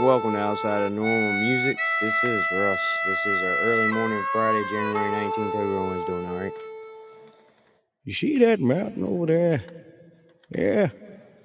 Welcome 0.00 0.32
to 0.32 0.40
Outside 0.40 0.82
of 0.82 0.92
Normal 0.92 1.40
Music. 1.40 1.78
This 2.00 2.24
is 2.24 2.44
Russ. 2.52 2.80
This 3.06 3.26
is 3.26 3.42
our 3.44 3.56
early 3.62 3.92
morning 3.92 4.24
Friday, 4.32 4.64
January 4.68 5.28
19th. 5.28 5.52
Hope 5.52 5.54
everyone's 5.54 6.04
doing 6.04 6.26
all 6.26 6.36
right. 6.36 6.52
You 8.02 8.12
see 8.12 8.38
that 8.38 8.58
mountain 8.58 9.04
over 9.04 9.26
there? 9.26 9.64
Yeah. 10.50 10.88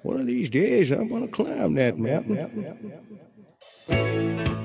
One 0.02 0.18
of 0.18 0.26
these 0.26 0.50
days 0.50 0.90
I'm 0.90 1.06
gonna 1.06 1.28
climb 1.28 1.74
that 1.74 1.96
mountain. 1.96 3.06
Oh, 3.88 4.59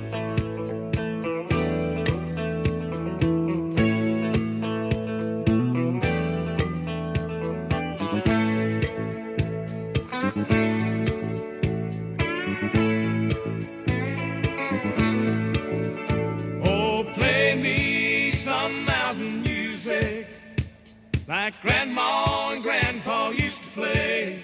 like 21.28 21.60
Grandma 21.62 22.50
and 22.52 22.62
Grandpa 22.62 23.30
used 23.30 23.64
to 23.64 23.70
play. 23.70 24.44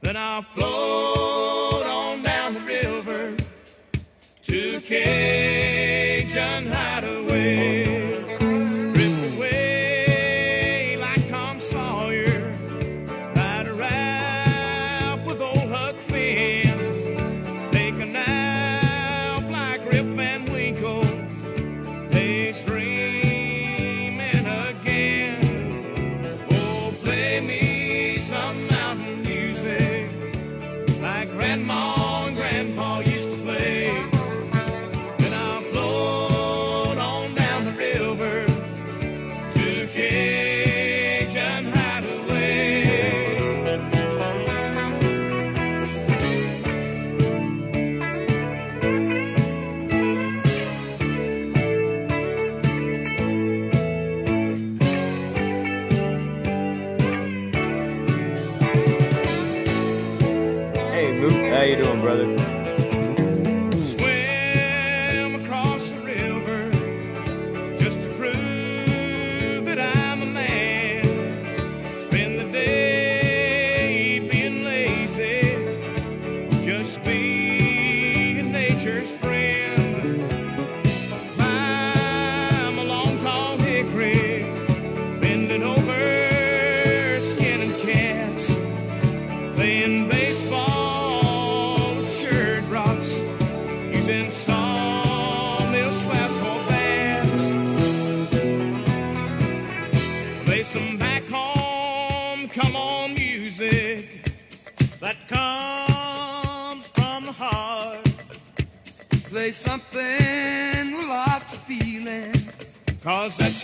Then 0.00 0.16
I'll 0.16 0.42
float 0.42 1.86
on 1.86 2.22
down 2.22 2.54
the 2.54 2.60
river 2.60 3.36
to 4.44 4.80
Cajun 4.80 5.47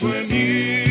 cause 0.05 0.29
that's 0.29 0.84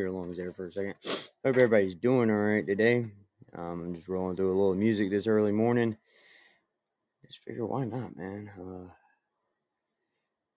clear 0.00 0.10
lungs 0.10 0.38
there 0.38 0.52
for 0.52 0.68
a 0.68 0.72
second. 0.72 0.94
Hope 1.04 1.56
everybody's 1.56 1.94
doing 1.94 2.30
all 2.30 2.36
right 2.36 2.66
today. 2.66 3.06
Um, 3.54 3.82
I'm 3.82 3.94
just 3.94 4.08
rolling 4.08 4.34
through 4.34 4.48
a 4.48 4.58
little 4.58 4.74
music 4.74 5.10
this 5.10 5.26
early 5.26 5.52
morning. 5.52 5.98
Just 7.26 7.40
figure 7.44 7.66
why 7.66 7.84
not, 7.84 8.16
man. 8.16 8.50
Uh, 8.58 8.88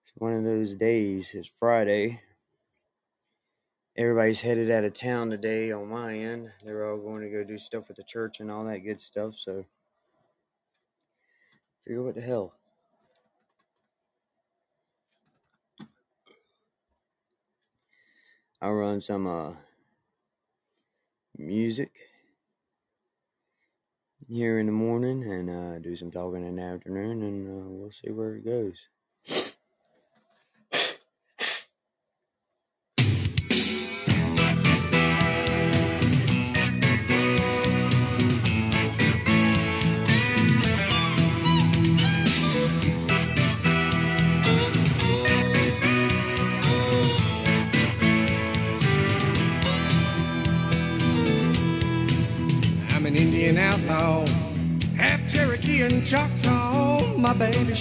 it's 0.02 0.12
one 0.14 0.32
of 0.32 0.44
those 0.44 0.76
days. 0.76 1.32
It's 1.34 1.50
Friday. 1.58 2.22
Everybody's 3.98 4.40
headed 4.40 4.70
out 4.70 4.84
of 4.84 4.94
town 4.94 5.28
today 5.28 5.70
on 5.72 5.90
my 5.90 6.16
end. 6.16 6.50
They're 6.64 6.90
all 6.90 6.96
going 6.96 7.20
to 7.20 7.28
go 7.28 7.44
do 7.44 7.58
stuff 7.58 7.88
with 7.88 7.98
the 7.98 8.02
church 8.02 8.40
and 8.40 8.50
all 8.50 8.64
that 8.64 8.78
good 8.78 9.00
stuff. 9.00 9.36
So, 9.36 9.66
figure 11.84 12.02
what 12.02 12.14
the 12.14 12.22
hell. 12.22 12.54
I'll 18.64 18.72
run 18.72 19.02
some 19.02 19.26
uh 19.26 19.52
music 21.36 21.92
here 24.26 24.58
in 24.58 24.64
the 24.64 24.72
morning 24.72 25.22
and 25.22 25.50
uh, 25.50 25.78
do 25.80 25.94
some 25.94 26.10
talking 26.10 26.46
in 26.46 26.56
the 26.56 26.62
afternoon, 26.62 27.22
and 27.22 27.46
uh, 27.46 27.68
we'll 27.68 27.90
see 27.90 28.10
where 28.10 28.36
it 28.36 28.46
goes. 28.46 28.88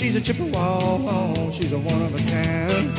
She's 0.04 0.16
a 0.18 0.22
Chippewa. 0.22 1.50
She's 1.52 1.72
a 1.72 1.80
one 1.80 2.02
of 2.02 2.14
a 2.14 2.24
kind. 2.30 2.90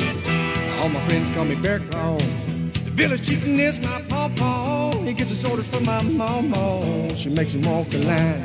All 0.79 0.89
my 0.89 1.07
friends 1.07 1.33
call 1.35 1.45
me 1.45 1.53
Bear 1.53 1.79
Claw. 1.79 2.17
The 2.17 2.93
village 3.01 3.27
chicken 3.27 3.59
is 3.59 3.79
my 3.79 4.01
pawpaw. 4.09 5.03
He 5.03 5.13
gets 5.13 5.29
his 5.29 5.45
orders 5.45 5.67
from 5.67 5.85
my 5.85 6.01
mama. 6.01 7.15
She 7.15 7.29
makes 7.29 7.53
him 7.53 7.61
walk 7.61 7.89
the 7.89 7.99
line. 7.99 8.43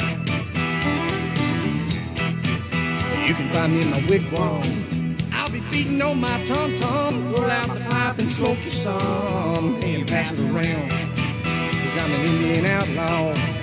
You 3.26 3.34
can 3.34 3.50
find 3.50 3.72
me 3.72 3.80
in 3.80 3.90
my 3.90 4.00
wigwam. 4.10 5.32
I'll 5.32 5.50
be 5.50 5.60
beating 5.72 6.02
on 6.02 6.20
my 6.20 6.44
tom 6.44 6.78
tom. 6.80 7.32
Roll 7.32 7.50
out 7.50 7.68
the 7.72 7.80
pipe 7.80 8.18
and 8.18 8.30
smoke 8.30 8.58
you 8.62 8.70
some. 8.70 9.80
And 9.82 10.06
pass 10.06 10.30
it 10.32 10.38
around. 10.38 10.90
Cause 10.90 11.96
I'm 12.02 12.12
an 12.12 12.26
Indian 12.26 12.66
outlaw. 12.66 13.59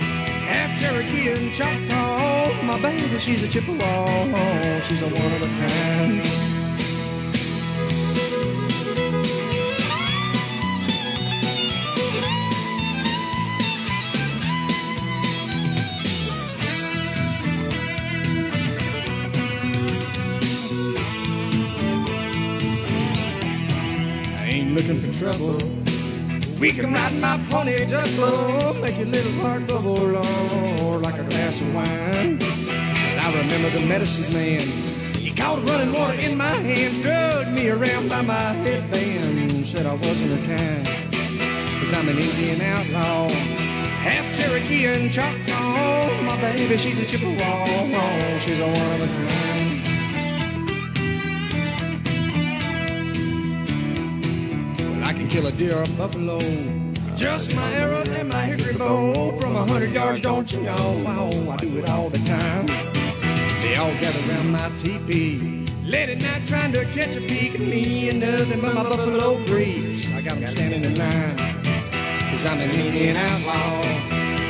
Cherokee 0.79 1.29
and 1.29 1.53
Choctaw. 1.53 2.19
Oh, 2.19 2.63
my 2.63 2.79
baby, 2.79 3.17
she's 3.17 3.41
a 3.41 3.47
Chippewa. 3.47 4.05
Oh, 4.07 4.81
she's 4.87 5.01
a 5.01 5.07
one 5.07 5.33
of 5.33 5.41
a 5.41 5.47
kind. 5.47 6.36
We 26.59 26.71
can 26.71 26.91
ride 26.91 27.13
my 27.21 27.37
pony 27.51 27.85
just 27.85 28.17
low, 28.17 28.73
make 28.81 28.97
your 28.97 29.05
little 29.05 29.31
heart 29.43 29.67
bubble, 29.67 29.93
Lord, 29.93 31.01
like 31.03 31.19
a 31.19 31.23
glass 31.23 31.61
of 31.61 31.75
wine. 31.75 32.39
I 32.41 33.31
remember 33.43 33.69
the 33.69 33.85
medicine 33.85 34.33
man. 34.33 34.61
He 35.19 35.31
caught 35.31 35.59
running 35.69 35.93
water 35.93 36.15
in 36.15 36.35
my 36.35 36.49
hands, 36.49 36.99
drugged 37.03 37.51
me 37.51 37.69
around 37.69 38.09
by 38.09 38.23
my 38.23 38.53
headband, 38.65 39.67
said 39.67 39.85
I 39.85 39.93
wasn't 39.93 40.31
the 40.31 40.47
kind. 40.47 40.87
Cause 41.79 41.93
I'm 41.93 42.09
an 42.09 42.17
Indian 42.17 42.59
outlaw, 42.61 43.29
half 44.01 44.25
Cherokee 44.39 44.85
and 44.87 45.11
Choctaw. 45.11 46.23
My 46.23 46.41
baby, 46.41 46.75
she's 46.77 46.97
a 46.97 47.05
Chippewa, 47.05 47.65
she's 48.39 48.59
a 48.59 48.65
one 48.65 48.91
of 48.95 49.01
a 49.01 49.07
kind. 49.07 49.56
Kill 55.37 55.45
a 55.45 55.51
deer 55.51 55.77
or 55.77 55.83
a 55.83 55.89
buffalo. 55.89 56.39
Just 57.15 57.55
my 57.55 57.71
arrow 57.73 58.01
and 58.01 58.29
my 58.29 58.45
hickory 58.45 58.73
bow. 58.73 59.37
From 59.39 59.55
a 59.55 59.67
hundred 59.67 59.91
yards, 59.91 60.19
don't 60.21 60.51
you 60.51 60.61
know? 60.61 61.03
Oh, 61.05 61.51
I 61.51 61.57
do 61.57 61.77
it 61.77 61.87
all 61.87 62.09
the 62.09 62.17
time. 62.19 62.65
They 63.61 63.75
all 63.75 63.93
gather 64.01 64.19
around 64.27 64.51
my 64.51 64.67
teepee. 64.79 65.65
Late 65.83 66.09
at 66.09 66.21
night 66.23 66.47
trying 66.47 66.71
to 66.71 66.85
catch 66.85 67.15
a 67.17 67.21
peek 67.21 67.53
at 67.53 67.61
me 67.61 68.09
and 68.09 68.19
nothing 68.19 68.61
but 68.61 68.73
my 68.73 68.81
buffalo 68.81 69.45
briefs. 69.45 70.11
I 70.15 70.21
got 70.21 70.39
them 70.39 70.47
standing 70.47 70.83
in 70.83 70.95
line. 70.95 71.37
Cause 72.31 72.43
I'm 72.43 72.59
an 72.59 72.71
Indian 72.71 73.15
outlaw. 73.15 73.83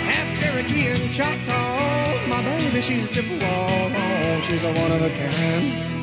Half 0.09 0.39
Cherokee 0.39 0.87
and 0.87 1.11
Choctaw. 1.11 2.27
My 2.29 2.41
baby, 2.43 2.81
she's 2.81 3.03
a 3.03 3.13
Chippewa. 3.13 3.67
Oh, 3.91 4.39
she's 4.47 4.63
a 4.63 4.71
one 4.81 4.91
of 4.93 5.01
a 5.01 5.09
kind. 5.09 5.96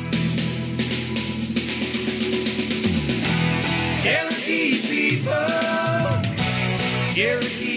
Cherokee 7.15 7.74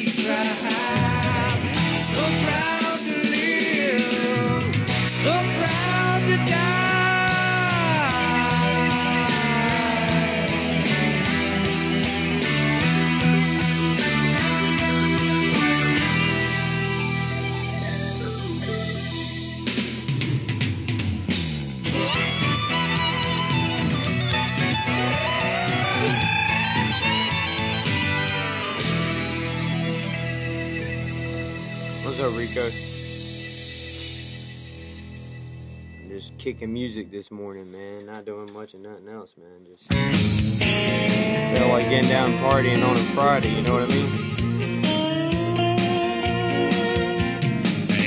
kicking 36.53 36.73
music 36.73 37.11
this 37.11 37.31
morning, 37.31 37.71
man. 37.71 38.07
Not 38.07 38.25
doing 38.25 38.51
much 38.55 38.73
of 38.73 38.81
nothing 38.81 39.07
else, 39.07 39.35
man. 39.37 39.67
Just 39.67 39.85
felt 41.59 41.73
like 41.73 41.91
getting 41.91 42.09
down 42.09 42.33
partying 42.39 42.83
on 42.89 42.97
a 42.97 43.07
Friday. 43.13 43.55
You 43.55 43.61
know 43.61 43.75
what 43.75 43.83
I 43.83 43.89
mean? 43.95 44.07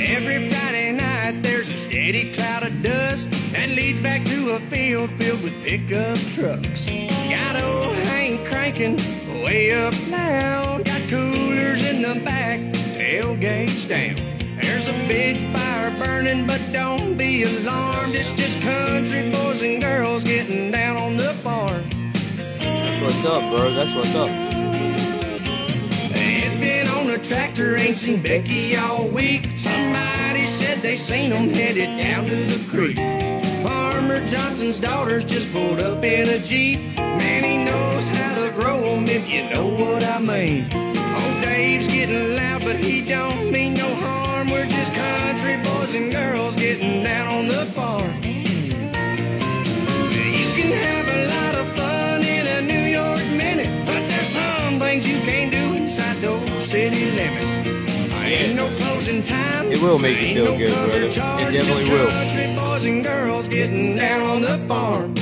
Every 0.09 0.49
Friday 0.49 0.91
night 0.93 1.43
there's 1.43 1.69
a 1.69 1.77
steady 1.77 2.33
cloud 2.33 2.63
of 2.63 2.81
dust 2.81 3.29
that 3.51 3.69
leads 3.69 3.99
back 3.99 4.25
to 4.25 4.55
a 4.55 4.59
field 4.71 5.11
filled 5.19 5.43
with 5.43 5.53
pickup 5.63 6.17
trucks. 6.33 6.88
Got 6.88 7.63
old 7.63 7.95
Hank 8.07 8.47
cranking 8.47 8.97
way 9.43 9.71
up 9.71 9.93
loud. 10.09 10.85
Got 10.85 11.01
coolers 11.09 11.85
in 11.85 12.01
the 12.01 12.19
back, 12.25 12.59
tailgates 12.97 13.88
down. 13.88 14.31
There's 14.71 14.88
a 14.88 15.06
big 15.06 15.35
fire 15.51 15.91
burning, 16.00 16.47
but 16.47 16.62
don't 16.71 17.18
be 17.18 17.44
alarmed. 17.44 18.15
It's 18.15 18.31
just 18.31 18.62
country 18.62 19.29
boys 19.29 19.62
and 19.62 19.81
girls 19.81 20.23
getting 20.23 20.71
down 20.71 20.95
on 20.95 21.18
the 21.18 21.33
farm. 21.44 21.83
That's 22.57 23.01
what's 23.03 23.25
up, 23.25 23.41
bro. 23.51 23.73
That's 23.73 23.94
what's 23.94 24.15
up. 24.15 24.29
It's 26.15 26.57
been 26.62 26.88
on 26.88 27.10
a 27.10 27.17
tractor, 27.17 27.75
ain't 27.75 27.98
seen 27.98 28.22
Becky 28.22 28.77
all 28.77 29.10
week. 29.10 29.50
Somebody 29.57 30.48
said 30.48 30.77
they 30.77 30.96
seen 30.96 31.31
seen 31.31 31.34
'em 31.34 31.53
headed 31.53 32.01
down 32.01 32.25
to 32.27 32.36
the 32.53 32.62
creek. 32.72 32.98
Farmer 33.62 34.25
Johnson's 34.29 34.79
daughters 34.79 35.25
just 35.25 35.51
pulled 35.51 35.81
up 35.81 36.01
in 36.05 36.29
a 36.29 36.39
Jeep. 36.39 36.79
Man, 36.98 37.43
he 37.43 37.57
knows 37.65 38.07
how 38.07 38.36
to 38.36 38.50
grow 38.57 38.77
'em 38.93 39.03
if 39.03 39.29
you 39.29 39.50
know 39.53 39.67
what 39.67 40.01
I 40.05 40.19
mean. 40.19 40.67
Oh, 40.74 41.41
Dave's 41.43 41.88
getting 41.88 42.38
loud, 42.38 42.63
but 42.63 42.77
he 42.77 43.01
don't 43.01 43.51
mean 43.51 43.80
boys 45.91 46.01
and 46.01 46.12
girls 46.12 46.55
getting 46.55 47.03
down 47.03 47.27
on 47.27 47.48
the 47.48 47.65
farm. 47.74 48.13
You 48.24 48.39
can 50.55 50.71
have 50.71 51.07
a 51.07 51.27
lot 51.27 51.55
of 51.55 51.75
fun 51.75 52.24
in 52.24 52.48
a 52.48 52.62
New 52.62 52.86
York 52.89 53.19
minute, 53.36 53.69
but 53.86 54.07
there's 54.07 54.29
some 54.29 54.79
things 54.79 55.07
you 55.07 55.19
can't 55.21 55.51
do 55.51 55.74
inside 55.75 56.17
those 56.17 56.50
city 56.63 57.12
limits. 57.12 57.48
Ain't 58.24 58.55
no 58.55 58.69
closing 58.77 59.24
time. 59.24 59.71
It 59.71 59.81
will 59.81 60.00
make 60.00 60.21
you 60.21 60.33
feel 60.33 60.45
no 60.45 60.57
good, 60.57 60.71
brother. 60.71 61.03
It 61.03 61.13
definitely 61.51 61.89
will. 61.89 62.10
Country 62.10 62.55
boys 62.55 62.86
and 62.86 63.03
girls 63.03 63.48
getting 63.48 63.95
down 63.98 64.21
on 64.21 64.41
the 64.41 64.57
farm. 64.67 65.13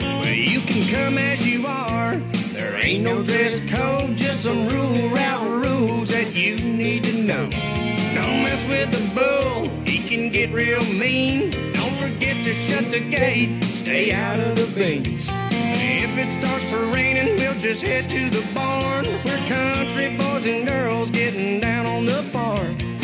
Well, 0.00 0.34
you 0.34 0.60
can 0.60 0.82
come 0.92 1.18
as 1.18 1.38
you 1.38 1.44
are. 1.44 1.45
There 1.45 1.45
ain't 2.86 3.02
no 3.02 3.20
dress 3.20 3.58
code, 3.66 4.16
just 4.16 4.44
some 4.44 4.68
rule 4.68 5.08
route 5.08 5.64
rules 5.64 6.08
that 6.10 6.32
you 6.34 6.56
need 6.56 7.02
to 7.02 7.14
know. 7.22 7.50
Don't 8.14 8.42
mess 8.44 8.62
with 8.68 8.92
the 8.92 9.02
bull, 9.18 9.68
he 9.84 9.98
can 10.08 10.30
get 10.30 10.52
real 10.52 10.80
mean. 10.92 11.50
Don't 11.72 11.96
forget 11.96 12.36
to 12.44 12.54
shut 12.54 12.84
the 12.92 13.00
gate, 13.00 13.62
stay 13.64 14.12
out 14.12 14.38
of 14.38 14.54
the 14.54 14.68
beans. 14.78 15.26
If 15.28 16.16
it 16.16 16.30
starts 16.38 16.70
to 16.70 16.78
raining, 16.94 17.34
we'll 17.36 17.58
just 17.58 17.82
head 17.82 18.08
to 18.08 18.30
the 18.30 18.46
barn. 18.54 19.04
We're 19.24 19.48
country 19.48 20.16
boys 20.16 20.46
and 20.46 20.66
girls 20.66 21.10
getting 21.10 21.58
down 21.58 21.86
on 21.86 22.06
the 22.06 22.22
farm. 22.22 22.95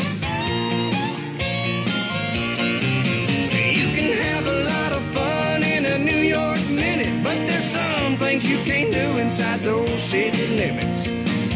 Things 8.32 8.50
you 8.50 8.58
can't 8.64 8.90
do 8.90 9.18
inside 9.18 9.60
those 9.60 10.02
city 10.02 10.46
limits. 10.56 11.06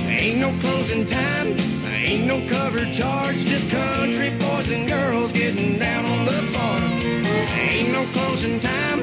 Ain't 0.06 0.40
no 0.40 0.50
closing 0.60 1.06
time, 1.06 1.56
ain't 1.86 2.26
no 2.26 2.46
cover 2.48 2.84
charge, 2.92 3.36
just 3.52 3.70
country 3.70 4.30
boys 4.38 4.70
and 4.70 4.86
girls 4.86 5.32
getting 5.32 5.78
down 5.78 6.04
on 6.04 6.26
the 6.26 6.40
farm. 6.52 6.92
Ain't 7.56 7.92
no 7.92 8.04
closing 8.12 8.60
time, 8.60 9.00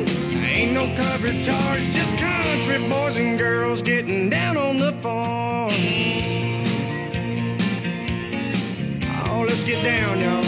ain't 0.53 0.73
no 0.73 0.85
cover 1.01 1.31
charge, 1.47 1.83
just 1.97 2.13
country 2.19 2.79
boys 2.89 3.17
and 3.17 3.39
girls 3.39 3.81
getting 3.81 4.29
down 4.29 4.55
on 4.55 4.77
the 4.77 4.91
farm. 5.01 5.73
Oh, 9.29 9.45
let's 9.47 9.63
get 9.63 9.81
down, 9.83 10.19
y'all. 10.19 10.43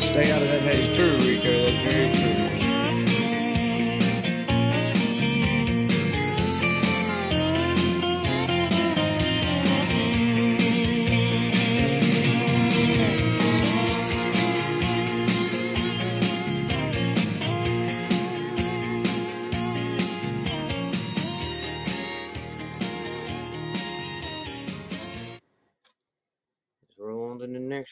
Stay 0.00 0.30
out 0.30 0.40
of 0.40 0.48
that 0.52 0.62
haze. 0.68 0.96
true, 0.96 1.16
Rico. 1.26 1.52
That's 1.64 1.92
very 1.92 2.14
true. 2.14 2.35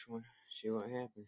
One. 0.07 0.23
See 0.61 0.69
what 0.69 0.89
happens. 0.89 1.27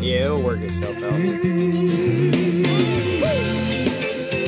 Yeah, 0.00 0.24
it'll 0.24 0.42
work 0.42 0.58
itself 0.60 0.96
out. 0.96 1.12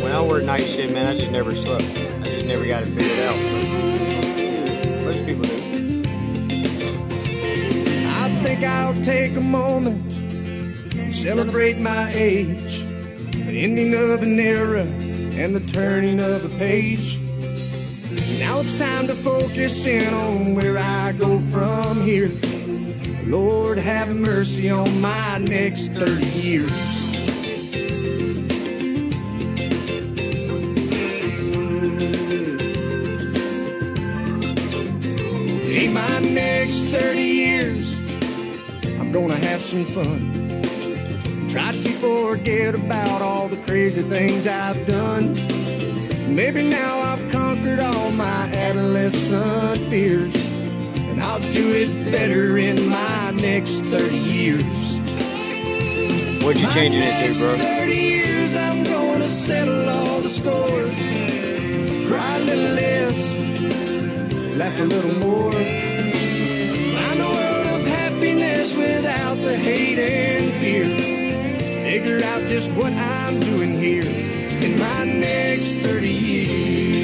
When 0.02 0.12
I 0.12 0.22
work 0.22 0.44
night 0.44 0.66
shift, 0.66 0.92
man, 0.92 1.06
I 1.06 1.16
just 1.16 1.30
never 1.30 1.54
slept. 1.54 1.84
I 1.84 2.24
just 2.24 2.46
never 2.46 2.66
got 2.66 2.82
it 2.82 2.86
figured 2.86 3.20
out. 3.20 3.38
Most 5.04 5.24
people 5.24 5.42
do. 5.42 6.02
I 8.08 8.28
think 8.42 8.64
I'll 8.64 9.00
take 9.02 9.36
a 9.36 9.40
moment, 9.40 10.14
and 10.96 11.14
celebrate 11.14 11.78
my 11.78 12.12
age, 12.12 12.84
the 13.32 13.62
ending 13.62 13.94
of 13.94 14.22
an 14.22 14.40
era 14.40 14.86
and 15.36 15.54
the 15.54 15.72
turning 15.72 16.20
of 16.20 16.44
a 16.44 16.58
page. 16.58 17.18
Now 18.38 18.60
it's 18.60 18.76
time 18.76 19.08
to 19.08 19.14
focus 19.16 19.84
in 19.84 20.12
on 20.14 20.54
where 20.54 20.78
I 20.78 21.12
go 21.12 21.40
from 21.50 22.02
here. 22.02 22.30
Lord, 23.26 23.76
have 23.78 24.14
mercy 24.14 24.70
on 24.70 25.00
my 25.00 25.38
next 25.38 25.88
30 25.88 26.24
years. 26.26 26.70
In 35.68 35.92
my 35.92 36.18
next 36.20 36.78
30 36.92 37.20
years, 37.20 37.98
I'm 39.00 39.10
gonna 39.10 39.36
have 39.36 39.60
some 39.60 39.84
fun. 39.86 40.43
Try 41.54 41.70
to 41.70 41.92
forget 42.02 42.74
about 42.74 43.22
all 43.22 43.46
the 43.46 43.56
crazy 43.58 44.02
things 44.02 44.48
I've 44.48 44.84
done. 44.88 45.34
Maybe 46.34 46.68
now 46.68 46.98
I've 46.98 47.30
conquered 47.30 47.78
all 47.78 48.10
my 48.10 48.48
adolescent 48.52 49.88
fears. 49.88 50.34
And 50.34 51.22
I'll 51.22 51.38
do 51.52 51.72
it 51.72 52.10
better 52.10 52.58
in 52.58 52.88
my 52.88 53.30
next 53.30 53.82
30 53.82 54.16
years. 54.16 54.64
What'd 56.42 56.60
you 56.60 56.66
My 56.66 56.74
changing 56.74 57.02
it 57.02 57.34
to, 57.34 57.38
bro? 57.38 57.56
30 57.56 57.94
years, 57.94 58.56
I'm 58.56 58.82
gonna 58.82 59.28
settle 59.28 59.88
all 59.88 60.20
the 60.22 60.30
scores. 60.30 60.98
Cry 62.08 62.36
a 62.36 62.40
little 62.40 62.74
less, 62.74 63.36
laugh 64.56 64.80
a 64.80 64.82
little 64.82 65.14
more. 65.20 65.52
Find 65.52 67.20
a 67.20 67.28
world 67.28 67.80
of 67.80 67.86
happiness 67.86 68.74
without 68.74 69.40
the 69.40 69.56
hate 69.56 70.00
and 70.00 70.52
fear. 70.60 71.13
Figure 71.94 72.24
out 72.24 72.44
just 72.48 72.72
what 72.72 72.92
I'm 72.92 73.38
doing 73.38 73.78
here 73.78 74.02
in 74.02 74.76
my 74.80 75.04
next 75.04 75.74
30 75.74 76.08
years. 76.08 77.03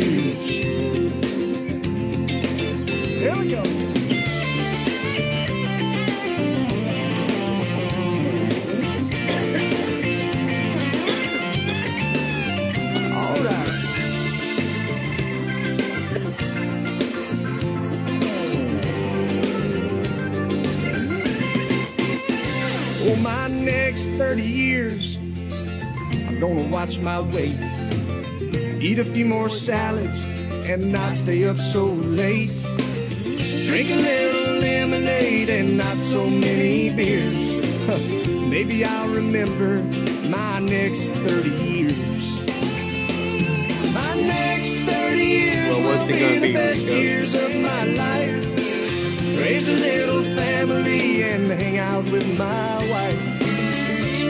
30 24.31 24.43
years, 24.45 25.17
I'm 26.29 26.39
gonna 26.39 26.69
watch 26.71 27.01
my 27.01 27.19
weight. 27.19 27.59
Eat 28.81 29.01
a 29.01 29.05
few 29.05 29.25
more 29.25 29.49
salads 29.49 30.23
and 30.71 30.93
not 30.93 31.17
stay 31.17 31.49
up 31.49 31.57
so 31.57 31.87
late. 31.87 32.53
Drink 33.67 33.91
a 33.91 33.97
little 33.97 34.61
lemonade 34.61 35.51
and 35.51 35.77
not 35.77 36.01
so 36.01 36.31
many 36.31 36.91
beers. 36.95 37.67
Maybe 38.55 38.85
I'll 38.85 39.09
remember 39.09 39.83
my 40.29 40.61
next 40.61 41.07
30 41.27 41.51
years. 41.51 42.23
My 43.93 44.15
next 44.15 44.75
30 44.93 45.25
years 45.25 45.77
Well, 45.77 45.89
what's 45.89 46.07
will 46.07 46.15
it 46.15 46.21
gonna 46.21 46.33
be 46.35 46.39
the 46.39 46.47
be, 46.47 46.53
best 46.53 46.83
Rico? 46.85 46.95
years 46.95 47.35
of 47.35 47.51
my 47.57 47.83
life. 47.85 48.47
Raise 49.43 49.67
a 49.69 49.73
little 49.73 50.23
family 50.23 51.25
and 51.25 51.51
hang 51.51 51.79
out 51.79 52.05
with 52.05 52.39
my 52.39 52.77
wife. 52.93 53.30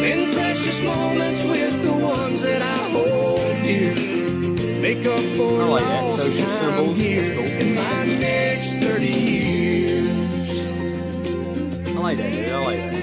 Spend 0.01 0.33
precious 0.33 0.81
moments 0.81 1.45
with 1.45 1.83
the 1.85 1.93
ones 1.93 2.43
that 2.43 2.63
I 2.63 2.79
hold 2.89 3.63
dear. 3.63 3.95
Make 4.81 5.05
up 5.05 5.21
for 5.37 5.61
I 5.61 5.67
like 5.67 5.85
that. 5.85 6.11
Social 6.19 6.95
here 6.95 7.21
That's 7.21 7.35
cool. 7.35 7.69
in 7.69 7.75
my 7.75 8.07
next 8.19 8.73
30 8.83 9.07
years. 9.07 10.59
I 11.87 12.01
like 12.01 12.17
that, 12.17 12.33
dude. 12.33 12.49
I 12.49 12.65
like 12.65 12.79
that. 12.79 13.00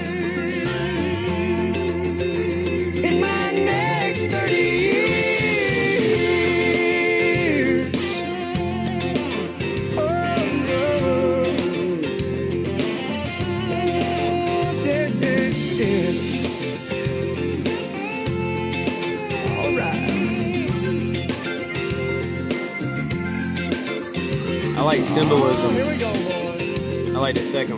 Symbolism. 25.20 25.74
Here 25.74 25.86
we 25.86 25.96
go, 25.96 26.12
boys. 26.12 27.14
I 27.14 27.18
like 27.18 27.34
the 27.34 27.42
second 27.42 27.77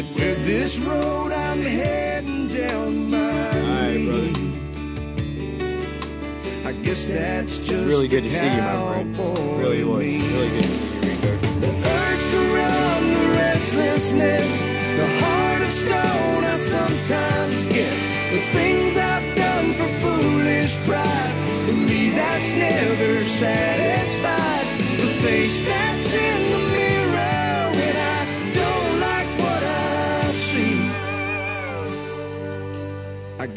And 0.00 0.16
where 0.16 0.34
this 0.36 0.78
road 0.78 1.30
I'm 1.30 1.60
heading 1.60 2.48
down 2.48 3.10
my 3.10 3.18
Alright, 3.18 3.96
way. 3.96 4.32
brother. 4.32 4.40
I 6.64 6.72
guess 6.82 7.04
that's 7.04 7.58
just 7.58 7.70
It's 7.70 7.84
really 7.84 8.08
good 8.08 8.24
to 8.24 8.30
see 8.30 8.46
you, 8.46 8.62
my 8.62 8.94
friend. 8.94 9.18
Really 9.58 9.84
was. 9.84 9.98
Really 9.98 10.48
good 10.48 10.62
to 10.62 10.68
see 10.70 10.94
you, 10.94 11.00
Rico. 11.04 11.36
The 11.60 11.72
urge 12.00 12.24
to 12.32 12.40
run, 12.56 13.12
the 13.12 13.24
restlessness, 13.44 14.50
the 14.96 15.08
heart 15.20 15.62
of 15.68 15.70
stone 15.70 16.44
I 16.44 16.56
sometimes 16.56 17.62
get. 17.64 17.92
The 18.32 18.40
things 18.56 18.96
I've 18.96 19.36
done 19.36 19.74
for 19.74 19.88
foolish 20.00 20.76
pride, 20.88 21.34
to 21.66 21.72
me 21.74 22.08
that's 22.08 22.50
never 22.52 23.20
satisfied. 23.22 24.66
The 24.96 25.08
face 25.20 25.58
that's 25.66 26.14
in 26.14 26.52
the 26.52 26.69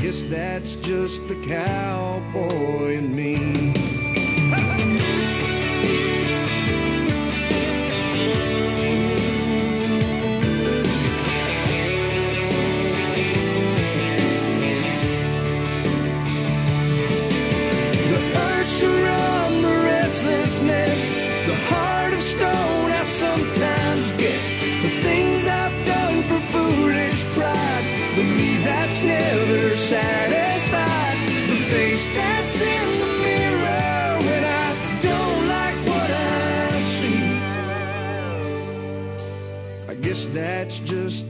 guess 0.03 0.23
that's 0.23 0.75
just 0.75 1.25
the 1.29 1.35
cowboy 1.47 2.97
in 2.97 3.15
me. 3.15 4.02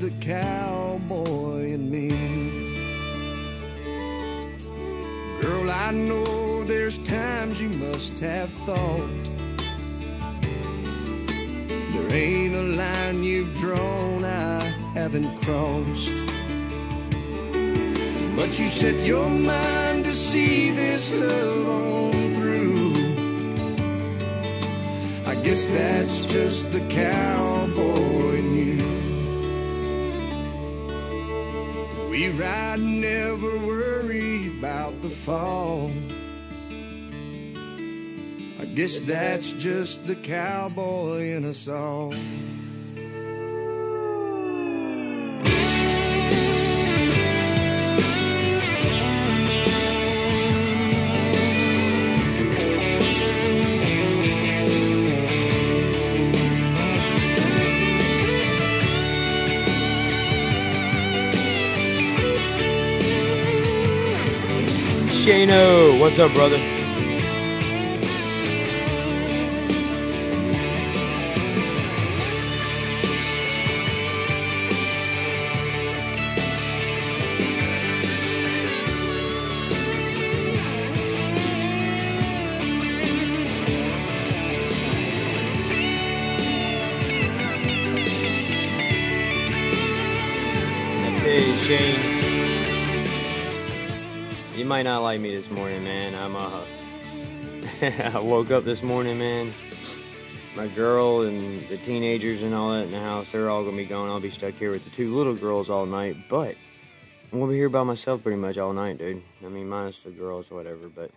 The 0.03 0.11
cowboy 0.19 1.71
in 1.75 1.89
me. 1.89 2.09
Girl, 5.39 5.71
I 5.71 5.91
know 5.91 6.65
there's 6.65 6.97
times 6.97 7.61
you 7.61 7.69
must 7.69 8.19
have 8.19 8.51
thought 8.65 9.23
there 11.93 12.13
ain't 12.13 12.53
a 12.53 12.63
line 12.81 13.23
you've 13.23 13.55
drawn 13.55 14.25
I 14.25 14.61
haven't 14.93 15.33
crossed. 15.41 16.19
But 18.35 18.59
you 18.59 18.67
set 18.67 19.07
your 19.07 19.29
mind 19.29 20.03
to 20.03 20.11
see 20.11 20.71
this 20.71 21.13
love 21.13 21.67
on 21.69 22.33
through. 22.33 22.93
I 25.25 25.35
guess 25.35 25.63
that's 25.67 26.19
just 26.33 26.73
the 26.73 26.81
cowboy 26.89 27.52
Ride, 32.29 32.79
never 32.79 33.57
worry 33.57 34.47
about 34.57 35.01
the 35.01 35.09
fall. 35.09 35.91
I 38.59 38.65
guess 38.65 38.99
that's 38.99 39.51
just 39.51 40.07
the 40.07 40.15
cowboy 40.15 41.33
in 41.35 41.45
us 41.45 41.67
all. 41.67 42.13
Shano, 65.23 65.97
what's 66.01 66.19
up, 66.19 66.33
brother? 66.33 66.82
I 98.13 98.19
woke 98.21 98.49
up 98.49 98.63
this 98.63 98.81
morning, 98.81 99.17
man. 99.17 99.53
My 100.55 100.69
girl 100.69 101.23
and 101.23 101.67
the 101.67 101.75
teenagers 101.75 102.41
and 102.41 102.55
all 102.55 102.71
that 102.71 102.85
in 102.85 102.91
the 102.91 102.99
house, 103.01 103.29
they're 103.33 103.49
all 103.49 103.65
gonna 103.65 103.75
be 103.75 103.83
gone. 103.83 104.07
I'll 104.07 104.21
be 104.21 104.31
stuck 104.31 104.53
here 104.53 104.71
with 104.71 104.85
the 104.85 104.89
two 104.91 105.13
little 105.13 105.35
girls 105.35 105.69
all 105.69 105.85
night, 105.85 106.15
but 106.29 106.55
I'm 107.29 107.39
gonna 107.39 107.51
be 107.51 107.57
here 107.57 107.67
by 107.67 107.83
myself 107.83 108.23
pretty 108.23 108.37
much 108.37 108.57
all 108.57 108.71
night, 108.71 108.99
dude. 108.99 109.21
I 109.45 109.49
mean, 109.49 109.67
minus 109.67 109.99
the 109.99 110.11
girls, 110.11 110.49
whatever, 110.49 110.87
but 110.87 111.11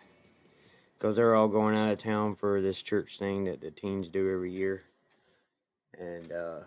because 0.99 1.15
they're 1.15 1.37
all 1.37 1.47
going 1.47 1.77
out 1.77 1.93
of 1.93 1.99
town 1.99 2.35
for 2.35 2.61
this 2.61 2.83
church 2.83 3.17
thing 3.17 3.45
that 3.45 3.61
the 3.61 3.71
teens 3.71 4.09
do 4.09 4.29
every 4.33 4.51
year, 4.51 4.83
and 5.97 6.33
uh, 6.33 6.61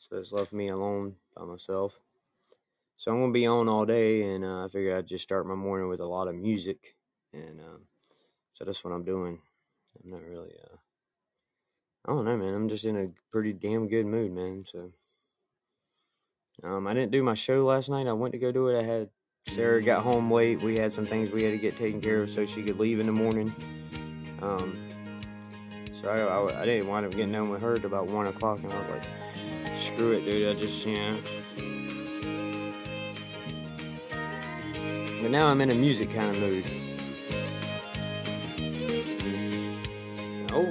so 0.00 0.18
it's 0.18 0.32
left 0.32 0.52
me 0.52 0.68
alone 0.68 1.14
by 1.34 1.46
myself. 1.46 1.94
So 2.98 3.10
I'm 3.10 3.20
gonna 3.22 3.32
be 3.32 3.46
on 3.46 3.70
all 3.70 3.86
day, 3.86 4.20
and 4.20 4.44
uh, 4.44 4.66
I 4.66 4.68
figured 4.68 4.98
I'd 4.98 5.06
just 5.06 5.24
start 5.24 5.46
my 5.46 5.54
morning 5.54 5.88
with 5.88 6.00
a 6.00 6.06
lot 6.06 6.28
of 6.28 6.34
music, 6.34 6.94
and 7.32 7.58
um, 7.60 7.80
so 8.60 8.66
that's 8.66 8.84
what 8.84 8.92
I'm 8.92 9.04
doing. 9.04 9.38
I'm 10.04 10.10
not 10.10 10.20
really, 10.28 10.50
uh, 10.62 10.76
I 12.04 12.12
don't 12.12 12.26
know, 12.26 12.36
man. 12.36 12.52
I'm 12.52 12.68
just 12.68 12.84
in 12.84 12.96
a 12.96 13.08
pretty 13.32 13.54
damn 13.54 13.88
good 13.88 14.04
mood, 14.04 14.32
man. 14.32 14.64
So 14.70 14.92
um, 16.62 16.86
I 16.86 16.92
didn't 16.92 17.10
do 17.10 17.22
my 17.22 17.32
show 17.32 17.64
last 17.64 17.88
night. 17.88 18.06
I 18.06 18.12
went 18.12 18.32
to 18.32 18.38
go 18.38 18.52
do 18.52 18.68
it. 18.68 18.78
I 18.78 18.82
had 18.82 19.08
Sarah 19.48 19.82
got 19.82 20.02
home 20.02 20.30
late. 20.30 20.60
We 20.60 20.76
had 20.76 20.92
some 20.92 21.06
things 21.06 21.30
we 21.30 21.42
had 21.42 21.52
to 21.52 21.58
get 21.58 21.78
taken 21.78 22.02
care 22.02 22.20
of 22.20 22.28
so 22.28 22.44
she 22.44 22.62
could 22.62 22.78
leave 22.78 23.00
in 23.00 23.06
the 23.06 23.12
morning. 23.12 23.54
Um, 24.42 24.78
so 26.02 26.10
I, 26.10 26.18
I, 26.20 26.62
I 26.62 26.64
didn't 26.66 26.86
wind 26.86 27.06
up 27.06 27.12
getting 27.12 27.32
done 27.32 27.48
with 27.48 27.62
her 27.62 27.76
at 27.76 27.84
about 27.84 28.08
one 28.08 28.26
o'clock, 28.26 28.58
and 28.62 28.70
I 28.70 28.78
was 28.78 28.88
like, 28.90 29.78
screw 29.78 30.12
it, 30.12 30.26
dude. 30.26 30.54
I 30.54 30.60
just, 30.60 30.84
you 30.84 30.96
know. 30.96 31.18
But 35.22 35.30
now 35.30 35.46
I'm 35.46 35.62
in 35.62 35.70
a 35.70 35.74
music 35.74 36.12
kind 36.12 36.36
of 36.36 36.42
mood. 36.42 36.66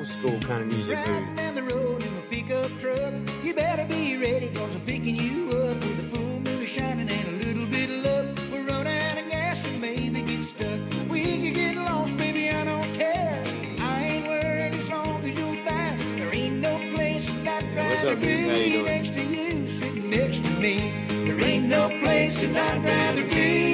School 0.09 0.39
kind 0.41 0.61
of 0.63 0.67
music 0.67 0.95
Riding 0.95 1.25
mood. 1.25 1.35
down 1.37 1.55
the 1.55 1.63
road 1.63 2.03
in 2.03 2.13
my 2.15 2.21
pickup 2.21 2.71
truck. 2.79 3.13
You 3.43 3.53
better 3.53 3.85
be 3.85 4.17
ready, 4.17 4.49
cause 4.49 4.73
I'm 4.75 4.81
picking 4.81 5.15
you 5.15 5.49
up 5.49 5.75
with 5.75 5.99
a 5.99 6.07
full 6.11 6.39
moon 6.39 6.65
shining 6.65 7.09
and 7.09 7.27
a 7.27 7.45
little 7.45 7.65
bit 7.67 7.89
of 7.89 8.03
luck. 8.05 8.25
We're 8.51 8.63
running 8.63 8.87
out 8.87 9.17
of 9.17 9.29
gas 9.29 9.65
and 9.67 9.79
maybe 9.81 10.21
get 10.21 10.43
stuck. 10.43 10.79
We 11.09 11.21
could 11.41 11.53
get 11.53 11.75
lost, 11.77 12.17
baby, 12.17 12.49
I 12.49 12.65
don't 12.65 12.91
care. 12.95 13.43
I 13.79 14.03
ain't 14.03 14.27
worried 14.27 14.73
as 14.75 14.89
long 14.89 15.23
as 15.23 15.37
you're 15.37 15.63
there. 15.63 15.97
There 16.17 16.33
ain't 16.33 16.57
no 16.61 16.75
place 16.95 17.29
I'd 17.29 17.63
what's 17.63 17.75
rather 17.75 18.13
up, 18.13 18.19
dude? 18.19 18.49
How 18.49 18.55
be 18.55 18.81
next 18.83 19.13
to 19.13 19.23
you, 19.23 19.67
sitting 19.67 20.09
next 20.09 20.43
to 20.43 20.51
me. 20.59 20.93
There 21.25 21.39
ain't 21.41 21.65
no 21.65 21.89
place 21.99 22.41
that 22.41 22.55
I'd 22.55 22.83
rather 22.83 23.23
be 23.23 23.68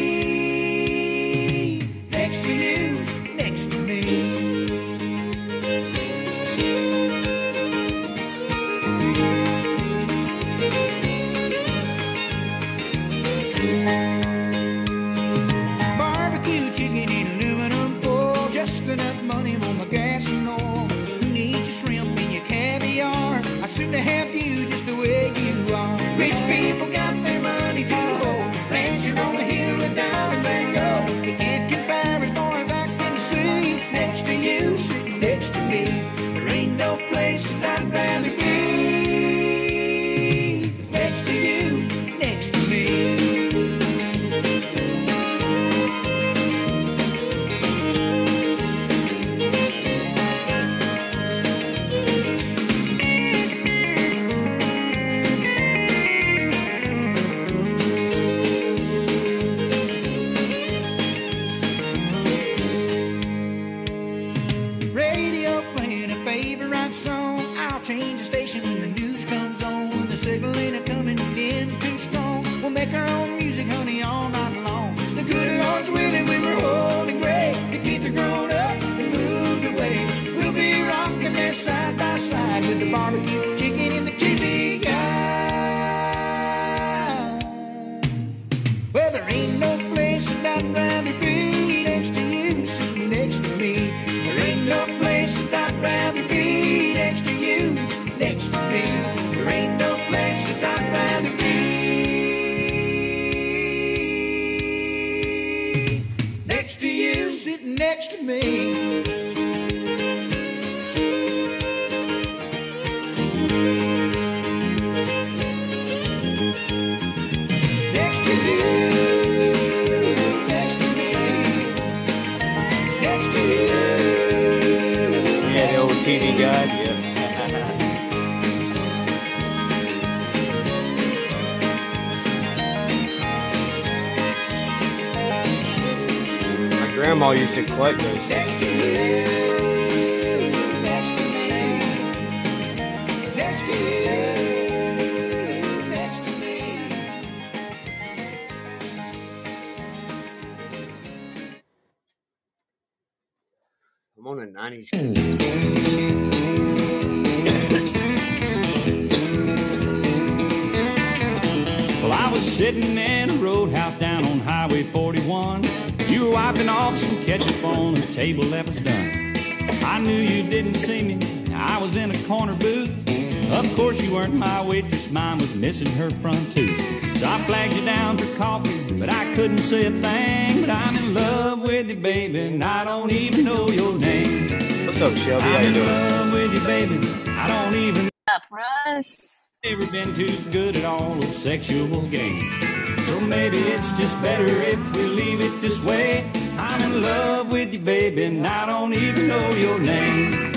sexual 191.66 192.02
games. 192.04 193.08
So 193.08 193.20
maybe 193.22 193.58
it's 193.58 193.92
just 193.94 194.20
better 194.22 194.46
if 194.46 194.96
we 194.96 195.04
leave 195.04 195.42
it 195.42 195.62
this 195.62 195.84
way. 195.84 196.24
I'm 196.58 196.82
in 196.92 197.02
love 197.02 197.52
with 197.52 197.74
you, 197.74 197.80
baby, 197.80 198.24
and 198.26 198.46
I 198.46 198.66
don't 198.66 198.94
even 198.94 199.28
know 199.28 199.50
your 199.52 199.80
name. 199.80 200.54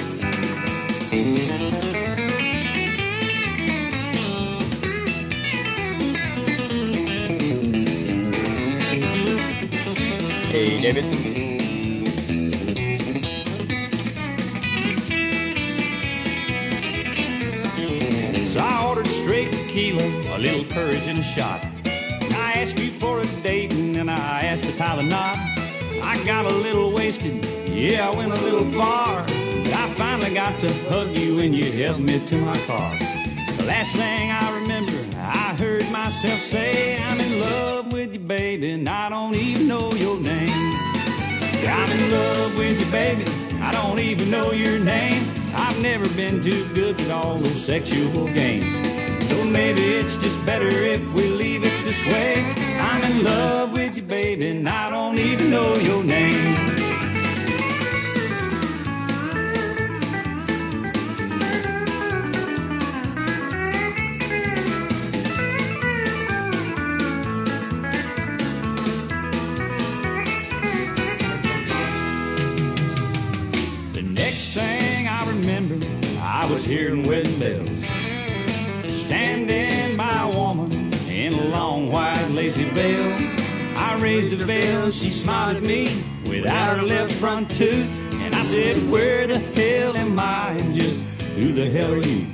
Hey, 10.50 10.80
Davidson. 10.82 11.36
So 18.46 18.60
I 18.60 18.86
ordered 18.88 19.06
straight 19.06 19.52
tequila, 19.52 20.07
a 20.38 20.40
little 20.40 20.64
courage 20.72 21.05
and 21.09 21.18
a 21.18 21.22
shot. 21.22 21.61
I 21.85 22.53
asked 22.55 22.79
you 22.79 22.90
for 22.90 23.20
a 23.20 23.27
date 23.42 23.72
and 23.72 23.96
then 23.96 24.09
I 24.09 24.44
asked 24.44 24.62
to 24.64 24.77
tie 24.77 24.94
the 24.94 25.03
knot. 25.03 25.37
I 26.01 26.22
got 26.24 26.44
a 26.44 26.55
little 26.55 26.92
wasted, 26.92 27.44
yeah, 27.66 28.09
I 28.09 28.14
went 28.14 28.31
a 28.31 28.40
little 28.42 28.70
far. 28.70 29.24
But 29.27 29.74
I 29.74 29.88
finally 29.94 30.33
got 30.33 30.61
to 30.61 30.72
hug 30.90 31.16
you 31.18 31.40
and 31.40 31.53
you 31.53 31.72
helped 31.85 32.03
me 32.03 32.24
to 32.24 32.37
my 32.37 32.57
car. 32.66 32.96
The 33.57 33.64
last 33.66 33.96
thing 33.96 34.31
I 34.31 34.61
remember, 34.61 34.92
I 35.18 35.57
heard 35.57 35.90
myself 35.90 36.40
say, 36.40 37.03
I'm 37.03 37.18
in 37.18 37.40
love 37.40 37.92
with 37.92 38.12
you, 38.12 38.20
baby, 38.20 38.70
and 38.70 38.88
I 38.88 39.09
don't 39.09 39.35
even 39.35 39.66
know 39.66 39.90
your 39.94 40.20
name. 40.20 40.74
I'm 41.66 41.90
in 41.90 42.12
love 42.12 42.57
with 42.57 42.79
you, 42.79 42.90
baby. 42.92 43.24
I 43.61 43.72
don't 43.72 43.98
even 43.98 44.31
know 44.31 44.53
your 44.53 44.79
name. 44.79 45.27
I've 45.55 45.83
never 45.83 46.09
been 46.11 46.40
too 46.40 46.64
good 46.74 47.01
at 47.01 47.11
all 47.11 47.38
those 47.38 47.64
sexual 47.64 48.27
games. 48.27 48.88
Maybe 49.52 49.82
it's 49.82 50.16
just 50.16 50.44
better 50.44 50.68
if 50.68 51.02
we 51.14 51.28
leave 51.28 51.64
it 51.64 51.84
this 51.84 52.00
way. 52.06 52.54
I'm 52.80 53.02
in 53.11 53.24
love 53.24 53.72
with 53.72 53.96
you, 53.96 54.02
baby, 54.02 54.48
and 54.48 54.68
I 54.68 54.90
don't 54.90 55.18
even 55.18 55.50
know 55.50 55.74
your 55.76 56.04
name. 56.04 56.77
Raised 84.18 84.37
veil, 84.38 84.90
she 84.90 85.11
smiled 85.11 85.57
at 85.57 85.62
me 85.62 85.85
without 86.26 86.76
her 86.76 86.83
left 86.83 87.12
front 87.12 87.48
tooth. 87.54 87.88
And 88.14 88.35
I 88.35 88.42
said, 88.42 88.76
Where 88.90 89.26
the 89.26 89.38
hell 89.38 89.96
am 89.96 90.18
I? 90.18 90.52
And 90.52 90.74
just 90.74 90.98
who 91.37 91.52
the 91.52 91.70
hell 91.70 91.92
are 91.92 91.98
you? 91.98 92.26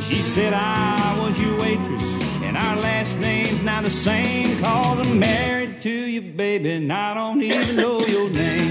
She 0.00 0.20
said 0.20 0.52
I 0.52 1.18
was 1.20 1.38
your 1.40 1.58
waitress, 1.58 2.06
and 2.42 2.56
our 2.56 2.76
last 2.76 3.18
name's 3.18 3.62
now 3.62 3.80
the 3.80 3.90
same. 3.90 4.58
Cause 4.60 5.06
I'm 5.06 5.18
married 5.18 5.80
to 5.82 5.90
you, 5.90 6.20
baby, 6.20 6.72
and 6.72 6.92
I 6.92 7.14
don't 7.14 7.42
even 7.42 7.76
know 7.76 8.00
your 8.00 8.30
name. 8.30 8.70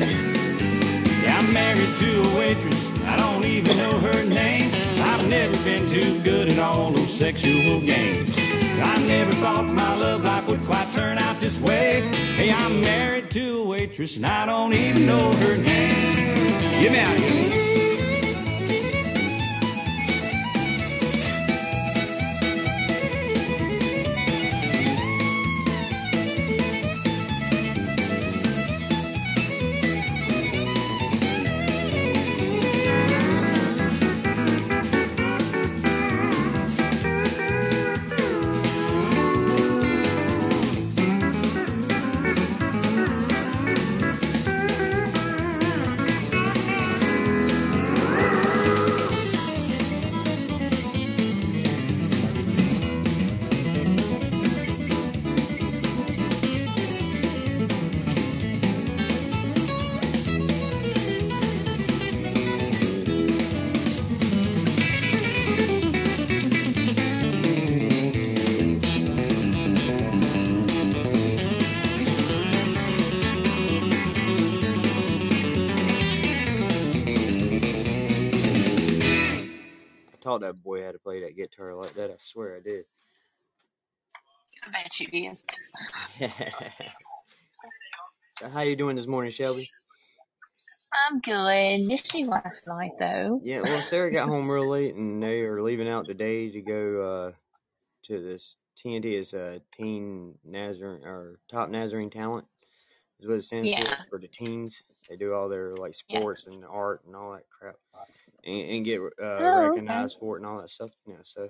Yeah, 1.23 1.37
I'm 1.39 1.53
married 1.53 1.93
to 1.99 2.09
a 2.29 2.39
waitress. 2.39 2.89
I 3.05 3.15
don't 3.17 3.45
even 3.45 3.77
know 3.77 3.97
her 3.99 4.25
name. 4.25 4.69
I've 4.99 5.27
never 5.29 5.57
been 5.63 5.87
too 5.87 6.21
good 6.23 6.51
at 6.51 6.59
all 6.59 6.91
those 6.91 7.13
sexual 7.13 7.79
games. 7.79 8.35
I 8.37 8.97
never 9.07 9.31
thought 9.33 9.65
my 9.65 9.95
love 9.95 10.23
life 10.23 10.47
would 10.47 10.63
quite 10.63 10.91
turn 10.93 11.17
out 11.17 11.24
this 11.39 11.59
way. 11.59 12.01
Hey, 12.35 12.51
I'm 12.51 12.81
married 12.81 13.31
to 13.31 13.61
a 13.61 13.63
waitress 13.63 14.17
and 14.17 14.25
I 14.25 14.45
don't 14.45 14.73
even 14.73 15.05
know 15.05 15.31
her 15.31 15.57
name. 15.57 16.81
Get 16.81 16.91
me 16.91 16.99
out 16.99 17.64
like 81.77 81.93
that. 81.95 82.11
I 82.11 82.15
swear 82.17 82.55
I 82.57 82.59
did. 82.59 82.85
I 84.67 84.71
bet 84.71 84.99
you 84.99 85.07
did. 85.07 85.37
so 88.39 88.49
how 88.53 88.61
you 88.61 88.75
doing 88.75 88.95
this 88.95 89.07
morning, 89.07 89.31
Shelby? 89.31 89.69
I'm 91.09 91.19
good. 91.19 91.87
Missed 91.87 92.13
you 92.13 92.27
last 92.27 92.67
night, 92.67 92.91
though. 92.99 93.41
Yeah, 93.43 93.61
well, 93.61 93.81
Sarah 93.81 94.11
got 94.11 94.29
home 94.29 94.49
real 94.49 94.67
late, 94.69 94.95
and 94.95 95.21
they 95.21 95.41
are 95.41 95.61
leaving 95.61 95.89
out 95.89 96.07
today 96.07 96.49
to 96.49 96.61
go 96.61 97.01
uh, 97.01 97.31
to 98.05 98.21
this 98.21 98.55
TNT 98.83 99.19
is 99.19 99.33
uh, 99.33 99.59
Teen 99.73 100.35
Nazarene 100.43 101.03
or 101.03 101.39
Top 101.49 101.69
Nazarene 101.69 102.09
Talent. 102.09 102.45
is 103.19 103.27
what 103.27 103.37
it 103.37 103.43
stands 103.45 103.71
Yeah. 103.71 103.95
for 104.03 104.11
for 104.11 104.19
the 104.19 104.27
teens. 104.27 104.83
They 105.09 105.15
do 105.17 105.33
all 105.33 105.49
their 105.49 105.75
like 105.75 105.95
Yeah. 106.09 106.19
sports 106.19 106.45
and 106.47 106.63
art 106.65 107.03
and 107.05 107.15
all 107.15 107.33
that 107.33 107.49
crap, 107.49 107.75
and, 108.43 108.61
and 108.61 108.85
get 108.85 108.99
uh, 108.99 109.03
Oh, 109.21 109.59
okay. 109.59 109.69
recognized 109.69 110.17
for 110.19 110.35
it 110.35 110.39
and 110.39 110.45
all 110.47 110.61
that 110.61 110.69
stuff. 110.69 110.91
You 111.05 111.13
know, 111.13 111.19
so 111.23 111.49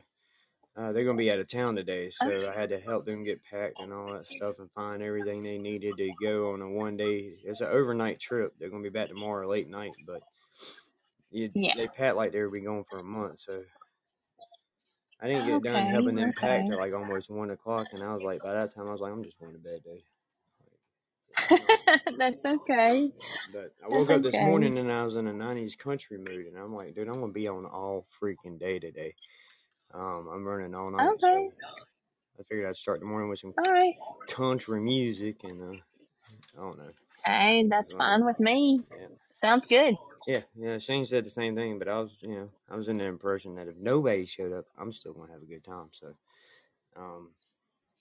uh, 0.75 0.91
they're 0.91 1.05
gonna 1.05 1.17
be 1.17 1.31
out 1.31 1.39
of 1.39 1.47
town 1.47 1.75
today, 1.75 2.09
so 2.09 2.47
Okay. 2.47 2.49
I 2.49 2.53
had 2.59 2.69
to 2.69 2.79
help 2.79 3.05
them 3.05 3.23
get 3.23 3.43
packed 3.43 3.79
and 3.79 3.93
all 3.93 4.13
that 4.13 4.27
stuff 4.27 4.59
and 4.59 4.71
find 4.71 5.01
everything 5.01 5.43
they 5.43 5.57
needed 5.57 5.97
to 5.97 6.13
go 6.13 6.51
on 6.53 6.61
a 6.61 6.69
one 6.69 6.97
day. 6.97 7.39
It's 7.43 7.61
an 7.61 7.67
overnight 7.67 8.19
trip. 8.19 8.55
They're 8.57 8.69
gonna 8.69 8.83
be 8.83 8.89
back 8.89 9.09
tomorrow 9.09 9.47
late 9.47 9.69
night, 9.69 9.97
but 10.05 10.23
you, 11.31 11.53
Yeah. 11.53 11.75
they 11.75 11.87
packed 11.87 12.15
like 12.15 12.31
they 12.31 12.43
be 12.45 12.61
gone 12.61 12.83
for 12.83 12.99
a 12.99 13.03
month, 13.03 13.39
so. 13.39 13.63
I 15.19 15.27
didn't 15.27 15.43
get 15.45 15.61
done 15.61 15.85
Okay, 15.85 15.87
helping 15.87 16.15
them 16.15 16.31
pack 16.33 16.63
okay. 16.63 16.67
till 16.67 16.77
like 16.77 16.93
almost 16.93 17.29
one 17.29 17.49
o'clock, 17.51 17.91
and 17.91 18.01
I 18.01 18.13
was 18.13 18.23
like, 18.23 18.41
by 18.41 18.53
that 18.53 18.73
time, 18.73 18.87
I 18.87 18.91
was 18.93 19.01
like, 19.01 19.11
I'm 19.11 19.23
just 19.23 19.37
going 19.37 19.51
to 19.51 19.59
bed, 19.59 19.83
dude. 19.83 20.03
That's 22.17 22.43
okay. 22.45 23.11
but 23.47 23.73
I 23.83 23.87
That's 23.89 23.99
woke 23.99 24.11
up 24.11 24.21
this 24.23 24.39
morning 24.39 24.77
and 24.77 24.91
I 24.91 25.03
was 25.03 25.15
in 25.15 25.27
a 25.27 25.33
'90s 25.33 25.77
country 25.77 26.17
mood, 26.17 26.47
and 26.47 26.57
I'm 26.57 26.73
like, 26.73 26.95
dude, 26.95 27.07
I'm 27.07 27.19
gonna 27.19 27.31
be 27.31 27.47
on 27.47 27.65
all 27.65 28.07
freaking 28.21 28.59
day 28.59 28.79
today. 28.79 29.15
Um, 29.95 30.29
I'm 30.33 30.45
running 30.45 30.75
all 30.75 30.91
night, 30.91 31.01
Okay. 31.15 31.21
so 31.31 31.53
I 32.39 32.43
figured 32.43 32.67
I'd 32.69 32.77
start 32.77 32.99
the 32.99 33.05
morning 33.05 33.29
with 33.29 33.39
some 33.39 33.53
All 33.57 33.73
right. 33.73 33.95
country 34.27 34.81
music, 34.81 35.43
and 35.43 35.61
uh, 35.61 35.81
I 36.57 36.61
don't 36.61 36.77
know. 36.77 36.91
Hey, 37.25 37.65
that's 37.69 37.93
Um, 37.93 37.99
fine 37.99 38.25
with 38.25 38.39
me. 38.39 38.81
yeah, 38.91 39.07
Sounds 39.33 39.67
good. 39.67 39.95
yeah, 40.27 40.41
yeah. 40.55 40.77
Shane 40.79 41.05
said 41.05 41.25
the 41.25 41.29
same 41.31 41.55
thing, 41.55 41.79
but 41.79 41.87
I 41.87 41.99
was, 41.99 42.11
you 42.21 42.29
know, 42.35 42.49
I 42.69 42.75
was 42.75 42.87
in 42.87 42.97
the 42.97 43.05
impression 43.05 43.55
that 43.55 43.67
if 43.67 43.77
nobody 43.77 44.25
showed 44.25 44.53
up, 44.53 44.65
I'm 44.77 44.91
still 44.91 45.13
gonna 45.13 45.31
have 45.33 45.41
a 45.41 45.45
good 45.45 45.63
time. 45.63 45.89
So, 45.91 46.07
um, 46.97 47.29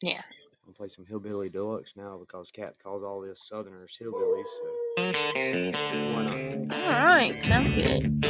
Yeah. 0.02 0.22
I'm 0.66 0.66
gonna 0.72 0.76
play 0.76 0.88
some 0.88 1.06
Hillbilly 1.06 1.48
Deluxe 1.50 1.94
now 1.96 2.18
because 2.18 2.50
Cat 2.50 2.76
calls 2.82 3.02
all 3.04 3.20
this 3.20 3.42
Southerners 3.48 3.98
hillbillies. 4.00 4.46
So 4.60 4.68
why 6.14 6.24
not? 6.24 6.40
All 6.72 7.04
right. 7.04 7.44
Sounds 7.46 7.70
good. 7.72 8.24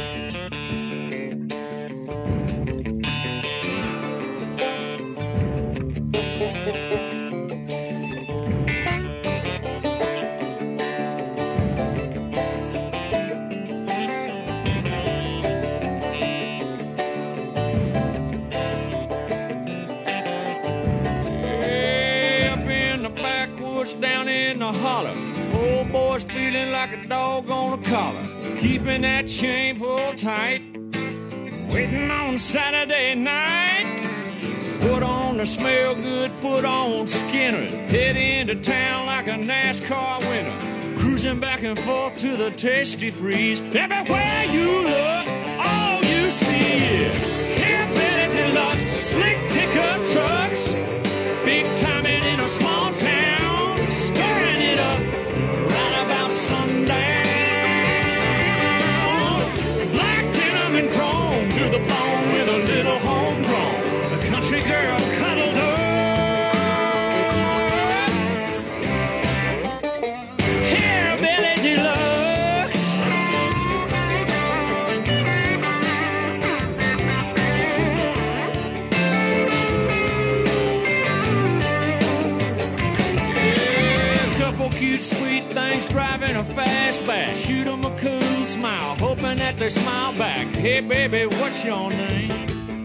The 24.65 24.71
holler. 24.79 25.13
Old 25.53 25.91
boy's 25.91 26.23
feeling 26.23 26.71
like 26.71 26.91
a 26.91 27.07
dog 27.07 27.51
on 27.51 27.77
a 27.77 27.83
collar. 27.83 28.25
Keeping 28.57 29.03
that 29.03 29.27
chain 29.27 29.77
pulled 29.77 30.17
tight. 30.17 30.63
Waiting 31.71 32.09
on 32.09 32.39
Saturday 32.39 33.13
night. 33.13 34.01
Put 34.81 35.03
on 35.03 35.37
the 35.37 35.45
smell 35.45 35.93
good, 35.93 36.31
put 36.41 36.65
on 36.65 37.05
Skinner. 37.05 37.67
Head 37.93 38.17
into 38.17 38.55
town 38.55 39.05
like 39.05 39.27
a 39.27 39.37
NASCAR 39.37 40.21
winner. 40.31 40.97
Cruising 40.97 41.39
back 41.39 41.61
and 41.61 41.77
forth 41.77 42.17
to 42.21 42.35
the 42.35 42.49
Tastee 42.49 43.11
Freez. 43.13 43.61
Everywhere 43.75 44.45
you 44.45 44.81
look, 44.81 45.27
all 45.63 46.03
you 46.03 46.31
see 46.31 47.04
is 47.04 47.04
driving 86.35 86.51
a 86.51 86.61
fastback. 86.61 87.35
Shoot 87.35 87.67
'em 87.67 87.85
a 87.85 87.91
cool 87.97 88.47
smile, 88.47 88.95
hoping 88.95 89.37
that 89.37 89.57
they 89.57 89.69
smile 89.69 90.13
back. 90.13 90.47
Hey, 90.47 90.81
baby, 90.81 91.25
what's 91.25 91.63
your 91.63 91.89
name? 91.89 92.83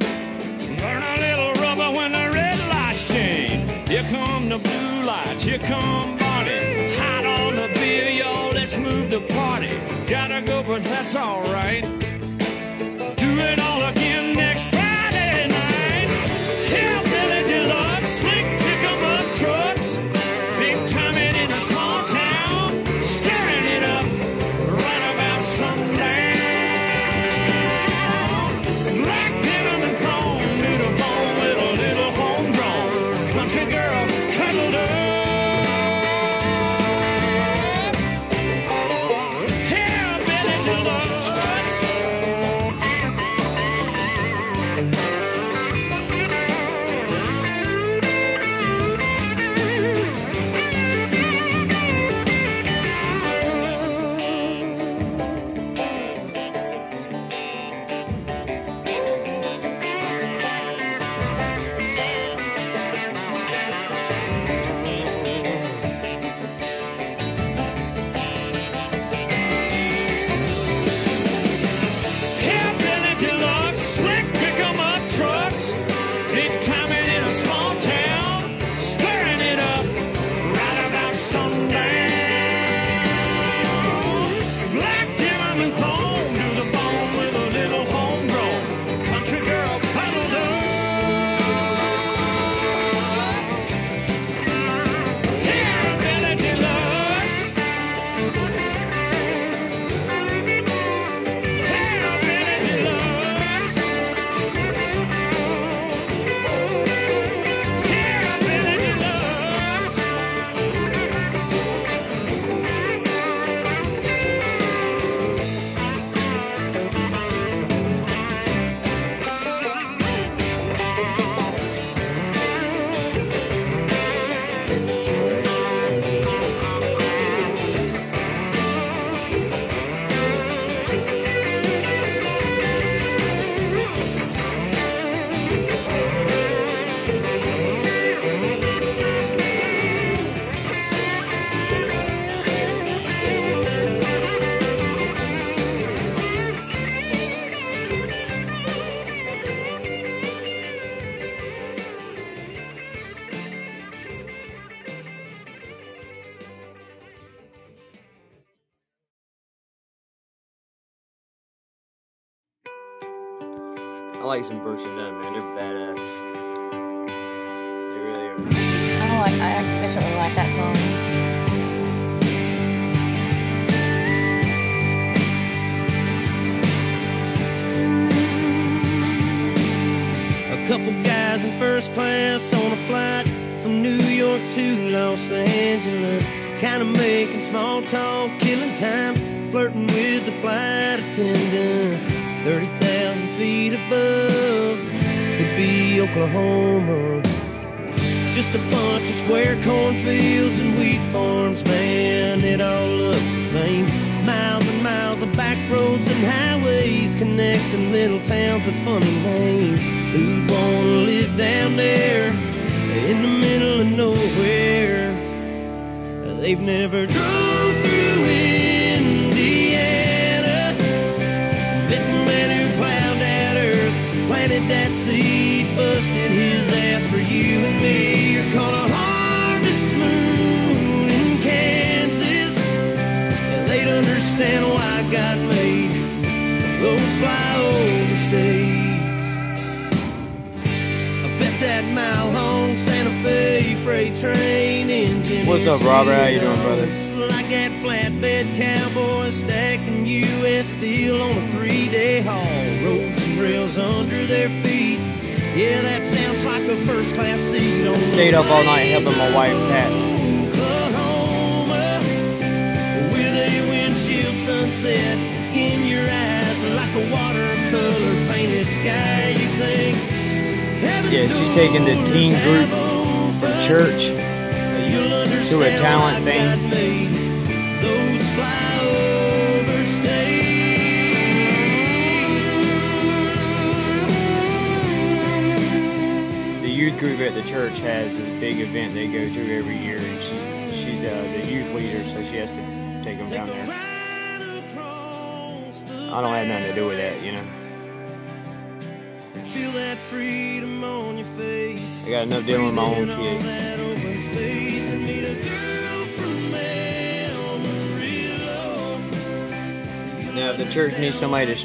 Burn 0.79 1.03
a 1.03 1.17
little 1.21 1.53
rubber 1.63 1.91
when 1.97 2.13
the 2.13 2.31
red 2.31 2.59
lights 2.69 3.05
change. 3.05 3.89
Here 3.89 4.07
come 4.11 4.49
the 4.49 4.59
blue 4.59 5.03
lights, 5.03 5.45
here 5.45 5.59
come 5.59 6.17
Barney. 6.19 6.95
Hot 6.97 7.25
on 7.27 7.57
the 7.57 7.69
beer, 7.75 8.11
y'all, 8.11 8.53
let's 8.53 8.77
move 8.77 9.11
the 9.11 9.21
party. 9.21 9.71
Gotta 10.09 10.43
go, 10.43 10.63
but 10.63 10.83
that's 10.85 11.15
alright. 11.15 11.85
Do 13.17 13.31
it 13.51 13.59
all 13.61 13.83
again 13.85 14.35
next 14.35 14.80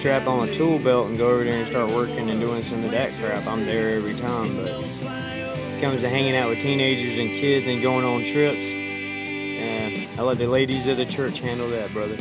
strap 0.05 0.27
on 0.27 0.47
a 0.47 0.53
tool 0.53 0.77
belt 0.77 1.07
and 1.07 1.17
go 1.17 1.31
over 1.31 1.43
there 1.43 1.57
and 1.57 1.65
start 1.65 1.89
working 1.89 2.29
and 2.29 2.39
doing 2.39 2.61
some 2.61 2.83
of 2.83 2.91
that 2.91 3.11
crap, 3.13 3.47
I'm 3.47 3.65
there 3.65 3.95
every 3.95 4.13
time. 4.13 4.55
But 4.55 4.67
it 4.67 5.81
comes 5.81 6.01
to 6.01 6.09
hanging 6.09 6.35
out 6.35 6.47
with 6.47 6.59
teenagers 6.59 7.17
and 7.17 7.31
kids 7.31 7.65
and 7.65 7.81
going 7.81 8.05
on 8.05 8.23
trips, 8.23 8.55
yeah, 8.55 10.05
I 10.15 10.21
let 10.21 10.37
the 10.37 10.45
ladies 10.45 10.85
of 10.85 10.97
the 10.97 11.07
church 11.07 11.39
handle 11.39 11.67
that, 11.69 11.91
brother. 11.91 12.17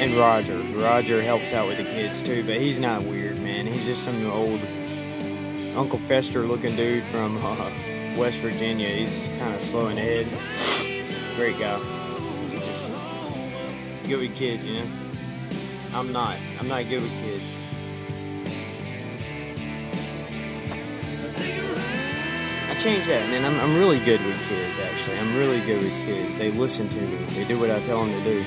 And 0.00 0.14
Roger. 0.18 0.58
Roger 0.78 1.22
helps 1.22 1.54
out 1.54 1.66
with 1.66 1.78
the 1.78 1.84
kids 1.84 2.20
too, 2.20 2.44
but 2.44 2.60
he's 2.60 2.78
not 2.78 3.04
weird, 3.04 3.40
man. 3.40 3.66
He's 3.66 3.86
just 3.86 4.04
some 4.04 4.30
old 4.30 4.60
Uncle 5.76 5.98
Fester 6.00 6.42
looking 6.42 6.76
dude 6.76 7.04
from 7.04 7.36
uh, 7.44 7.70
West 8.16 8.38
Virginia. 8.38 8.88
He's 8.88 9.14
kind 9.38 9.54
of 9.54 9.62
slow 9.62 9.88
in 9.88 9.96
the 9.96 10.02
head. 10.02 10.26
Great 11.36 11.58
guy. 11.58 11.78
Just 12.50 14.08
good 14.08 14.20
with 14.20 14.36
kids, 14.36 14.64
you 14.64 14.80
know. 14.80 14.86
I'm 15.94 16.12
not. 16.12 16.36
I'm 16.58 16.68
not 16.68 16.88
good 16.88 17.02
with 17.02 17.12
kids. 17.22 17.44
I 22.68 22.74
changed 22.78 23.08
that, 23.08 23.28
man. 23.30 23.44
I'm, 23.44 23.58
I'm 23.60 23.76
really 23.76 23.98
good 24.04 24.24
with 24.24 24.38
kids, 24.48 24.78
actually. 24.80 25.18
I'm 25.18 25.36
really 25.36 25.60
good 25.60 25.82
with 25.82 25.92
kids. 26.04 26.36
They 26.38 26.50
listen 26.50 26.88
to 26.88 26.96
me. 26.96 27.24
They 27.34 27.44
do 27.44 27.58
what 27.58 27.70
I 27.70 27.80
tell 27.82 28.04
them 28.04 28.12
to 28.12 28.24
do. 28.24 28.44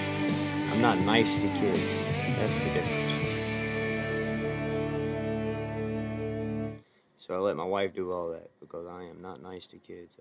I'm 0.71 0.81
not 0.81 0.99
nice 0.99 1.39
to 1.39 1.47
kids. 1.47 1.95
That's 2.37 2.57
the 2.59 2.65
difference. 2.65 3.12
So 7.33 7.37
I 7.37 7.41
let 7.41 7.55
my 7.55 7.63
wife 7.63 7.95
do 7.95 8.11
all 8.11 8.29
that 8.29 8.51
because 8.59 8.85
I 8.85 9.05
am 9.05 9.19
not 9.19 9.41
nice 9.41 9.65
to 9.67 9.79
kids. 9.79 10.19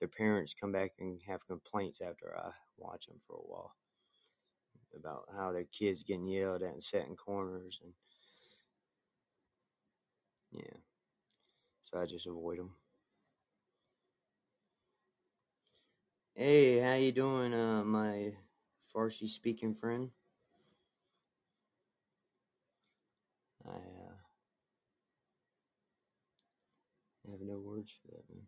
Their 0.00 0.08
parents 0.08 0.52
come 0.52 0.72
back 0.72 0.94
and 0.98 1.20
have 1.28 1.46
complaints 1.46 2.00
after 2.00 2.36
I 2.36 2.50
watch 2.76 3.06
them 3.06 3.20
for 3.24 3.34
a 3.34 3.46
while 3.48 3.76
about 4.96 5.26
how 5.32 5.52
their 5.52 5.66
kids 5.66 6.02
getting 6.02 6.26
yelled 6.26 6.64
at 6.64 6.72
and 6.72 6.82
set 6.82 7.06
in 7.06 7.14
corners 7.14 7.78
and 7.84 7.92
yeah. 10.50 10.78
So 11.84 12.00
I 12.00 12.06
just 12.06 12.26
avoid 12.26 12.58
them. 12.58 12.72
Hey, 16.34 16.80
how 16.80 16.94
you 16.94 17.12
doing, 17.12 17.54
uh, 17.54 17.84
my 17.84 18.32
Farsi 18.92 19.28
speaking 19.28 19.76
friend? 19.76 20.10
I 23.64 23.97
uh, 27.28 27.32
have 27.32 27.40
no 27.40 27.58
words 27.58 27.92
for 28.02 28.08
that, 28.12 28.24
man. 28.30 28.46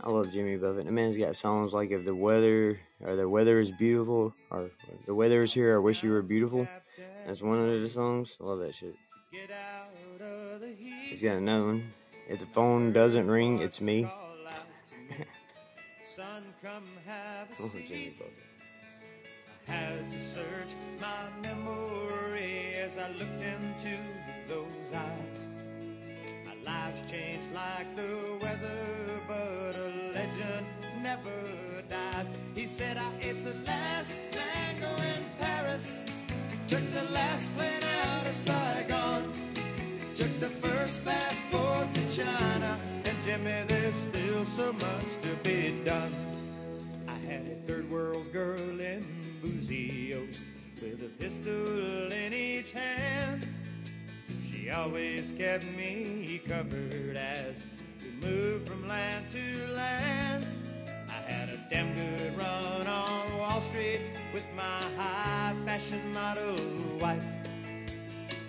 I 0.00 0.10
love 0.10 0.32
Jimmy 0.32 0.56
Buffett. 0.56 0.86
The 0.86 0.92
man's 0.92 1.16
got 1.16 1.36
songs 1.36 1.72
like 1.72 1.90
"If 1.90 2.04
the 2.04 2.14
weather 2.14 2.80
or 3.00 3.16
the 3.16 3.28
weather 3.28 3.60
is 3.60 3.70
beautiful" 3.72 4.34
or 4.50 4.70
"The 5.06 5.14
weather 5.14 5.42
is 5.44 5.54
here, 5.54 5.76
I 5.76 5.78
wish 5.78 6.02
you 6.02 6.10
were 6.10 6.22
beautiful." 6.22 6.68
That's 7.24 7.42
one 7.42 7.58
of 7.60 7.80
the 7.80 7.88
songs. 7.88 8.36
I 8.40 8.44
love 8.44 8.60
that 8.60 8.74
shit. 8.74 8.98
He's 11.10 11.22
got 11.22 11.36
another 11.36 11.66
one. 11.66 11.94
If 12.26 12.40
the 12.40 12.46
phone 12.46 12.92
doesn't 12.92 13.28
ring, 13.28 13.60
it's 13.60 13.80
me. 13.80 14.14
Come 16.62 16.86
have 17.04 17.48
a 17.58 17.62
Oh, 17.64 17.68
seat. 17.70 17.88
Jimmy 17.88 18.14
Buffett. 18.16 18.34
Had 19.66 20.10
to 20.12 20.24
search 20.32 20.74
my 21.00 21.28
memory 21.40 22.74
as 22.74 22.96
I 22.96 23.08
looked 23.10 23.42
into 23.42 23.98
those 24.46 24.92
eyes. 24.94 25.38
My 26.46 26.54
life's 26.64 27.10
changed 27.10 27.52
like 27.52 27.96
the 27.96 28.38
weather, 28.40 29.20
but 29.26 29.74
a 29.74 29.88
legend 30.14 30.66
never 31.02 31.82
dies. 31.90 32.26
He 32.54 32.66
said 32.66 32.96
I 32.96 33.10
ate 33.20 33.42
the 33.44 33.54
last 33.66 34.12
mango 34.32 34.94
in 35.02 35.24
Paris, 35.40 35.86
took 36.68 36.88
the 36.92 37.04
last 37.10 37.52
plane 37.56 37.82
out 38.04 38.26
of 38.28 38.36
Saigon, 38.36 39.32
took 40.14 40.38
the 40.38 40.50
first 40.64 41.04
passport 41.04 41.92
to 41.94 42.16
China, 42.16 42.78
and 43.04 43.16
Jimmy, 43.24 43.64
there's 43.66 43.94
still 44.10 44.44
so 44.56 44.72
much 44.72 45.06
to 45.22 45.34
be 45.42 45.82
done 45.84 46.12
one-handed 47.32 47.66
third 47.66 47.90
world 47.90 48.30
girl 48.30 48.58
in 48.58 49.02
Buzios 49.42 50.38
with 50.82 51.02
a 51.02 51.08
pistol 51.18 52.12
in 52.12 52.32
each 52.34 52.72
hand. 52.72 53.46
She 54.50 54.68
always 54.68 55.32
kept 55.38 55.64
me 55.64 56.42
covered 56.46 57.16
as 57.16 57.54
we 58.02 58.26
moved 58.26 58.68
from 58.68 58.86
land 58.86 59.24
to 59.32 59.72
land. 59.72 60.46
I 61.08 61.32
had 61.32 61.48
a 61.48 61.56
damn 61.70 61.94
good 61.94 62.36
run 62.36 62.86
on 62.86 63.38
Wall 63.38 63.62
Street 63.70 64.00
with 64.34 64.46
my 64.54 64.82
high 64.98 65.54
fashion 65.64 66.12
model 66.12 66.56
wife. 67.00 67.22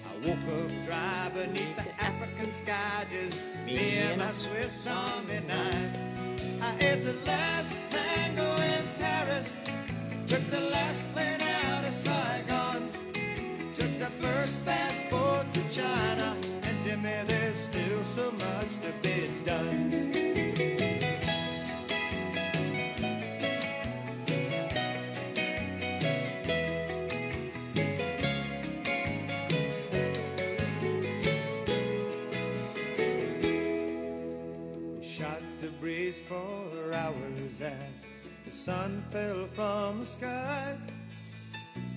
I 0.06 0.28
woke 0.28 0.62
up 0.62 0.86
dry 0.86 1.32
beneath 1.34 1.76
the 1.78 2.04
African 2.04 2.52
sky, 2.64 3.06
just 3.10 3.40
me 3.66 3.98
and 4.00 4.20
my 4.20 4.32
Swiss 4.32 4.86
Army 4.88 5.40
knife. 5.48 5.98
I 6.62 6.76
ate 6.82 7.06
the 7.06 7.14
last 7.26 7.74
mango. 7.92 8.73
Paris, 9.26 9.58
took 10.28 10.50
the 10.50 10.60
last 10.60 11.02
plane 11.14 11.42
out 11.42 11.86
of 11.86 11.94
Saigon, 11.94 12.90
took 13.74 13.98
the 13.98 14.12
first 14.20 14.56
fast 14.66 15.10
boat 15.10 15.46
to 15.54 15.62
China. 15.70 16.13
sun 38.64 39.04
fell 39.12 39.46
from 39.54 40.00
the 40.00 40.06
skies, 40.06 40.78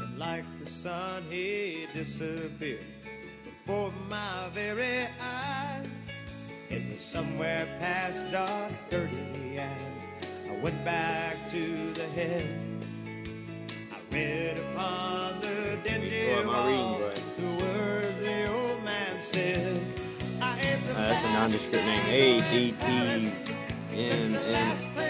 and 0.01 0.19
like 0.19 0.45
the 0.59 0.69
sun 0.69 1.23
he 1.31 1.87
disappeared 1.95 2.83
before 3.45 3.93
my 4.11 4.49
very 4.53 5.07
eyes. 5.21 5.87
It 6.69 6.83
was 6.91 7.01
somewhere 7.01 7.69
past 7.79 8.33
dark, 8.33 8.73
dirty, 8.91 9.59
and 9.59 9.81
I 10.51 10.61
went 10.61 10.85
back 10.85 11.37
to 11.53 11.93
the 11.93 12.09
head. 12.19 12.59
I 13.93 14.13
read 14.13 14.59
upon 14.59 15.41
the 15.43 15.79
dingy 15.85 16.35
wall 16.45 16.99
the 17.39 17.65
words 17.65 18.19
the 18.19 18.53
old 18.53 18.83
man 18.83 19.23
said. 19.23 19.81
Uh, 20.43 20.57
that's 20.97 21.25
a 21.25 21.33
nondescript 21.33 21.85
name. 21.87 22.07
A 22.09 22.41
D 22.51 22.75
T 22.81 22.87
N 23.95 24.35
N. 24.35 25.06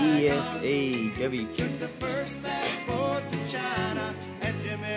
E 0.00 0.28
S 0.28 0.54
A 0.62 1.10
W. 1.20 1.46
The 1.78 1.88
first 2.00 2.36
to 3.30 3.50
China, 3.50 4.14
and 4.40 4.54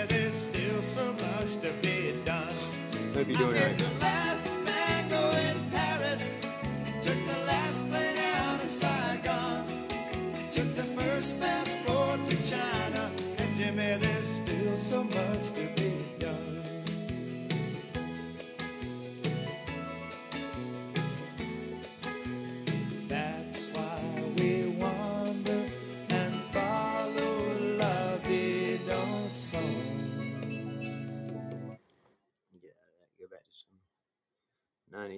there's 0.09 0.33
still 0.33 0.81
so 0.95 1.13
much 1.13 1.61
to 1.61 1.71
be 1.81 2.13
done. 2.25 2.53
Hope 3.13 3.27
you're 3.27 3.37
doing 3.37 3.57
alright, 3.57 3.77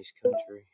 nice 0.00 0.12
country. 0.22 0.69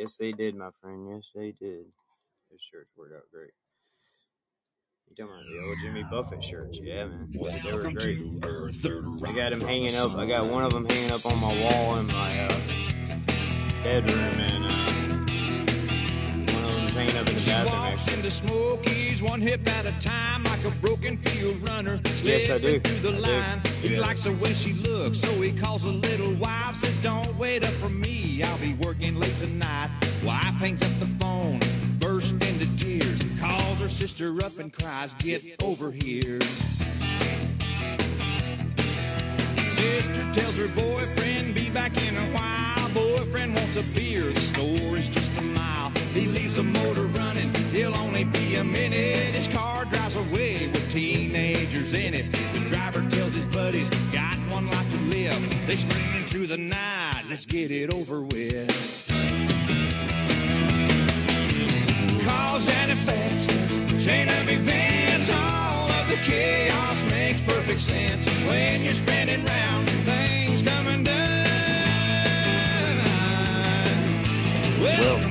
Yes, 0.00 0.16
they 0.18 0.32
did, 0.32 0.54
my 0.54 0.70
friend. 0.80 1.06
Yes, 1.10 1.28
they 1.34 1.52
did. 1.60 1.84
Those 2.50 2.60
shirts 2.72 2.90
worked 2.96 3.12
out 3.14 3.24
great. 3.30 3.50
You 5.10 5.14
talking 5.14 5.30
about 5.30 5.44
the 5.44 5.68
old 5.68 5.76
Jimmy 5.82 6.04
Buffett 6.10 6.42
shirts? 6.42 6.78
Yeah, 6.82 7.04
man. 7.04 7.28
They 7.30 7.72
were 7.74 7.82
great. 7.82 8.16
to 8.16 8.40
Earth, 8.42 8.76
third 8.76 9.04
I 9.22 9.32
got 9.34 9.52
them 9.52 9.60
hanging 9.60 9.94
up. 9.96 10.12
I 10.16 10.24
got 10.24 10.48
one 10.48 10.64
of 10.64 10.72
them 10.72 10.86
hanging 10.88 11.12
up 11.12 11.26
on 11.26 11.38
my 11.38 11.52
wall 11.62 11.96
in 11.96 12.06
my 12.06 12.46
uh, 12.46 12.60
bedroom, 13.82 14.18
and 14.18 14.64
uh, 14.64 14.70
one 14.70 14.72
of 14.72 14.86
them's 14.86 14.89
hanging 17.00 17.16
up 17.16 17.28
in 17.28 17.34
the 17.34 17.40
She 17.40 17.50
bathroom. 17.50 17.80
walks 17.80 18.02
Actually. 18.02 18.16
into 18.18 18.30
Smokey's 18.30 19.22
one 19.22 19.40
hip 19.40 19.66
at 19.68 19.86
a 19.86 19.92
time 20.00 20.44
like 20.44 20.64
a 20.64 20.70
broken 20.82 21.16
field 21.18 21.66
runner. 21.66 22.00
Yes, 22.22 22.50
I 22.50 22.58
do. 22.58 22.80
Through 22.80 23.00
the 23.00 23.08
I 23.08 23.12
do. 23.12 23.18
line. 23.20 23.60
He 23.80 23.88
Yeah. 23.94 24.00
likes 24.00 24.24
the 24.24 24.32
way 24.32 24.52
she 24.52 24.74
looks, 24.74 25.18
so 25.18 25.32
he 25.40 25.52
calls 25.52 25.84
a 25.84 25.92
little 25.92 26.32
wife. 26.34 26.76
Says, 26.76 26.94
"Don't 27.02 27.34
wait 27.38 27.64
up 27.64 27.72
for 27.74 27.88
me. 27.88 28.42
I'll 28.42 28.58
be 28.58 28.74
working 28.74 29.18
late 29.18 29.38
tonight." 29.38 29.90
Wife 30.22 30.54
hangs 30.60 30.82
up 30.82 31.00
the 31.00 31.08
phone, 31.18 31.60
bursts 31.98 32.32
into 32.32 32.66
tears, 32.76 33.18
calls 33.40 33.80
her 33.80 33.88
sister 33.88 34.44
up 34.44 34.58
and 34.58 34.70
cries, 34.72 35.14
"Get 35.18 35.42
over 35.62 35.90
here." 35.90 36.40
Sister 39.76 40.24
tells 40.34 40.56
her 40.58 40.68
boyfriend, 40.68 41.54
be 41.54 41.70
back 41.70 41.92
in 42.06 42.14
a 42.16 42.26
while. 42.36 42.88
Boyfriend 42.90 43.54
wants 43.54 43.76
a 43.76 43.82
beer, 43.94 44.24
the 44.24 44.40
store 44.42 44.96
is 44.98 45.08
just 45.08 45.30
a 45.38 45.42
mile. 45.42 45.92
He 46.12 46.26
leaves 46.26 46.56
the 46.56 46.64
motor 46.64 47.06
running, 47.06 47.54
he'll 47.70 47.94
only 47.94 48.24
be 48.24 48.56
a 48.56 48.64
minute. 48.64 49.32
His 49.32 49.46
car 49.46 49.84
drives 49.84 50.16
away 50.16 50.66
with 50.66 50.90
teenagers 50.90 51.94
in 51.94 52.14
it. 52.14 52.32
The 52.52 52.58
driver 52.68 53.08
tells 53.10 53.32
his 53.32 53.44
buddies, 53.46 53.88
got 54.12 54.34
one 54.50 54.66
life 54.66 54.90
to 54.90 54.96
live. 55.04 55.66
They 55.68 55.76
screaming 55.76 56.22
into 56.22 56.48
the 56.48 56.58
night, 56.58 57.22
let's 57.30 57.46
get 57.46 57.70
it 57.70 57.92
over 57.94 58.22
with. 58.22 59.06
Cause 62.24 62.68
and 62.68 62.90
effect, 62.90 63.48
chain 64.04 64.28
of 64.28 64.48
events, 64.48 65.30
all 65.30 65.90
of 65.92 66.08
the 66.08 66.16
chaos 66.16 67.04
makes 67.04 67.40
perfect 67.42 67.80
sense 67.80 68.26
when 68.48 68.82
you're 68.82 68.94
spinning 68.94 69.44
round, 69.44 69.88
things 69.88 70.60
come 70.62 70.86
undone. 70.88 71.20
Welcome 74.80 75.22
to 75.22 75.29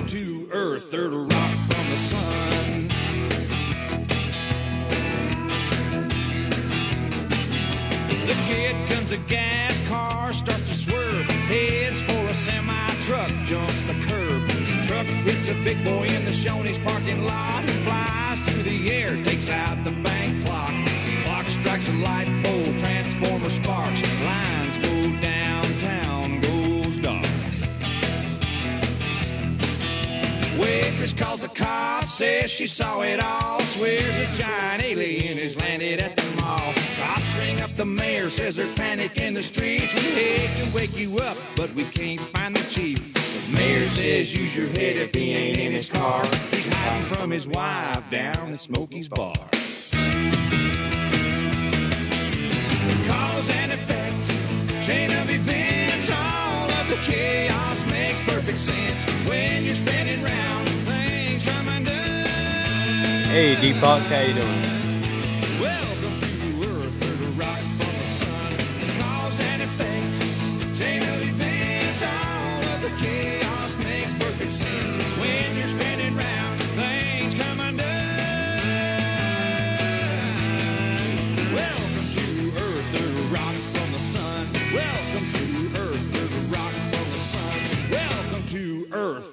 Third 0.79 1.11
rock 1.11 1.55
from 1.67 1.89
the 1.89 1.97
sun. 1.97 2.87
The 8.25 8.33
kid 8.47 8.89
guns 8.89 9.11
a 9.11 9.17
gas, 9.17 9.77
car 9.89 10.31
starts 10.31 10.61
to 10.61 10.73
swerve, 10.73 11.25
heads 11.25 12.01
for 12.03 12.13
a 12.13 12.33
semi 12.33 12.89
truck, 13.01 13.29
jumps 13.43 13.83
the 13.83 13.93
curb. 14.07 14.49
Truck 14.85 15.05
hits 15.05 15.49
a 15.49 15.53
big 15.65 15.83
boy 15.83 16.07
in 16.07 16.23
the 16.23 16.31
Shoney's 16.31 16.79
parking 16.79 17.25
lot. 17.25 17.65
Flies 17.83 18.39
through 18.43 18.63
the 18.63 18.89
air, 18.89 19.21
takes 19.23 19.49
out 19.49 19.83
the 19.83 19.91
bank 20.01 20.45
clock. 20.45 20.71
Clock 21.25 21.49
strikes 21.49 21.89
a 21.89 21.93
light 21.93 22.27
pole, 22.43 22.73
transformer 22.79 23.49
sparks, 23.49 24.01
lines 24.23 24.68
Waitress 30.99 31.13
calls 31.13 31.41
the 31.41 31.47
cops, 31.47 32.15
says 32.15 32.51
she 32.51 32.67
saw 32.67 32.99
it 33.03 33.21
all. 33.21 33.61
Swears 33.61 34.19
a 34.19 34.25
giant 34.33 34.83
alien 34.83 35.37
has 35.37 35.55
landed 35.55 36.01
at 36.01 36.17
the 36.17 36.41
mall. 36.41 36.73
Cops 36.99 37.37
ring 37.37 37.61
up 37.61 37.73
the 37.77 37.85
mayor, 37.85 38.29
says 38.29 38.57
there's 38.57 38.73
panic 38.73 39.15
in 39.17 39.33
the 39.33 39.41
streets. 39.41 39.93
We 39.93 40.01
hate 40.01 40.49
to 40.61 40.75
wake 40.75 40.97
you 40.97 41.19
up, 41.19 41.37
but 41.55 41.73
we 41.73 41.85
can't 41.85 42.19
find 42.19 42.53
the 42.53 42.69
chief. 42.69 43.13
The 43.13 43.53
mayor 43.53 43.85
says 43.85 44.35
use 44.35 44.53
your 44.53 44.67
head 44.67 44.97
if 44.97 45.13
he 45.13 45.31
ain't 45.31 45.57
in 45.57 45.71
his 45.71 45.87
car. 45.87 46.25
He's 46.51 46.67
hiding 46.67 47.05
from 47.05 47.31
his 47.31 47.47
wife 47.47 48.03
down 48.11 48.51
at 48.51 48.59
Smokey's 48.59 49.07
bar. 49.07 49.35
Cause 53.07 53.49
and 53.51 53.71
effect, 53.71 54.85
chain 54.85 55.11
of 55.11 55.29
events, 55.29 55.78
Hey, 63.29 63.53
Deepak, 63.57 64.01
how 64.09 64.21
you 64.21 64.33
doing? 64.33 64.79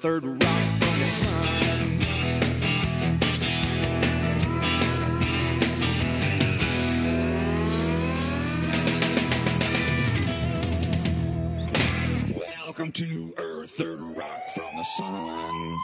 Welcome 0.07 0.36
Welcome 12.77 12.93
to 12.93 13.33
Earth, 13.39 13.71
third 13.71 13.99
rock 13.99 14.49
from 14.53 14.75
the 14.75 14.83
sun. 14.83 15.77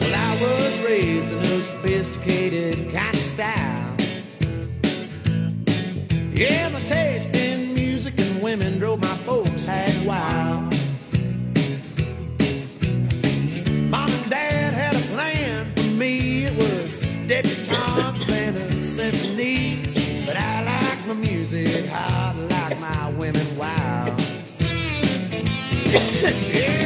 Well, 0.00 0.14
I 0.14 0.38
was 0.40 0.84
raised 0.84 1.32
in 1.32 1.38
a 1.38 1.62
sophisticated 1.62 2.92
kind 2.92 3.16
of 3.16 3.20
style. 3.20 3.96
Yeah, 6.32 6.68
my 6.68 6.80
taste 6.82 7.34
in 7.34 7.74
music 7.74 8.20
and 8.20 8.40
women 8.40 8.78
drove 8.78 9.02
my 9.02 9.16
folks 9.26 9.64
half 9.64 10.04
wild. 10.04 10.67
But 18.98 20.36
I 20.36 20.64
like 20.64 21.06
my 21.06 21.14
music 21.14 21.86
hot, 21.86 22.34
I 22.36 22.40
like 22.46 22.80
my 22.80 23.10
women 23.10 23.56
wild. 23.56 24.20
Yeah, 26.52 26.77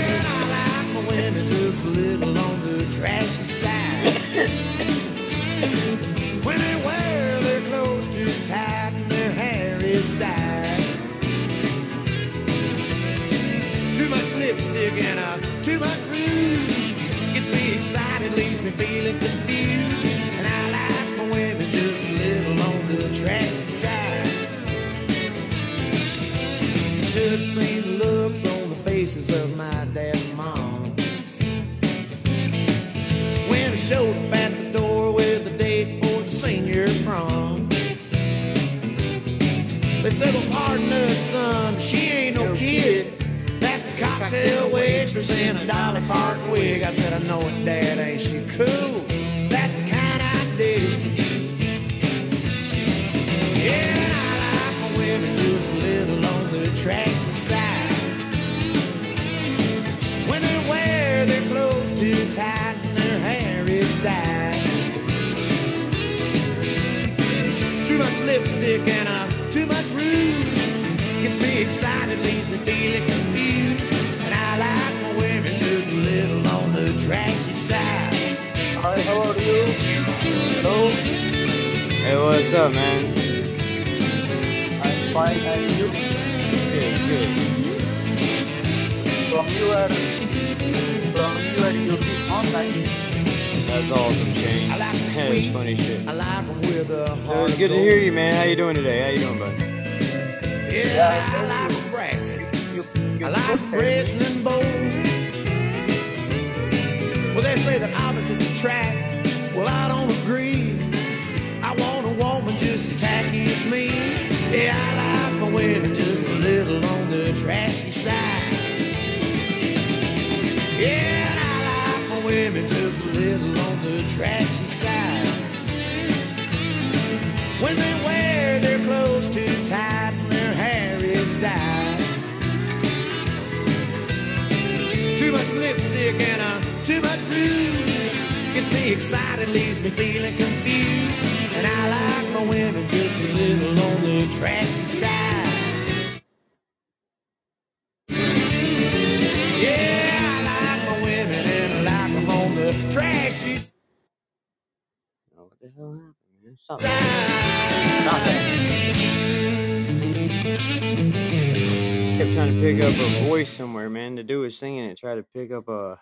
singing 165.02 165.16
to 165.16 165.24
pick 165.34 165.52
up 165.52 165.68
uh, 165.68 165.72
a. 165.72 165.98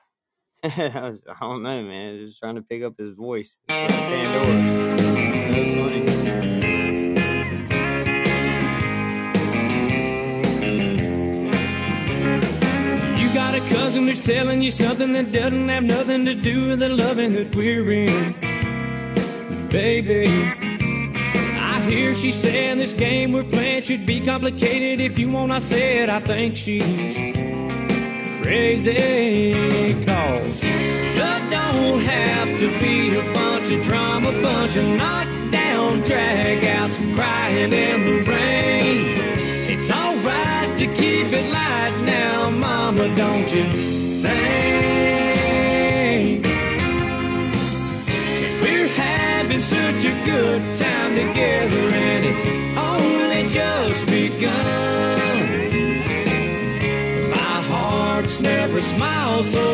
I, 0.64 1.08
was, 1.08 1.20
I 1.26 1.36
don't 1.40 1.62
know, 1.62 1.82
man. 1.82 2.26
Just 2.26 2.38
trying 2.38 2.56
to 2.56 2.62
pick 2.62 2.82
up 2.82 2.94
his 2.98 3.14
voice. 3.14 3.56
You 3.68 3.74
got 13.34 13.54
a 13.54 13.60
cousin 13.70 14.06
who's 14.06 14.22
telling 14.22 14.60
you 14.60 14.70
something 14.70 15.12
that 15.14 15.32
doesn't 15.32 15.68
have 15.68 15.84
nothing 15.84 16.24
to 16.26 16.34
do 16.34 16.68
with 16.68 16.80
the 16.80 16.90
loving 16.90 17.32
that 17.32 17.54
we're 17.54 17.90
in. 17.90 18.34
Baby, 19.70 20.26
I 20.26 21.80
hear 21.88 22.14
she 22.14 22.32
saying 22.32 22.78
this 22.78 22.92
game 22.92 23.32
we're 23.32 23.44
playing 23.44 23.84
should 23.84 24.04
be 24.04 24.20
complicated. 24.20 25.00
If 25.00 25.18
you 25.18 25.30
want, 25.30 25.52
I 25.52 25.60
said 25.60 26.08
I 26.08 26.20
think 26.20 26.56
she's 26.56 27.49
crazy. 28.42 29.52
Cause 30.04 30.62
love 31.18 31.50
don't 31.50 32.00
have 32.00 32.48
to 32.58 32.68
be 32.80 33.16
a 33.16 33.22
bunch 33.34 33.70
of 33.70 33.82
drama, 33.84 34.32
bunch 34.42 34.76
of 34.76 34.84
knockdown 34.84 36.02
dragouts, 36.02 36.96
crying 37.14 37.72
in 37.72 38.04
the 38.04 38.22
rain. 38.30 39.18
It's 39.72 39.90
alright 39.90 40.76
to 40.78 40.86
keep 40.86 41.32
it 41.32 41.52
light 41.52 41.94
now, 42.04 42.50
mama, 42.50 43.14
don't 43.16 43.50
you 43.52 43.64
think? 44.22 44.40
We're 48.62 48.88
having 48.88 49.62
such 49.62 50.04
a 50.04 50.24
good 50.24 50.62
time 50.78 51.14
together 51.14 51.82
and 51.94 52.24
it's 52.26 52.59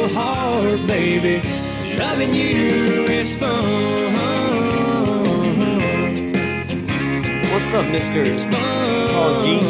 hard, 0.08 0.86
baby. 0.86 1.42
Loving 1.98 2.34
you 2.34 3.04
is 3.04 3.34
fun. 3.36 3.64
What's 7.52 7.72
up, 7.74 7.86
Mister? 7.90 8.22
It's 8.24 8.42
fun. 8.44 9.08
Paul 9.12 9.34
G. 9.42 9.60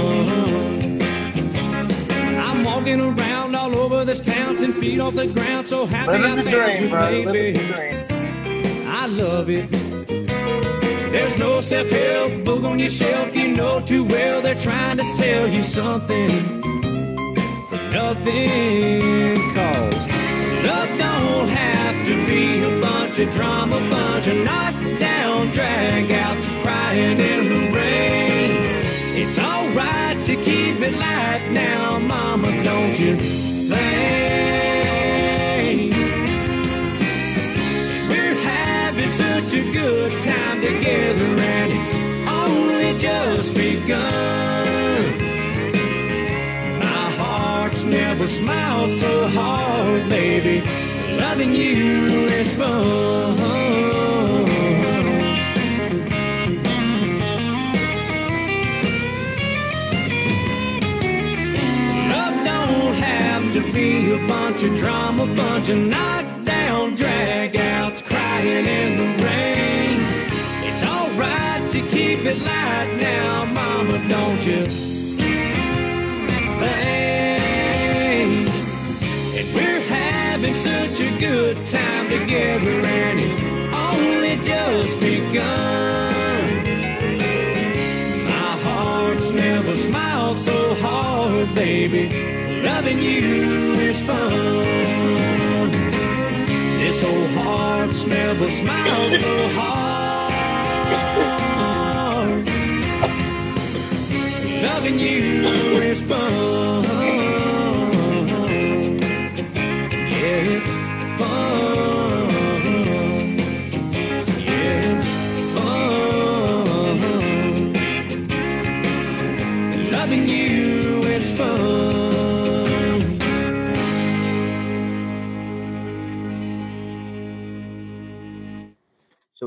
I'm 2.36 2.64
walking 2.64 3.00
around 3.00 3.54
all 3.54 3.74
over 3.76 4.04
this 4.04 4.20
town, 4.20 4.56
ten 4.56 4.72
feet 4.74 5.00
off 5.00 5.14
the 5.14 5.26
ground, 5.26 5.66
so 5.66 5.86
happy 5.86 6.12
I 6.12 6.42
found 6.42 6.80
you, 6.82 6.88
bro. 6.88 7.32
Baby. 7.32 7.60
I 8.86 9.06
love 9.06 9.48
it. 9.50 9.70
There's 11.12 11.38
no 11.38 11.60
self-help 11.60 12.44
book 12.44 12.64
on 12.64 12.78
your 12.78 12.90
shelf. 12.90 13.34
You 13.34 13.48
know 13.56 13.80
too 13.80 14.04
well 14.04 14.42
they're 14.42 14.60
trying 14.60 14.98
to 14.98 15.04
sell 15.14 15.46
you 15.48 15.62
something 15.62 16.28
for 17.68 17.80
nothing. 17.90 19.36
Cause 19.54 19.95
love 20.66 20.88
don't 20.98 21.48
have 21.48 22.06
to 22.06 22.14
be 22.26 22.62
a 22.62 22.80
bunch 22.80 23.18
of 23.18 23.32
drama, 23.34 23.78
bunch 23.90 24.26
of 24.26 24.36
knockdown 24.44 25.48
dragouts, 25.48 26.46
crying 26.62 27.18
in 27.32 27.48
the 27.52 27.62
rain. 27.76 28.50
It's 29.20 29.38
alright 29.38 30.18
to 30.26 30.34
keep 30.36 30.80
it 30.80 30.94
light 30.98 31.44
now, 31.52 31.98
mama, 31.98 32.50
don't 32.64 32.98
you 32.98 33.16
think? 33.70 33.86
We're 38.10 38.40
having 38.54 39.10
such 39.10 39.52
a 39.54 39.62
good 39.72 40.12
time 40.22 40.60
together, 40.60 41.28
and 41.54 41.72
it's 41.78 41.94
only 42.28 42.98
just 42.98 43.54
begun. 43.54 44.35
Smiled 48.46 48.92
so 48.92 49.26
hard, 49.28 50.08
baby. 50.08 50.62
Loving 51.18 51.52
you 51.52 52.26
is 52.38 52.52
fun. 52.54 53.36
Love 62.12 62.36
don't 62.44 62.94
have 63.10 63.44
to 63.54 63.62
be 63.72 64.12
a 64.12 64.18
bunch 64.28 64.62
of 64.62 64.76
drama, 64.78 65.26
bunch 65.34 65.68
of 65.68 65.78
knockdown 65.78 66.96
dragouts, 66.96 68.04
crying 68.04 68.66
in 68.78 68.90
the 69.00 69.08
rain. 69.24 69.96
It's 70.68 70.82
alright 70.94 71.62
to 71.72 71.80
keep 71.94 72.20
it 72.32 72.38
light 72.50 72.90
now, 73.00 73.44
mama, 73.46 73.96
don't 74.08 74.42
you 74.46 74.66
think? 76.60 77.35
Time 81.70 82.08
together, 82.08 82.76
and 83.00 83.20
it's 83.20 83.40
only 83.72 84.36
just 84.44 84.98
begun. 85.00 86.12
My 88.32 88.52
heart's 88.66 89.30
never 89.30 89.74
smiled 89.74 90.36
so 90.36 90.74
hard, 90.76 91.54
baby. 91.54 92.04
Loving 92.62 93.00
you 93.00 93.72
is 93.88 94.00
fun. 94.00 95.70
This 96.78 97.04
old 97.04 97.30
heart's 97.30 98.04
never 98.04 98.48
smiled 98.50 98.85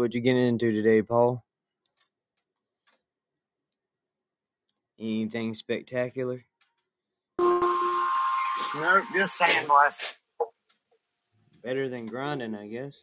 what 0.09 0.15
you 0.15 0.21
getting 0.21 0.47
into 0.47 0.71
today, 0.71 1.03
Paul? 1.03 1.45
Anything 4.99 5.53
spectacular? 5.53 6.43
No, 7.37 9.03
just 9.13 9.39
sandblasting. 9.39 10.15
Better 11.63 11.89
than 11.89 12.07
grinding, 12.07 12.55
I 12.55 12.67
guess. 12.69 12.95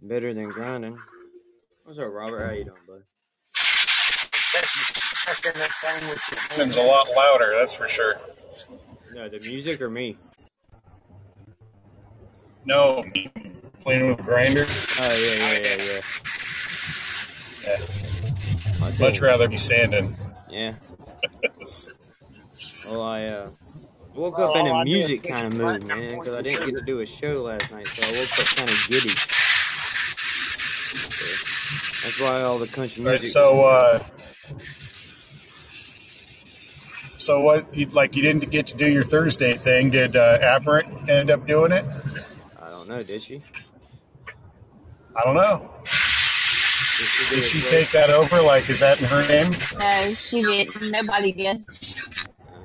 Better 0.00 0.32
than 0.32 0.48
grinding. 0.48 0.96
What's 1.84 1.98
up, 1.98 2.10
Robert? 2.10 2.46
How 2.46 2.52
you 2.52 2.64
doing, 2.64 2.78
bud? 2.86 3.02
Stuck 3.52 5.44
in 5.44 5.60
this 5.60 5.76
thing 5.76 6.08
with 6.08 6.56
your 6.58 6.68
It's 6.68 6.76
a 6.78 6.82
lot 6.84 7.06
louder, 7.14 7.54
that's 7.58 7.74
for 7.74 7.86
sure. 7.86 8.18
No, 9.12 9.28
the 9.28 9.40
music 9.40 9.82
or 9.82 9.90
me? 9.90 10.16
No, 12.64 13.02
me 13.14 13.30
playing 13.80 14.08
with 14.08 14.18
grinder. 14.18 14.66
Oh 15.00 15.00
yeah, 15.00 15.34
yeah, 15.36 15.58
yeah, 15.62 15.76
yeah. 15.82 16.00
Yeah. 17.64 17.86
I'll 18.82 18.92
Much 18.98 19.20
rather 19.20 19.48
be 19.48 19.56
sanding. 19.56 20.16
Yeah. 20.50 20.74
Well, 22.90 23.02
I 23.02 23.24
uh, 23.26 23.50
woke 24.14 24.38
up 24.38 24.54
Well, 24.54 24.64
in 24.64 24.66
all 24.68 24.78
a 24.78 24.80
I 24.80 24.84
music 24.84 25.22
kind 25.28 25.46
of 25.46 25.56
mood, 25.58 25.84
man, 25.84 26.18
because 26.18 26.34
I 26.34 26.40
didn't 26.40 26.66
get 26.66 26.74
to 26.78 26.84
do 26.86 27.00
a 27.00 27.06
show 27.06 27.42
last 27.42 27.70
night, 27.70 27.86
so 27.88 28.08
I 28.08 28.12
woke 28.12 28.30
up 28.38 28.46
kind 28.46 28.70
of 28.70 28.86
giddy. 28.88 29.10
So, 31.10 32.06
that's 32.06 32.20
why 32.22 32.42
all 32.42 32.58
the 32.58 32.66
country 32.66 33.02
music. 33.02 33.06
Right, 33.06 33.20
music. 33.20 33.32
so 33.32 33.60
uh 33.60 34.02
so 37.18 37.40
what 37.40 37.74
you 37.74 37.86
like 37.86 38.16
you 38.16 38.22
didn't 38.22 38.48
get 38.50 38.68
to 38.68 38.76
do 38.76 38.86
your 38.90 39.04
Thursday 39.04 39.54
thing. 39.54 39.90
Did 39.90 40.16
uh 40.16 40.38
Aberrant 40.40 41.10
end 41.10 41.30
up 41.30 41.46
doing 41.46 41.72
it? 41.72 41.84
I 42.58 42.70
don't 42.70 42.88
know, 42.88 43.02
did 43.02 43.22
she? 43.22 43.42
I 45.18 45.24
don't 45.24 45.34
know. 45.34 45.68
Did 45.82 47.06
she, 47.06 47.24
do 47.24 47.30
Did 47.34 47.38
it 47.38 47.42
she 47.46 47.58
first? 47.58 47.72
take 47.72 47.90
that 47.90 48.10
over? 48.10 48.40
Like 48.42 48.68
is 48.70 48.78
that 48.80 49.00
in 49.00 49.06
her 49.08 49.26
name? 49.28 49.50
No, 49.78 50.14
she 50.14 50.42
didn't. 50.42 50.90
Nobody 50.90 51.32
did. 51.32 51.58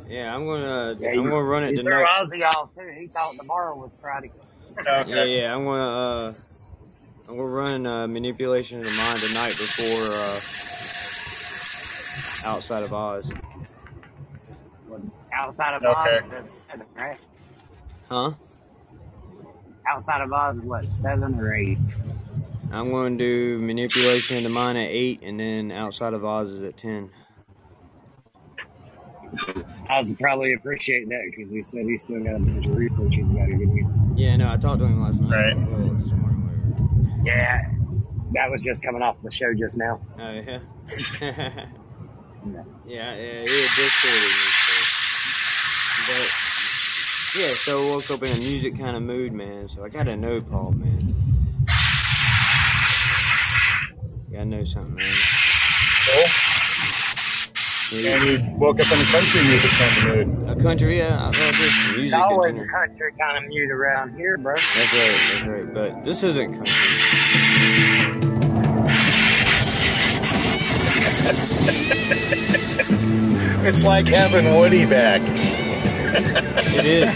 Yeah, 0.07 0.35
I'm 0.35 0.45
gonna 0.45 0.95
Yeah, 0.99 1.09
I'm 1.09 1.15
you- 1.15 1.23
gonna 1.23 1.43
run 1.43 1.63
it 1.63 1.71
You 1.71 1.77
threw 1.81 1.89
tonight. 1.91 2.07
Ozzy 2.19 2.43
off 2.45 2.69
too. 2.75 2.87
He 2.99 3.07
thought 3.07 3.33
tomorrow 3.39 3.75
was 3.75 3.91
Friday. 3.99 4.31
Okay. 4.79 5.03
Yeah, 5.09 5.23
yeah, 5.23 5.55
I'm 5.55 5.63
gonna 5.65 6.25
uh, 6.27 6.31
I'm 7.29 7.37
gonna 7.37 7.47
run 7.47 7.85
uh, 7.87 8.07
manipulation 8.07 8.79
of 8.79 8.85
the 8.85 8.91
mind 8.91 9.19
tonight 9.19 9.51
before 9.51 10.09
uh, 10.11 10.39
outside 12.55 12.83
of 12.83 12.93
Oz. 12.93 13.25
Outside 15.35 15.73
of 15.75 15.83
Okay. 15.83 16.17
Oz, 16.17 16.23
that's 16.31 16.57
seven, 16.67 16.85
right? 16.95 17.17
Huh? 18.09 18.31
Outside 19.87 20.21
of 20.21 20.31
Oz, 20.33 20.57
what 20.57 20.91
seven 20.91 21.39
or 21.39 21.53
eight? 21.55 21.77
I'm 22.73 22.89
going 22.89 23.19
to 23.19 23.23
do 23.23 23.59
manipulation 23.59 24.37
of 24.37 24.43
the 24.43 24.49
mind 24.49 24.79
at 24.79 24.89
eight, 24.89 25.21
and 25.21 25.39
then 25.39 25.71
outside 25.71 26.15
of 26.15 26.25
Oz 26.25 26.51
is 26.51 26.63
at 26.63 26.75
ten. 26.75 27.11
Oz 29.89 30.09
would 30.09 30.19
probably 30.19 30.53
appreciate 30.53 31.07
that 31.09 31.21
because 31.29 31.51
he 31.51 31.61
said 31.61 31.85
he 31.85 31.97
still 31.99 32.23
got 32.23 32.35
a 32.35 32.39
bunch 32.39 32.65
of 32.65 32.75
research 32.75 33.13
he's 33.13 33.25
got 33.25 33.45
to 33.45 33.57
do. 33.57 33.87
Yeah, 34.15 34.35
no, 34.37 34.51
I 34.51 34.57
talked 34.57 34.79
to 34.79 34.85
him 34.85 35.03
last 35.03 35.21
night. 35.21 35.29
Right. 35.29 35.55
Well, 35.55 35.89
this 35.93 36.11
morning, 36.13 37.21
Yeah, 37.23 37.61
that 38.31 38.49
was 38.49 38.63
just 38.63 38.81
coming 38.81 39.03
off 39.03 39.17
the 39.23 39.29
show 39.29 39.53
just 39.53 39.77
now. 39.77 40.01
Oh 40.17 40.31
yeah. 40.31 40.59
yeah, 41.21 41.65
yeah, 42.87 43.15
he 43.15 43.61
had 43.61 43.69
discorded 43.75 44.33
me. 44.33 44.49
So. 44.65 44.73
But 46.07 47.39
yeah, 47.39 47.53
so 47.53 47.87
I 47.87 47.91
woke 47.91 48.09
up 48.09 48.23
in 48.23 48.35
a 48.35 48.39
music 48.39 48.79
kind 48.79 48.97
of 48.97 49.03
mood, 49.03 49.31
man. 49.31 49.69
So 49.69 49.83
I 49.83 49.89
gotta 49.89 50.15
know 50.15 50.41
Paul, 50.41 50.71
man. 50.71 51.32
Gotta 54.33 54.45
know 54.45 54.63
something, 54.63 54.95
man. 54.95 55.13
Cool. 56.07 56.23
Yeah, 57.91 58.23
And 58.23 58.25
you 58.25 58.39
woke 58.57 58.79
up 58.79 58.91
in 58.91 58.99
a 58.99 59.03
country 59.03 59.43
music 59.43 59.69
kind 59.69 59.97
of 59.97 60.03
mood. 60.47 60.49
A 60.49 60.55
country, 60.61 60.97
yeah, 60.97 61.19
I 61.21 61.25
love 61.25 61.35
this 61.35 61.87
It's 61.89 61.97
music. 61.97 62.19
always 62.19 62.57
in 62.57 62.63
a 62.63 62.67
country 62.67 63.11
kind 63.19 63.37
of 63.37 63.43
mute 63.47 63.69
around 63.69 64.15
here, 64.15 64.37
bro. 64.39 64.55
That's 64.55 64.93
right, 64.93 65.19
that's 65.33 65.43
right. 65.45 65.71
But 65.73 66.03
this 66.03 66.23
isn't 66.23 66.53
country. 66.55 66.73
It's 73.65 73.83
like 73.83 74.07
having 74.07 74.53
Woody 74.55 74.85
back. 74.85 75.21
It 76.75 76.85
is. 76.85 76.85
It 76.85 76.85
is. 76.85 77.13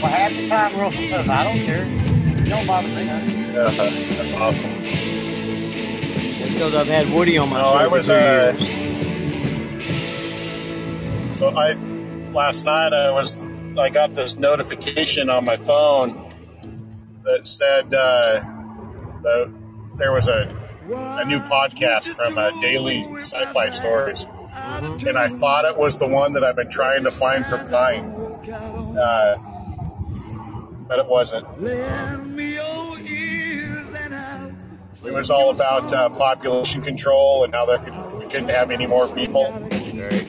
Well, 0.00 0.10
half 0.10 0.32
the 0.32 0.48
time 0.48 0.76
Russell 0.80 1.02
says, 1.02 1.28
I 1.28 1.44
don't 1.44 1.64
care. 1.64 2.07
It 2.48 2.50
don't 2.50 2.66
bother 2.66 2.88
me. 2.88 3.04
none." 3.04 3.52
That's 3.52 4.32
awesome. 4.34 4.64
It's 4.80 6.54
because 6.54 6.74
I've 6.74 6.86
had 6.86 7.10
Woody 7.12 7.36
on 7.36 7.50
my 7.50 7.60
No, 7.60 7.72
show 7.72 7.78
I 7.78 7.88
for 7.88 8.02
two 8.02 8.12
uh, 8.12 8.54
years. 8.56 8.58
So 11.38 11.48
I 11.50 11.74
last 12.32 12.64
night 12.64 12.94
I 12.94 13.10
was 13.10 13.44
I 13.78 13.90
got 13.90 14.14
this 14.14 14.38
notification 14.38 15.28
on 15.28 15.44
my 15.44 15.58
phone 15.58 16.30
that 17.24 17.44
said 17.44 17.92
uh, 17.92 18.40
that 19.22 19.52
there 19.98 20.12
was 20.12 20.26
a 20.28 20.48
a 20.90 21.24
new 21.26 21.40
podcast 21.40 22.08
from 22.16 22.38
uh, 22.38 22.48
Daily 22.62 23.04
Sci-Fi 23.16 23.68
Stories, 23.70 24.24
and 25.06 25.18
I 25.18 25.28
thought 25.28 25.66
it 25.66 25.76
was 25.76 25.98
the 25.98 26.06
one 26.08 26.32
that 26.32 26.42
I've 26.42 26.56
been 26.56 26.70
trying 26.70 27.04
to 27.04 27.10
find 27.10 27.44
for 27.44 27.58
Pine, 27.68 28.10
uh, 28.98 29.36
but 30.88 30.98
it 30.98 31.06
wasn't. 31.06 31.46
It 35.04 35.14
was 35.14 35.30
all 35.30 35.50
about 35.50 35.92
uh, 35.92 36.08
population 36.10 36.82
control 36.82 37.44
and 37.44 37.54
how 37.54 37.66
there 37.66 37.78
could, 37.78 37.94
we 38.18 38.26
couldn't 38.26 38.48
have 38.48 38.70
any 38.70 38.86
more 38.86 39.08
people 39.08 39.46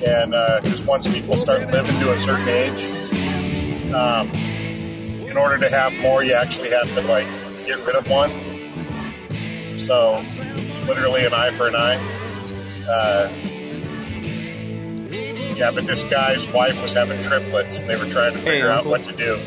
and 0.06 0.32
because 0.64 0.82
once 0.84 1.08
people 1.08 1.36
start 1.38 1.70
living 1.72 2.00
to 2.00 2.12
a 2.12 2.18
certain 2.18 2.48
age, 2.48 3.94
um, 3.94 4.30
in 4.32 5.38
order 5.38 5.58
to 5.58 5.70
have 5.70 5.94
more, 6.02 6.24
you 6.24 6.34
actually 6.34 6.70
have 6.70 6.88
to 6.96 7.02
like 7.02 7.28
get 7.66 7.80
rid 7.86 7.96
of 7.96 8.08
one. 8.08 8.32
So 9.78 10.24
it's 10.26 10.82
literally 10.82 11.26
an 11.26 11.34
eye 11.34 11.52
for 11.52 11.68
an 11.68 11.76
eye. 11.76 11.98
Uh, 12.88 13.32
yeah, 15.56 15.72
but 15.72 15.86
this 15.86 16.04
guy's 16.06 16.48
wife 16.48 16.82
was 16.82 16.94
having 16.94 17.22
triplets, 17.22 17.82
and 17.82 17.90
they 17.90 17.96
were 17.96 18.10
trying 18.10 18.34
to 18.34 18.40
Hey, 18.40 18.52
figure 18.52 18.70
out 18.70 18.86
what 18.86 19.04
to 19.04 19.12
do. 19.12 19.38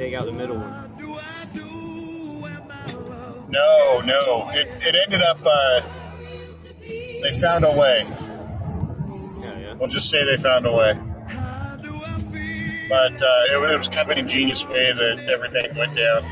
Take 0.00 0.14
out 0.14 0.24
the 0.24 0.32
middle 0.32 0.56
one. 0.56 0.96
No, 3.50 4.00
no, 4.00 4.48
it, 4.48 4.68
it 4.80 4.96
ended 5.04 5.20
up. 5.20 5.38
Uh, 5.44 5.82
they 6.88 7.38
found 7.38 7.66
a 7.66 7.76
way. 7.76 8.06
Yeah, 8.08 9.58
yeah. 9.58 9.74
We'll 9.74 9.90
just 9.90 10.08
say 10.08 10.24
they 10.24 10.38
found 10.42 10.64
a 10.64 10.72
way. 10.72 10.98
But 12.88 13.20
uh, 13.20 13.42
it, 13.50 13.72
it 13.72 13.76
was 13.76 13.88
kind 13.88 14.10
of 14.10 14.16
an 14.16 14.16
ingenious 14.16 14.66
way 14.66 14.90
that 14.90 15.28
everything 15.28 15.76
went 15.76 15.94
down. 15.94 16.24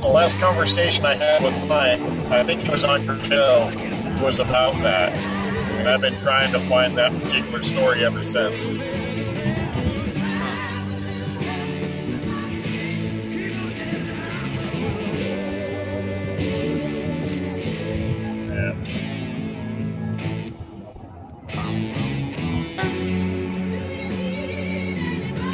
The 0.00 0.08
last 0.08 0.38
conversation 0.38 1.04
I 1.04 1.16
had 1.16 1.42
with 1.42 1.68
Mike, 1.68 2.00
I 2.30 2.44
think 2.44 2.64
it 2.64 2.70
was 2.70 2.84
on 2.84 3.04
your 3.04 3.20
show, 3.20 3.70
was 4.22 4.38
about 4.38 4.72
that. 4.82 5.39
And 5.80 5.88
I've 5.88 6.02
been 6.02 6.20
trying 6.20 6.52
to 6.52 6.60
find 6.60 6.98
that 6.98 7.10
particular 7.22 7.62
story 7.62 8.04
ever 8.04 8.22
since. 8.22 8.64
Yeah. 8.64 8.74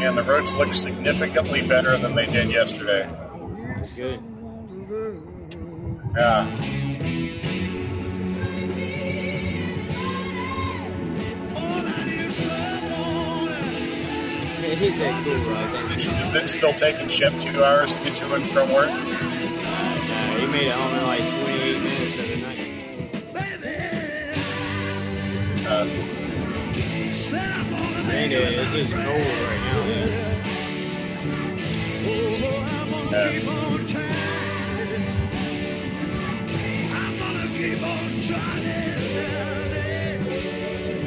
And 0.02 0.18
the 0.18 0.24
roads 0.26 0.52
look 0.54 0.74
significantly 0.74 1.62
better 1.62 1.96
than 1.96 2.16
they 2.16 2.26
did 2.26 2.50
yesterday. 2.50 3.08
Good. 3.96 4.20
Yeah. 6.16 7.25
Yeah, 14.70 14.74
he 14.74 14.90
said 14.90 15.24
cool, 15.24 15.34
right? 15.34 15.86
Thank 15.86 16.04
you. 16.04 16.10
Is 16.26 16.34
it 16.34 16.50
still 16.50 16.74
taking 16.74 17.06
Shep 17.06 17.32
two 17.40 17.62
hours 17.62 17.94
to 17.94 18.02
get 18.02 18.16
to 18.16 18.34
and 18.34 18.50
from 18.50 18.72
work? 18.72 18.88
Uh, 18.88 20.36
he 20.38 20.46
made 20.48 20.66
it 20.66 20.72
home 20.72 20.92
in 20.92 21.02
like 21.06 21.20
28 21.20 21.82
minutes 21.82 22.14
of 22.18 22.26
the 22.26 22.36
night. 22.36 22.58
Uh, 25.68 25.86
Ain't 28.12 28.32
it? 28.32 28.58
It's 28.58 28.72
just 28.72 28.92
cold 28.92 29.06
right 29.06 29.60
now. 29.62 29.84
Yeah. 29.86 30.06
yeah. 33.12 33.36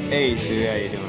Hey, 0.09 0.37
Sue, 0.37 0.65
how 0.65 0.75
you 0.75 0.89
doing? 0.89 1.08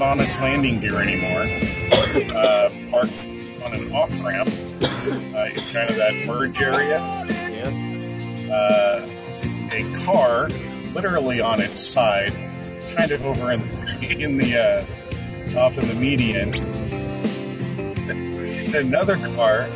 not 0.00 0.12
on 0.12 0.20
its 0.20 0.40
landing 0.40 0.80
gear 0.80 0.96
anymore, 1.00 1.42
uh, 2.34 2.70
parked 2.90 3.12
on 3.64 3.74
an 3.74 3.92
off 3.92 4.10
ramp 4.24 4.48
uh, 4.82 5.44
in 5.44 5.60
kind 5.72 5.90
of 5.90 5.96
that 5.96 6.24
merge 6.26 6.58
area. 6.60 6.98
Yeah. 7.28 8.52
Uh, 8.52 9.06
a 9.72 10.04
car 10.04 10.48
literally 10.94 11.40
on 11.40 11.60
its 11.60 11.86
side, 11.86 12.32
kind 12.96 13.10
of 13.12 13.24
over 13.26 13.52
in, 13.52 13.60
in 14.20 14.36
the 14.38 14.56
uh, 14.56 15.58
off 15.60 15.76
of 15.76 15.86
the 15.86 15.94
median. 15.94 16.48
Another 18.74 19.16
car 19.36 19.68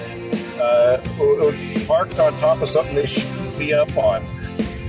uh, 0.61 0.97
w- 1.19 1.37
w- 1.51 1.87
parked 1.87 2.19
on 2.19 2.35
top 2.39 2.63
of 2.63 2.69
something 2.69 2.95
they 2.95 3.07
shouldn't 3.07 3.59
be 3.59 3.75
up 3.75 3.95
on. 3.97 4.23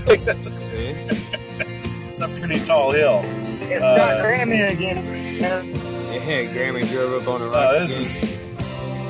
Like 0.07 0.21
that's, 0.21 0.47
Okay. 0.47 0.95
it's 2.09 2.21
a 2.21 2.27
pretty 2.29 2.59
tall 2.63 2.91
hill. 2.91 3.21
It's 3.61 3.83
Uh, 3.83 3.95
not 3.97 4.23
Grammy 4.23 4.69
again. 4.71 5.03
Yeah, 5.39 6.45
Grammy 6.45 6.89
drove 6.89 7.21
up 7.21 7.27
on 7.27 7.41
a 7.41 7.47
rock. 7.47 7.73
this 7.73 7.97
is 7.97 8.17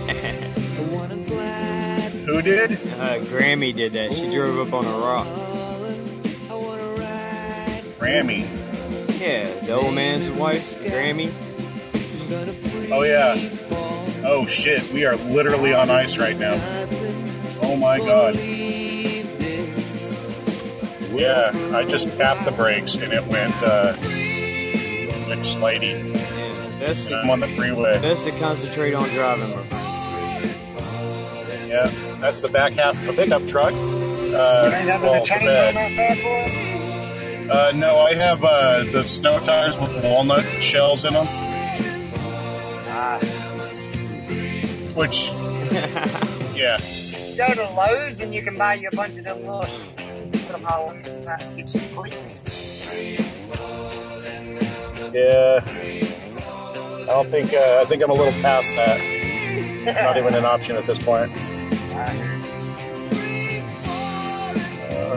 I 0.08 0.82
wanna 0.92 1.18
glide 1.18 2.12
who 2.26 2.42
did? 2.42 2.72
Uh, 2.72 3.20
Grammy 3.20 3.74
did 3.74 3.94
that. 3.94 4.14
She 4.14 4.32
drove 4.32 4.68
up 4.68 4.74
on 4.74 4.86
a 4.86 4.98
rock. 4.98 5.28
I. 6.50 7.82
Grammy. 8.00 8.48
Yeah, 9.20 9.46
the 9.66 9.74
old 9.74 9.94
man's 9.94 10.30
wife, 10.36 10.76
Grammy. 10.84 11.32
Oh 12.92 13.04
yeah. 13.04 13.36
Oh 14.26 14.48
shit, 14.48 14.92
we 14.92 15.06
are 15.06 15.16
literally 15.16 15.76
on 15.76 15.92
ice 15.92 16.18
right 16.18 16.38
now. 16.38 16.56
Oh 17.62 17.76
my 17.76 18.00
god. 18.00 18.36
Yeah, 21.14 21.52
I 21.74 21.86
just 21.88 22.08
tapped 22.18 22.44
the 22.46 22.52
brakes 22.52 22.96
and 22.96 23.14
it 23.14 23.24
went 23.28 23.54
uh 23.64 23.96
and 25.26 25.30
legislating. 25.30 26.14
Yeah, 26.14 26.80
best 26.80 27.08
to, 27.08 27.16
I'm 27.18 27.30
on 27.30 27.40
the 27.40 27.48
freeway. 27.50 28.00
Best 28.02 28.26
to 28.26 28.32
concentrate 28.40 28.94
on 28.94 29.10
driving. 29.10 29.50
Yeah, 31.68 31.92
that's 32.20 32.40
the 32.40 32.50
back 32.50 32.74
half 32.74 32.96
of 33.00 33.06
the 33.06 33.14
pickup 33.14 33.48
truck. 33.48 33.74
Uh, 33.74 34.70
well, 35.02 35.26
uh, 37.52 37.72
no, 37.76 38.00
I 38.00 38.14
have 38.14 38.44
uh, 38.44 38.84
the 38.86 39.04
snow 39.04 39.40
tires 39.40 39.78
with 39.78 40.04
walnut 40.04 40.44
shells 40.62 41.06
in 41.06 41.14
them. 41.14 41.26
Ah. 42.88 43.20
Which, 44.96 45.30
yeah. 46.56 46.78
Go 47.38 47.54
to 47.54 47.70
Lowe's 47.76 48.20
and 48.20 48.34
you 48.34 48.42
can 48.42 48.56
buy 48.56 48.76
you 48.76 48.90
a 48.92 48.96
bunch 48.96 49.18
of 49.18 49.26
them 49.26 49.46
little. 49.46 49.62
Put 50.32 50.52
them 50.52 50.66
all 50.66 50.92
in 50.92 51.04
the 51.04 51.12
yeah. 55.16 55.64
I 55.64 57.06
don't 57.06 57.30
think, 57.30 57.54
uh, 57.54 57.80
I 57.82 57.86
think 57.86 58.04
I'm 58.04 58.10
a 58.10 58.14
little 58.14 58.34
past 58.42 58.76
that. 58.76 59.00
It's 59.00 59.98
not 60.00 60.18
even 60.18 60.34
an 60.36 60.44
option 60.44 60.76
at 60.76 60.86
this 60.86 61.00
point. 61.00 61.32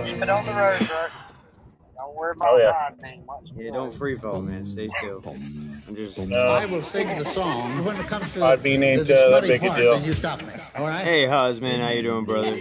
Keep 0.07 0.23
it 0.23 0.29
on 0.29 0.45
the 0.45 0.53
road, 0.53 0.79
bro. 0.87 1.07
Don't 1.97 2.15
worry 2.15 2.33
about 2.37 2.49
oh, 2.49 2.59
yeah. 2.59 2.91
Yeah, 3.57 3.73
don't 3.73 3.93
free 3.93 4.17
fall, 4.17 4.41
man. 4.41 4.65
Stay 4.65 4.89
still. 4.99 5.21
I'm 5.27 5.97
just. 5.97 6.17
No. 6.19 6.37
I 6.37 6.65
will 6.67 6.83
sing 6.83 7.09
the 7.19 7.25
song 7.25 7.85
when 7.85 7.97
it 7.97 8.07
comes 8.07 8.33
to. 8.35 8.45
I'd 8.45 8.63
be 8.63 8.77
named 8.77 9.09
the, 9.09 9.37
uh, 9.37 9.41
big 9.41 9.61
part, 9.61 9.81
a 9.81 9.83
deal. 9.83 10.01
You 10.01 10.13
stop 10.13 10.43
me. 10.43 10.53
All 10.77 10.87
right. 10.87 11.03
Hey, 11.03 11.27
husband, 11.27 11.83
how 11.83 11.91
you 11.91 12.03
doing, 12.03 12.25
brother? 12.25 12.57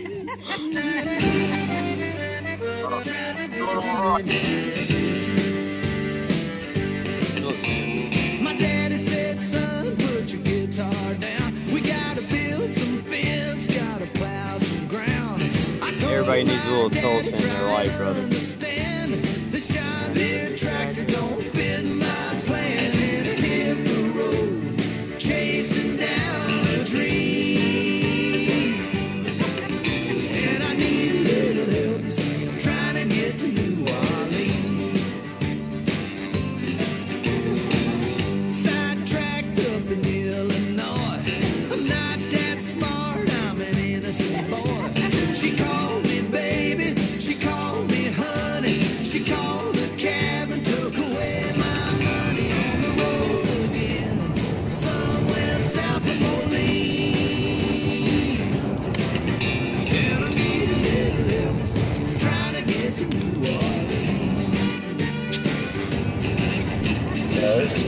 everybody 16.17 16.43
needs 16.45 16.65
a 16.65 16.69
little 16.71 16.89
Tulsa 16.89 17.35
in 17.35 17.41
their 17.41 17.63
life, 17.67 17.95
brother. 17.97 18.27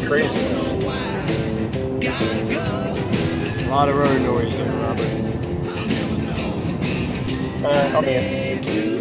craziness. 0.10 0.72
A 3.62 3.70
lot 3.70 3.90
of 3.90 3.96
road 3.96 4.22
noise 4.24 4.58
there, 4.58 4.72
Robert. 4.72 5.06
Alright, 7.64 7.94
I'll 7.94 8.02
be 8.02 8.14
in. 8.14 8.99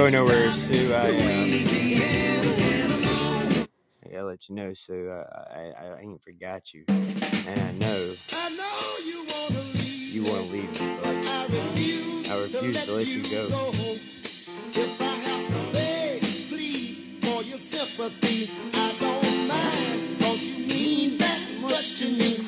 going 0.00 0.12
nowhere, 0.14 0.50
so 0.54 0.72
I, 0.94 1.10
um, 1.10 1.52
I 4.02 4.08
gotta 4.10 4.24
let 4.24 4.48
you 4.48 4.54
know, 4.54 4.72
so 4.72 4.94
uh, 4.94 5.26
I, 5.54 5.72
I, 5.78 5.86
I 5.88 6.00
ain't 6.00 6.22
forgot 6.22 6.72
you, 6.72 6.84
and 6.88 7.60
I 7.60 7.72
know, 7.72 8.14
I 8.32 8.48
know 8.56 8.96
you 9.04 9.26
wanna 9.28 9.62
leave, 9.74 10.14
you 10.14 10.22
wanna 10.22 10.40
leave 10.44 10.80
me, 10.80 10.96
but 11.02 11.26
I 11.26 11.42
refuse, 11.42 12.30
I 12.30 12.40
refuse 12.40 12.84
to 12.86 12.92
let 12.92 13.06
you 13.08 13.22
go. 13.24 13.50
go. 13.50 13.72
If 14.72 15.00
I 15.02 15.04
have 15.04 15.46
to 15.48 15.72
beg, 15.74 16.22
plead 16.48 17.18
for 17.20 17.42
your 17.42 17.58
sympathy, 17.58 18.50
I 18.72 18.94
don't 18.98 19.48
mind, 19.48 20.18
cause 20.20 20.42
you 20.42 20.66
mean 20.66 21.18
that 21.18 21.40
much 21.60 21.98
to 21.98 22.08
me. 22.08 22.39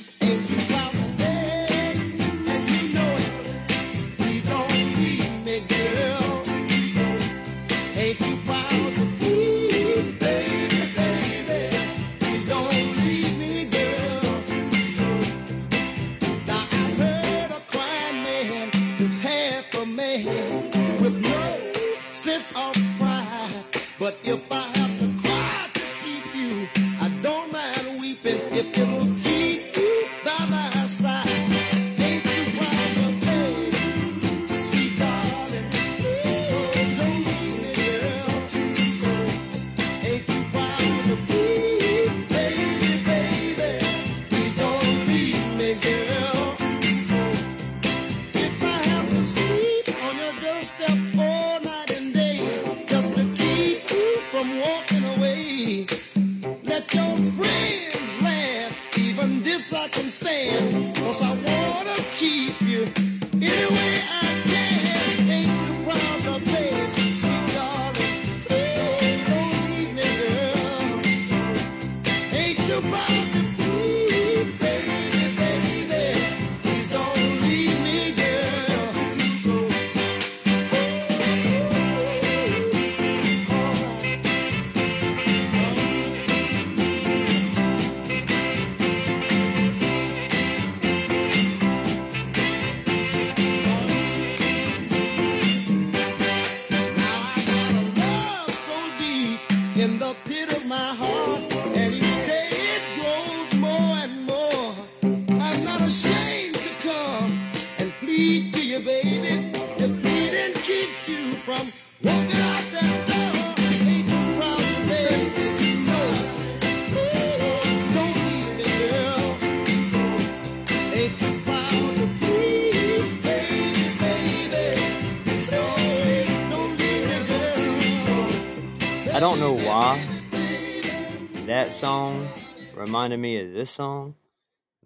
This 133.62 133.70
song, 133.70 134.16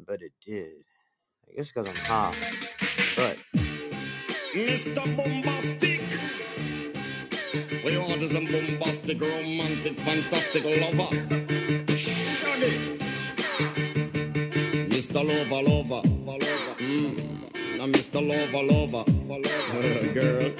but 0.07 0.21
it 0.21 0.33
did. 0.45 0.85
I 1.49 1.57
guess 1.57 1.73
because 1.73 1.89
I'm 1.89 1.95
high. 1.95 2.35
But 3.17 3.39
Mr. 4.53 5.17
Bombastic. 5.17 6.03
We 7.83 7.97
want 7.97 8.23
is 8.23 8.35
a 8.35 8.41
bombastic, 8.41 9.19
romantic, 9.19 9.99
fantastic 10.01 10.63
lover. 10.65 11.09
Shaggy. 11.97 12.99
Mr. 14.93 15.25
Lover, 15.25 15.63
lover, 15.71 16.03
lover. 16.27 16.75
Mm. 16.77 17.79
Now, 17.79 17.87
Mr. 17.87 18.21
Lover, 18.21 18.63
lover, 18.63 19.11
lover. 19.27 20.13
Girl. 20.19 20.51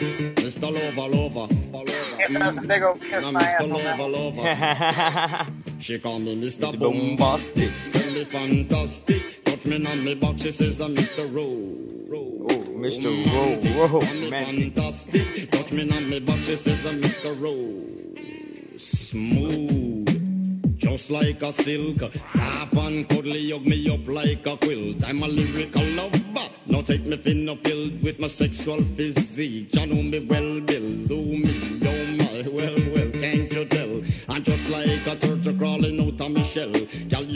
Mr. 0.41 0.73
Lover, 0.73 1.09
lover, 1.15 1.55
lover. 1.71 1.93
If 2.19 2.33
that's 2.33 2.57
a 2.57 2.63
big 2.63 2.83
old 2.83 2.99
kiss 3.03 3.27
Now, 3.27 3.33
my 3.33 3.41
ass 3.43 3.63
Mr. 3.63 3.75
on 3.75 3.85
that. 3.85 3.99
Lover, 4.01 4.41
lover. 4.41 5.53
She 5.87 5.99
called 5.99 6.23
me 6.23 6.35
Mr. 6.35 6.73
Mr. 6.73 6.79
Bombastic. 6.81 7.71
Tell 7.93 8.03
me 8.03 8.06
fantastic. 8.31 9.45
Touch 9.45 9.65
me 9.67 9.85
on 9.87 10.05
me 10.05 10.15
back, 10.15 10.39
she 10.39 10.51
says 10.53 10.81
I'm 10.81 10.95
Mr. 10.97 11.33
Rowe. 11.35 11.75
oh, 12.13 12.65
Mr. 12.79 13.11
Rowe, 13.33 13.89
Call 14.01 14.15
me 14.15 14.31
man. 14.31 14.45
fantastic. 14.73 15.51
Touch 15.51 15.73
me 15.73 15.91
on 15.91 16.09
me 16.11 16.21
back, 16.21 16.39
she 16.41 16.57
says 16.57 16.85
I'm 16.87 17.01
Mr. 17.01 17.41
Rowe. 17.41 18.79
Smooth. 18.79 20.77
Just 20.77 21.11
like 21.11 21.43
a 21.43 21.53
silk, 21.53 21.99
soft 22.27 22.75
and 22.75 23.09
cuddly, 23.09 23.51
hug 23.51 23.67
me 23.67 23.89
up 23.93 24.07
like 24.07 24.47
a 24.47 24.57
quilt. 24.57 25.03
I'm 25.05 25.23
a 25.23 25.27
lyrical 25.29 25.83
lover. 25.83 26.19
Now 26.67 26.83
take 26.83 27.05
me 27.07 27.17
thin 27.17 27.49
or 27.49 27.57
filled 27.57 28.03
with 28.03 28.21
my 28.21 28.29
sexual 28.29 28.83
physique. 28.97 29.75
You 29.75 29.87
know 29.87 30.03
me 30.03 30.21
well, 30.21 30.61
Bill. 30.61 31.07
Do 31.07 31.17
me, 31.17 31.81
oh 31.83 32.07
my, 32.19 32.49
well, 32.51 32.77
well, 32.95 33.11
can't 33.11 33.51
you 33.53 33.65
tell? 33.65 34.03
I'm 34.29 34.43
just 34.43 34.69
like 34.69 35.07
a 35.07 35.17
turtle 35.17 35.55
crawling 35.55 35.99
out 36.01 36.21
of 36.21 36.31
my 36.31 36.43
shell. 36.43 36.73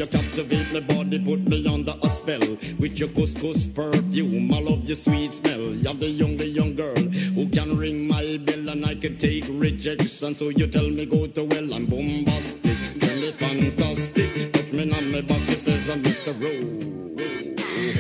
You 0.01 0.07
captivate 0.07 0.73
my 0.73 0.81
body, 0.81 1.19
put 1.19 1.41
me 1.41 1.67
under 1.69 1.95
a 2.03 2.09
spell. 2.09 2.41
With 2.79 2.99
your 2.99 3.11
couscous 3.11 3.67
perfume, 3.67 4.51
I 4.51 4.61
love 4.61 4.87
your 4.87 4.97
sweet 4.97 5.35
smell. 5.35 5.75
You're 5.75 5.93
the 5.93 6.07
young, 6.07 6.39
the 6.39 6.47
young 6.47 6.75
girl 6.75 6.97
who 6.97 7.47
can 7.51 7.77
ring 7.77 8.09
my 8.09 8.39
bell 8.39 8.71
and 8.71 8.87
I 8.87 8.95
can 8.95 9.19
take 9.19 9.45
rejection. 9.51 10.35
So 10.35 10.49
you 10.49 10.69
tell 10.69 10.89
me 10.89 11.05
go 11.05 11.27
to 11.27 11.45
well, 11.45 11.75
I'm 11.75 11.85
bombastic, 11.85 12.79
tell 12.99 13.15
me 13.15 13.31
fantastic. 13.33 14.55
Touch 14.55 14.73
me 14.73 14.91
on 14.91 15.13
my 15.13 15.21
back, 15.21 15.43
she 15.49 15.57
says 15.57 15.91
I'm 15.91 16.03
Mr. 16.03 16.33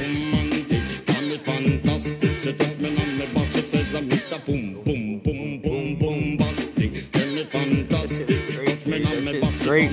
Romantic, 0.00 1.06
call 1.06 1.20
me 1.20 1.36
fantastic. 1.36 2.36
She 2.38 2.52
touch 2.54 2.78
me 2.78 2.98
on 2.98 3.18
my 3.18 3.26
back, 3.26 3.52
she 3.52 3.60
says 3.60 3.94
I'm 3.94 4.08
Mr. 4.08 4.42
Boom, 4.46 4.80
boom, 4.84 5.18
boom, 5.18 5.60
boom, 5.60 5.98
bombastic. 5.98 7.12
Tell 7.12 7.26
me 7.26 7.44
fantastic. 7.44 8.48
Touch 8.64 8.86
me 8.86 9.04
on 9.04 9.22
my 9.22 9.38
back, 9.38 9.60
Great 9.60 9.92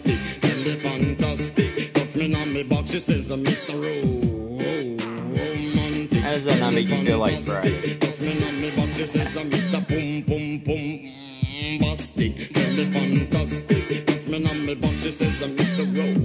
she 2.91 2.99
says, 2.99 3.31
I'm 3.31 3.41
Mr. 3.45 3.71
Rowe. 3.81 4.31
How 6.19 6.31
does 6.31 6.43
that 6.43 6.59
not 6.59 6.73
make 6.73 6.89
you 6.89 7.05
feel 7.05 7.19
like 7.19 7.41
Friday? 7.41 7.95
Touch 7.95 8.19
me 8.19 8.43
on 8.45 8.59
me 8.59 8.69
box, 8.71 8.97
she 8.97 9.05
says 9.05 9.37
I'm 9.37 9.49
Mr. 9.49 9.79
Pum 9.87 10.23
Pum 10.27 10.59
Pum 10.65 11.09
Bastic. 11.79 12.51
Tell 12.53 12.73
me 12.73 12.85
fantastic. 12.91 14.05
Touch 14.05 14.27
me 14.27 14.45
on 14.45 14.65
me 14.65 14.75
box, 14.75 14.95
she 15.03 15.11
says 15.11 15.41
I'm 15.41 15.55
Mr. 15.55 15.87
Rowe. 15.95 16.15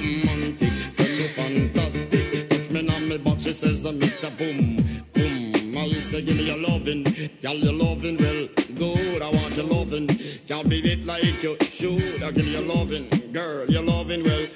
Romantic. 0.00 0.72
Tell 0.96 1.08
me 1.08 1.28
fantastic. 1.36 2.48
Touch 2.48 2.70
me 2.70 2.88
on 2.88 3.08
me 3.08 3.18
box, 3.18 3.44
she 3.44 3.52
says 3.52 3.84
I'm 3.84 4.00
Mr. 4.00 4.30
Boom 4.38 4.76
Boom. 5.12 5.76
I 5.76 5.90
say 6.00 6.22
give 6.22 6.36
me 6.36 6.44
your 6.44 6.56
loving, 6.56 7.04
girl 7.42 7.54
your 7.54 7.74
loving 7.74 8.16
well 8.16 8.48
good. 8.74 9.20
I 9.20 9.30
want 9.30 9.56
your 9.56 9.66
loving, 9.66 10.08
can't 10.46 10.68
be 10.70 10.78
it 10.90 11.04
like 11.04 11.42
you 11.42 11.58
should. 11.60 12.22
I 12.22 12.30
give 12.30 12.46
you 12.46 12.60
your 12.60 12.62
loving, 12.62 13.10
girl 13.30 13.66
your 13.70 13.82
loving 13.82 14.24
well 14.24 14.47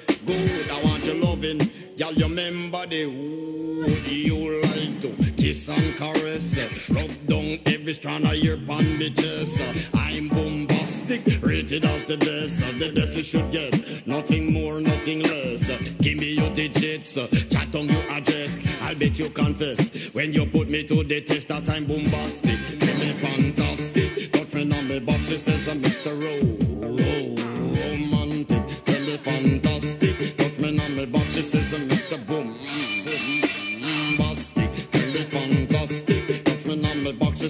girl 1.97 2.13
you 2.13 2.25
remember 2.25 2.85
the 2.87 3.05
wood 3.05 4.07
you 4.07 4.61
like 4.61 5.01
to 5.01 5.31
kiss 5.37 5.69
and 5.69 5.95
caress, 5.95 6.57
rub 6.89 7.25
down 7.27 7.59
every 7.65 7.93
strand 7.93 8.25
of 8.25 8.35
your 8.35 8.57
bandages. 8.57 9.61
I'm 9.93 10.29
bombastic, 10.29 11.21
rated 11.41 11.85
as 11.85 12.03
the 12.05 12.17
best, 12.17 12.59
the 12.79 12.91
best 12.95 13.15
you 13.15 13.23
should 13.23 13.51
get. 13.51 14.07
Nothing 14.07 14.53
more, 14.53 14.81
nothing 14.81 15.21
less. 15.23 15.67
Give 15.99 16.17
me 16.17 16.33
your 16.33 16.49
digits, 16.51 17.13
chat 17.13 17.75
on 17.75 17.89
your 17.89 18.03
address. 18.09 18.59
I'll 18.81 18.95
bet 18.95 19.19
you 19.19 19.29
confess 19.29 19.89
when 20.13 20.33
you 20.33 20.45
put 20.45 20.69
me 20.69 20.83
to 20.85 21.03
the 21.03 21.21
test 21.21 21.47
that 21.49 21.69
I'm 21.69 21.85
bombastic. 21.85 22.59
Tell 22.79 22.97
me 22.97 23.11
fantastic, 23.13 24.55
me 24.55 24.77
on 24.77 24.87
me 24.87 24.99
box, 24.99 25.27
she 25.27 25.37
says 25.37 25.67
I'm 25.67 25.81
Mr. 25.81 26.11
Rowe. 26.19 26.62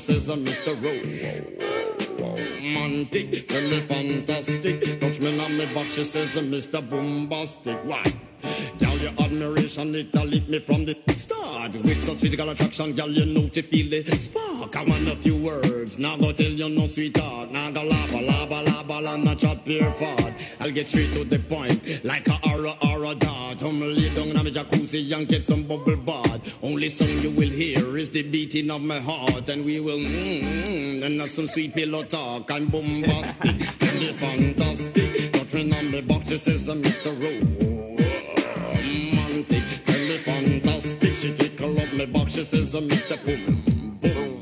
Says 0.03 0.27
I'm 0.27 0.43
Mr. 0.43 0.75
Rowe. 0.83 0.99
Tell 3.47 3.61
me 3.69 3.79
fantastic, 3.87 4.99
touch 4.99 5.19
me 5.21 5.39
on 5.39 5.57
me 5.57 5.65
box, 5.73 5.93
she 5.93 6.03
says 6.03 6.35
I'm 6.35 6.51
Mr. 6.51 6.81
Bombastic. 6.89 7.77
Why? 7.85 8.03
Girl, 8.77 8.97
your 8.97 9.13
admiration, 9.19 9.95
it 9.95 10.13
lit 10.13 10.49
me 10.49 10.59
from 10.59 10.83
the 10.83 10.97
start. 11.15 11.71
With 11.71 12.03
some 12.03 12.17
physical 12.17 12.49
attraction, 12.49 12.93
girl, 12.93 13.09
you 13.09 13.25
know 13.25 13.47
to 13.47 13.61
feel 13.61 13.89
the 13.89 14.03
spark. 14.17 14.75
I 14.75 14.83
want 14.83 15.07
a 15.07 15.15
few 15.15 15.37
words, 15.37 15.97
now 15.97 16.17
go 16.17 16.33
tell 16.33 16.51
you 16.51 16.67
no 16.67 16.85
sweetheart. 16.85 17.51
Now 17.51 17.71
go 17.71 17.83
lava, 17.83 18.21
lava, 18.21 18.61
lava, 18.63 18.99
la, 18.99 19.15
not 19.15 19.39
chop 19.39 19.65
your 19.65 19.91
fart. 19.93 20.33
I'll 20.59 20.71
get 20.71 20.87
straight 20.87 21.13
to 21.13 21.23
the 21.23 21.39
point, 21.39 22.03
like 22.03 22.27
a 22.27 22.37
aura, 22.49 22.75
aura 22.81 23.15
dart. 23.15 23.61
I'm 23.61 23.79
lay 23.79 24.13
down 24.13 24.27
in 24.27 24.35
my 24.35 24.51
jacuzzi 24.51 25.15
and 25.15 25.25
get 25.25 25.45
some 25.45 25.63
bubble 25.63 25.95
bath. 25.95 26.41
Only 26.61 26.89
song 26.89 27.07
you 27.21 27.31
will 27.31 27.49
hear 27.49 27.97
is 27.97 28.09
the 28.09 28.23
beating 28.23 28.69
of 28.71 28.81
my 28.81 28.99
heart, 28.99 29.47
and 29.47 29.63
we 29.63 29.79
will 29.79 29.99
mm, 29.99 31.01
and 31.01 31.21
have 31.21 31.31
some 31.31 31.47
sweet 31.47 31.73
pillow 31.73 32.03
talk. 32.03 32.51
I'm 32.51 32.67
bombastic, 32.67 33.57
be 33.79 34.11
fantastic. 34.13 35.31
Touch 35.31 35.53
me 35.53 35.71
on 35.71 35.91
me 35.91 36.01
box, 36.01 36.29
it 36.31 36.39
says 36.39 36.67
Mr. 36.67 37.13
Rowe 37.21 37.72
tickle 42.05 42.11
up 42.11 42.13
my 42.13 42.19
box. 42.19 42.33
She 42.33 42.43
says, 42.45 42.73
I'm 42.75 42.89
Mr. 42.89 43.17
Boom. 43.25 43.99
Boom. 44.01 44.41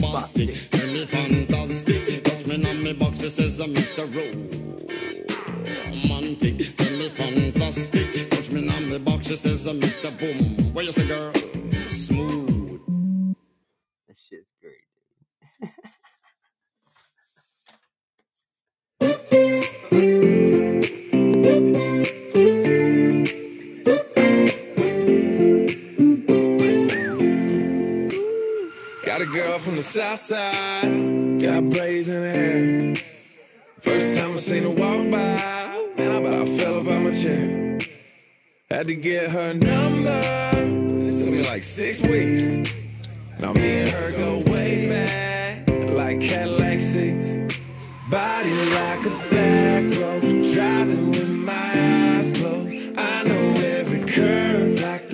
Bastic. 0.00 0.70
Tell 0.70 0.86
me 0.88 1.06
fantastic. 1.06 2.24
Touch 2.24 2.46
me 2.46 2.70
on 2.70 2.84
my 2.84 2.92
box. 2.92 3.20
She 3.20 3.28
says, 3.30 3.60
I'm 3.60 3.74
Mr. 3.74 4.06
Romantic. 5.86 6.76
Tell 6.76 6.92
me 6.92 7.08
fantastic. 7.10 8.30
Touch 8.30 8.50
me 8.50 8.68
on 8.68 8.90
my 8.90 8.98
box. 8.98 9.28
She 9.28 9.36
says, 9.36 9.66
I'm 9.66 9.80
Mr. 9.80 10.18
Boom. 10.18 10.74
Where 10.74 10.84
you 10.84 10.92
say, 10.92 11.06
girl? 11.06 11.32
Smooth. 11.88 12.80
That 14.08 14.16
shit's 14.18 14.54
great. 14.60 14.84
Got 21.42 22.08
from 29.62 29.76
the 29.76 29.82
south 29.82 30.18
side, 30.18 31.40
got 31.40 31.62
her 31.72 32.32
hair. 32.32 32.94
First 33.80 34.18
time 34.18 34.32
I 34.34 34.36
seen 34.38 34.64
her 34.64 34.70
walk 34.70 35.08
by, 35.08 35.88
man, 35.96 36.10
I 36.10 36.16
about 36.16 36.48
fell 36.58 36.80
about 36.80 37.02
my 37.02 37.12
chair. 37.12 37.78
Had 38.68 38.88
to 38.88 38.96
get 38.96 39.30
her 39.30 39.54
number, 39.54 40.10
and 40.10 41.08
it 41.08 41.24
took 41.24 41.32
me 41.32 41.44
like 41.44 41.62
six 41.62 42.00
weeks. 42.00 42.72
Now 43.38 43.52
me 43.52 43.82
and 43.82 43.90
her 43.90 44.10
go 44.10 44.38
way 44.50 44.88
back, 44.88 45.68
like 45.90 46.20
Cadillac 46.20 46.80
seats. 46.80 47.60
Body 48.10 48.50
like 48.50 49.06
a 49.06 49.10
back 49.30 49.84
road, 50.00 50.42
driving 50.52 51.10
with 51.10 51.30
my 51.30 51.52
eyes 51.52 52.36
closed. 52.36 52.98
I 52.98 53.22
know 53.22 53.52
every 53.62 54.04
curve 54.06 54.80
like 54.80 55.11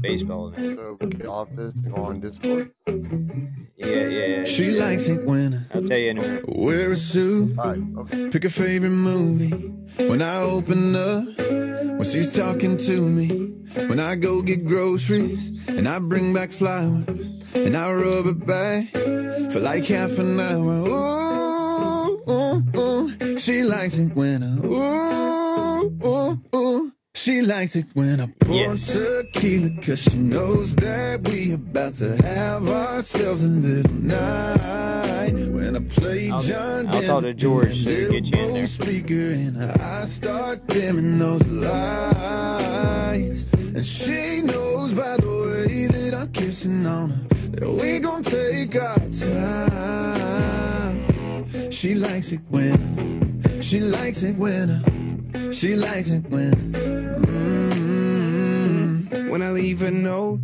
baseball 0.00 0.48
event. 0.48 0.78
So 0.78 0.96
get 1.06 1.26
off 1.26 1.48
this 1.54 1.74
and 1.82 1.94
go 1.94 2.02
on 2.02 2.20
Discord. 2.20 2.70
Yeah, 2.86 3.86
yeah, 3.86 4.26
yeah. 4.26 4.44
She 4.44 4.72
likes 4.72 5.06
it 5.08 5.24
when 5.24 5.66
I'll 5.72 5.82
tell 5.84 5.98
you 5.98 6.10
in 6.10 6.18
a 6.18 6.22
minute. 6.22 6.44
I 6.48 6.52
wear 6.58 6.92
a 6.92 6.96
suit. 6.96 7.58
Alright, 7.58 7.82
okay. 7.98 8.28
Pick 8.30 8.44
a 8.44 8.50
favorite 8.50 8.90
movie 8.90 9.50
when 10.08 10.22
I 10.22 10.40
open 10.40 10.96
up. 10.96 11.24
When 11.36 12.04
she's 12.04 12.30
talking 12.30 12.76
to 12.76 13.00
me. 13.00 13.54
When 13.74 14.00
I 14.00 14.14
go 14.14 14.42
get 14.42 14.66
groceries 14.66 15.50
and 15.68 15.88
I 15.88 15.98
bring 15.98 16.32
back 16.32 16.52
flowers 16.52 17.28
and 17.54 17.76
I 17.76 17.92
rub 17.92 18.26
it 18.26 18.46
back 18.46 18.90
for 19.52 19.60
like 19.60 19.84
half 19.84 20.18
an 20.18 20.40
hour. 20.40 20.88
Ooh, 20.88 22.22
ooh, 22.28 22.62
ooh. 22.76 23.38
She 23.38 23.62
likes 23.62 23.98
it 23.98 24.14
when 24.14 24.42
I 24.42 24.56
ooh, 24.66 25.98
ooh, 26.04 26.40
ooh. 26.56 26.92
She 27.18 27.42
likes 27.42 27.74
it 27.74 27.86
when 27.94 28.20
I 28.20 28.26
pour 28.38 28.54
Yes. 28.54 28.86
tequila 28.92 29.70
cause 29.82 29.98
she 30.04 30.16
knows 30.18 30.74
that 30.76 31.20
we 31.28 31.52
about 31.52 31.94
to 31.98 32.16
have 32.22 32.68
ourselves 32.68 33.42
a 33.42 33.48
little 33.48 33.92
night. 33.92 35.32
When 35.50 35.74
I 35.76 35.80
play 35.80 36.30
I'll- 36.30 36.40
John 36.40 36.86
I'll 36.86 37.02
talk 37.02 37.22
to 37.24 37.34
George 37.34 37.74
so 37.84 37.90
he 37.90 38.06
get 38.20 38.30
you 38.30 38.38
in 38.44 38.54
there. 38.54 38.66
speaker 38.68 39.30
and 39.32 39.58
I 39.60 40.04
start 40.06 40.66
dimming 40.68 41.18
those 41.18 41.44
lights. 41.48 43.44
And 43.74 43.84
she 43.84 44.40
knows 44.42 44.92
by 44.92 45.16
the 45.16 45.28
way 45.28 45.86
that 45.88 46.14
I'm 46.14 46.28
kissing 46.32 46.86
on 46.86 47.10
her 47.10 47.26
that 47.60 47.68
we 47.72 47.98
gon' 47.98 48.22
take 48.22 48.76
our 48.76 48.96
time. 49.20 50.77
She 51.70 51.94
likes 51.94 52.32
it 52.32 52.40
when, 52.48 53.60
she 53.62 53.80
likes 53.80 54.22
it 54.22 54.36
when, 54.36 55.50
she 55.52 55.76
likes 55.76 56.08
it 56.10 56.24
when. 56.28 56.52
Mm, 59.08 59.30
when 59.30 59.42
I 59.42 59.50
leave 59.52 59.82
a 59.82 59.90
note, 59.90 60.40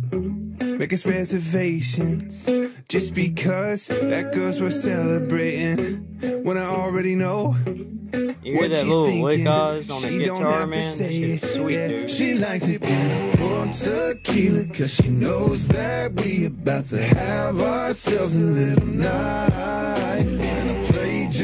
making 0.59 0.99
reservations. 1.05 2.47
Just 2.87 3.13
because 3.13 3.87
that 3.87 4.31
girl's 4.33 4.61
worth 4.61 4.75
celebrating. 4.75 6.03
When 6.43 6.57
I 6.57 6.65
already 6.65 7.15
know 7.15 7.55
You 7.65 8.35
hear 8.43 8.57
what 8.59 8.69
that 8.69 8.81
she's 8.83 8.93
little 8.93 9.21
lick 9.23 9.47
Oz 9.47 9.89
on 9.89 10.01
the 10.03 10.07
She 10.09 10.19
don't 10.23 10.37
guitar, 10.37 10.51
have 10.61 10.71
to 10.71 10.77
man? 10.77 10.89
That 10.91 10.95
say 10.97 11.11
shit 11.11 11.29
it. 11.29 11.43
is 11.43 11.53
sweet, 11.53 11.73
Yeah, 11.73 11.87
dude. 11.87 12.09
She 12.11 12.33
likes 12.35 12.67
it 12.67 12.81
when 12.81 13.11
I 13.11 13.35
pour 13.35 13.65
tequila 13.73 14.65
cause 14.65 14.91
she 14.93 15.07
knows 15.09 15.67
that 15.69 16.13
we 16.13 16.45
about 16.45 16.85
to 16.89 17.03
have 17.03 17.59
ourselves 17.59 18.35
a 18.37 18.39
little 18.41 18.85
night. 18.85 20.64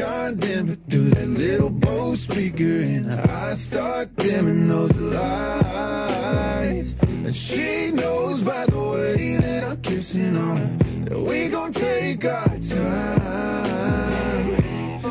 John 0.02 0.34
Denver 0.34 0.76
through 0.90 1.10
that 1.10 1.28
little 1.28 1.70
Bose 1.70 2.22
speaker 2.22 2.64
and 2.64 3.12
I 3.12 3.54
start 3.54 4.16
dimming 4.16 4.66
those 4.66 4.90
lights. 4.96 6.96
And 7.02 7.36
she 7.36 7.92
knows 7.92 8.42
by 8.42 8.66
the 8.66 8.82
way 8.82 9.36
that 9.36 9.62
I'm 9.62 9.80
kissing 9.80 10.36
on 10.36 10.56
her 10.56 10.76
that 11.04 11.20
we 11.20 11.48
gon' 11.48 11.72
take 11.72 12.24
our 12.24 12.58
time. 12.58 13.60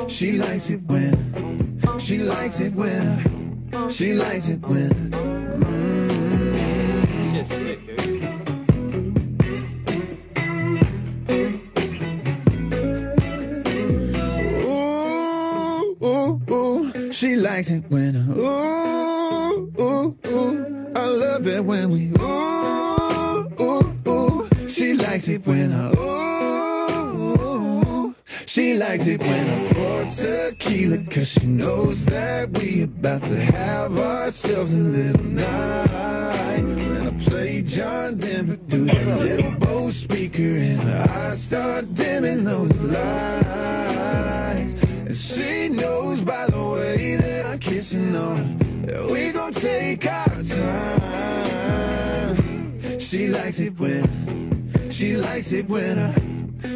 She 0.09 0.33
likes 0.33 0.69
it 0.69 0.83
when, 0.83 1.79
she 1.97 2.17
likes 2.17 2.59
it 2.59 2.73
when, 2.73 3.71
she 3.89 4.13
likes 4.13 4.49
it 4.49 4.59
when. 4.59 5.30
Likes 17.61 17.69
it 17.69 17.83
when 17.91 18.15
ooh, 18.15 19.71
ooh, 19.79 20.17
ooh. 20.27 20.91
I 20.95 21.05
love 21.05 21.45
it 21.45 21.63
when 21.63 21.91
we 21.91 22.11
ooh, 22.19 23.47
ooh, 23.61 23.93
ooh. 24.07 24.49
She 24.67 24.95
likes 24.95 25.27
it 25.27 25.45
when 25.45 25.71
I 25.71 25.91
ooh. 25.91 28.15
She 28.47 28.73
likes 28.73 29.05
it 29.05 29.19
when 29.19 29.47
I 29.47 29.63
pour 29.71 30.05
tequila 30.05 31.03
cause 31.11 31.33
she 31.33 31.45
knows 31.45 32.03
that 32.05 32.49
we 32.49 32.81
about 32.81 33.21
to 33.21 33.39
have 33.39 33.95
ourselves 33.95 34.73
a 34.73 34.79
little 34.79 35.23
night. 35.23 36.63
When 36.63 37.09
I 37.09 37.11
play 37.23 37.61
John 37.61 38.17
Denver 38.17 38.57
through 38.69 38.85
that 38.85 39.19
little 39.19 39.51
Bose 39.51 39.97
speaker 39.97 40.41
and 40.41 40.89
I 40.89 41.35
start 41.35 41.93
dimming 41.93 42.43
those 42.43 42.73
lights. 42.73 44.20
Take 49.61 50.05
our 50.07 50.43
time. 50.43 50.99
She 52.99 53.27
likes 53.29 53.59
it 53.59 53.79
when, 53.79 54.89
she 54.91 55.17
likes 55.17 55.51
it 55.53 55.69
when, 55.69 55.99
I, 55.99 56.15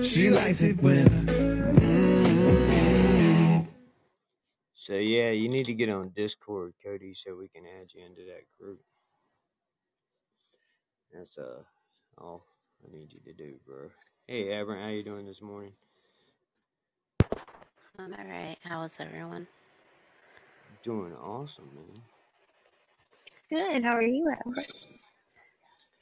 she 0.01 0.29
likes 0.31 0.61
it 0.61 0.81
when. 0.81 1.07
mm, 1.79 3.67
So 4.75 4.93
yeah, 4.95 5.31
you 5.31 5.49
need 5.49 5.65
to 5.67 5.73
get 5.73 5.89
on 5.89 6.11
Discord, 6.15 6.73
Cody, 6.83 7.13
so 7.15 7.35
we 7.35 7.47
can 7.49 7.65
add 7.65 7.89
you 7.95 8.05
into 8.05 8.21
that 8.27 8.45
group. 8.59 8.81
That's 11.13 11.37
uh 11.37 11.63
all 12.19 12.45
I 12.85 12.91
need 12.95 13.13
you 13.13 13.19
to 13.25 13.33
do, 13.33 13.55
bro. 13.65 13.89
Hey, 14.27 14.53
Aberrant, 14.53 14.83
how 14.83 14.89
you 14.89 15.03
doing 15.03 15.25
this 15.25 15.41
morning? 15.41 15.73
I'm 17.99 18.13
alright. 18.13 18.57
How 18.63 18.83
is 18.83 18.95
everyone? 18.99 19.47
Doing 20.83 21.13
awesome, 21.15 21.69
man. 21.75 22.01
Good. 23.55 23.85
How 23.85 23.95
are 23.95 24.01
you, 24.01 24.29
Albert? 24.45 24.67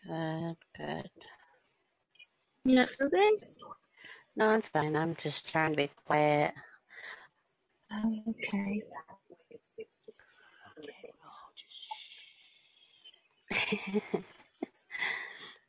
Good, 0.08 0.56
good. 0.76 1.10
You 2.66 2.78
not 2.78 2.90
feel 2.98 3.12
good? 3.12 3.34
No, 4.36 4.50
I'm 4.50 4.64
fine. 4.64 4.96
I'm 4.96 5.16
just 5.22 5.48
trying 5.48 5.74
to 5.74 5.78
be 5.78 5.92
quiet. 6.04 6.56
Okay. 7.96 8.82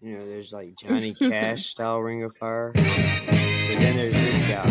You 0.00 0.18
know, 0.18 0.26
there's 0.26 0.54
like 0.54 0.74
Johnny 0.80 1.12
Cash 1.12 1.66
style 1.66 2.00
Ring 2.00 2.24
of 2.24 2.34
Fire, 2.38 2.72
but 2.74 2.82
then 2.84 3.94
there's 3.94 4.14
this 4.14 4.48
guy. 4.48 4.70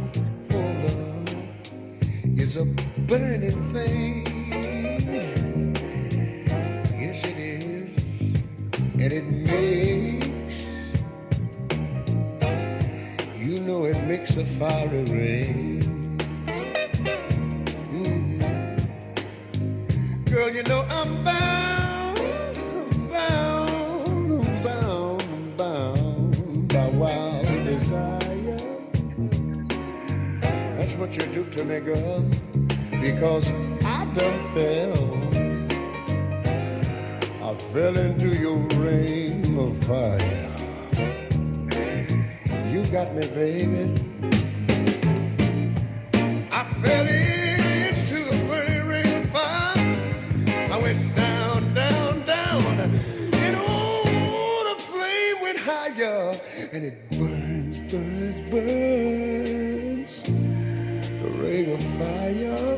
is 2.40 2.56
a 2.56 2.64
burning 3.10 3.72
thing. 3.72 4.24
Yes, 6.94 7.18
it 7.24 7.38
is. 7.38 7.90
And 9.02 9.12
it 9.12 9.24
makes, 9.24 10.64
you 13.36 13.60
know, 13.62 13.84
it 13.86 14.00
makes 14.06 14.36
a 14.36 14.46
fiery 14.60 15.02
rain. 15.10 15.82
Mhm. 17.90 18.38
Girl, 20.30 20.54
you 20.54 20.62
know, 20.62 20.82
I'm 20.88 21.24
bound, 21.24 22.20
bound, 23.10 24.62
bound, 24.62 25.56
bound 25.56 26.68
by 26.72 26.88
wild 26.90 27.46
desire. 27.64 28.56
That's 30.76 30.94
what 30.94 31.10
you 31.16 31.26
do 31.34 31.44
to 31.56 31.64
me, 31.64 31.80
girl, 31.80 32.24
because 33.00 33.50
I 33.84 34.04
done 34.14 34.54
fell. 34.54 35.20
I 37.42 37.54
fell 37.72 37.96
into 37.96 38.28
your 38.38 38.58
ring 38.78 39.58
of 39.58 39.84
fire. 39.86 40.48
You 42.70 42.84
got 42.86 43.14
me, 43.14 43.26
baby. 43.28 43.94
I 46.52 46.64
fell 46.82 47.06
into 47.08 48.18
a 48.28 48.46
burning 48.46 48.86
ring 48.86 49.24
of 49.24 49.30
fire. 49.30 50.12
I 50.70 50.78
went 50.80 51.16
down, 51.16 51.74
down, 51.74 52.24
down, 52.24 52.62
and 53.32 53.56
oh, 53.58 54.76
the 54.76 54.82
flame 54.84 55.40
went 55.42 55.58
higher, 55.58 56.34
and 56.72 56.84
it 56.84 57.10
burns, 57.10 57.92
burns, 57.92 58.50
burns. 58.50 60.22
The 61.22 61.30
ring 61.30 61.72
of 61.72 61.82
fire, 61.98 62.69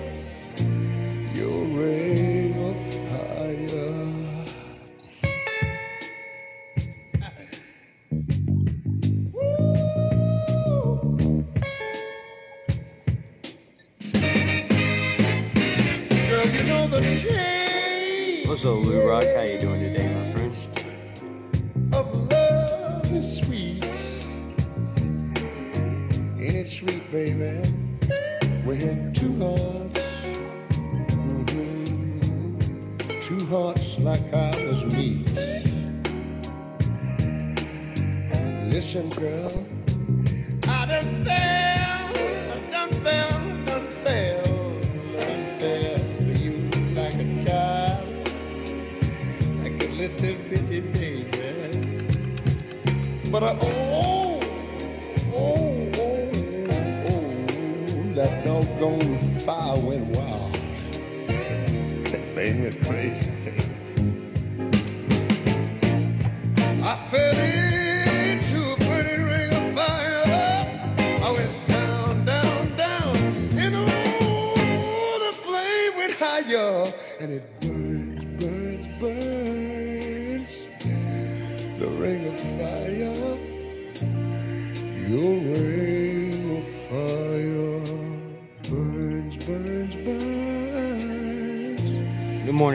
Rock? 19.12 19.24
How 19.36 19.42
you 19.42 19.60
doing 19.60 19.78
today, 19.78 20.08
my 20.08 20.32
friend? 20.32 20.54
of 21.92 22.32
love 22.32 23.12
is 23.12 23.42
sweet. 23.44 23.84
Ain't 26.40 26.56
it 26.56 26.70
sweet, 26.70 27.12
baby? 27.12 27.60
When 28.64 29.12
two 29.12 29.36
hearts, 29.38 30.00
mhm, 31.10 31.68
two 33.20 33.46
hearts 33.48 33.98
like 33.98 34.32
ours 34.32 34.82
meet. 34.94 35.28
Listen, 38.72 39.10
girl, 39.10 39.66
I 40.68 40.86
done 40.86 41.24
fell, 41.26 42.12
I 42.16 42.58
done 42.70 42.92
fell, 43.04 43.31
But 53.32 53.44
I, 53.44 53.58
oh, 53.62 54.40
oh, 55.32 55.90
oh, 55.94 56.30
oh, 57.08 58.14
that 58.14 58.44
doggone 58.44 59.38
fire 59.40 59.78
went 59.80 60.14
wild. 60.14 60.52
That 62.12 62.34
thing 62.34 62.62
went 62.62 62.86
crazy. 62.86 63.32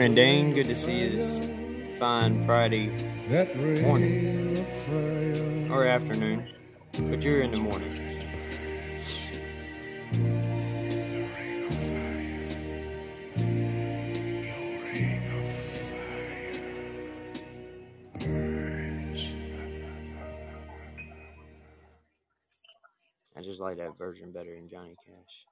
Morning, 0.08 0.24
Dane. 0.24 0.54
Good 0.54 0.68
to 0.68 0.74
see 0.74 1.00
you 1.00 1.10
this 1.10 1.38
fine 1.98 2.46
Friday 2.46 2.88
morning 3.82 4.56
or 5.70 5.84
afternoon, 5.84 6.48
but 7.10 7.22
you're 7.22 7.42
in 7.42 7.50
the 7.50 7.58
morning. 7.58 7.92
I 23.36 23.42
just 23.42 23.60
like 23.60 23.76
that 23.76 23.98
version 23.98 24.32
better 24.32 24.54
than 24.54 24.70
Johnny 24.70 24.96
Cash. 25.04 25.44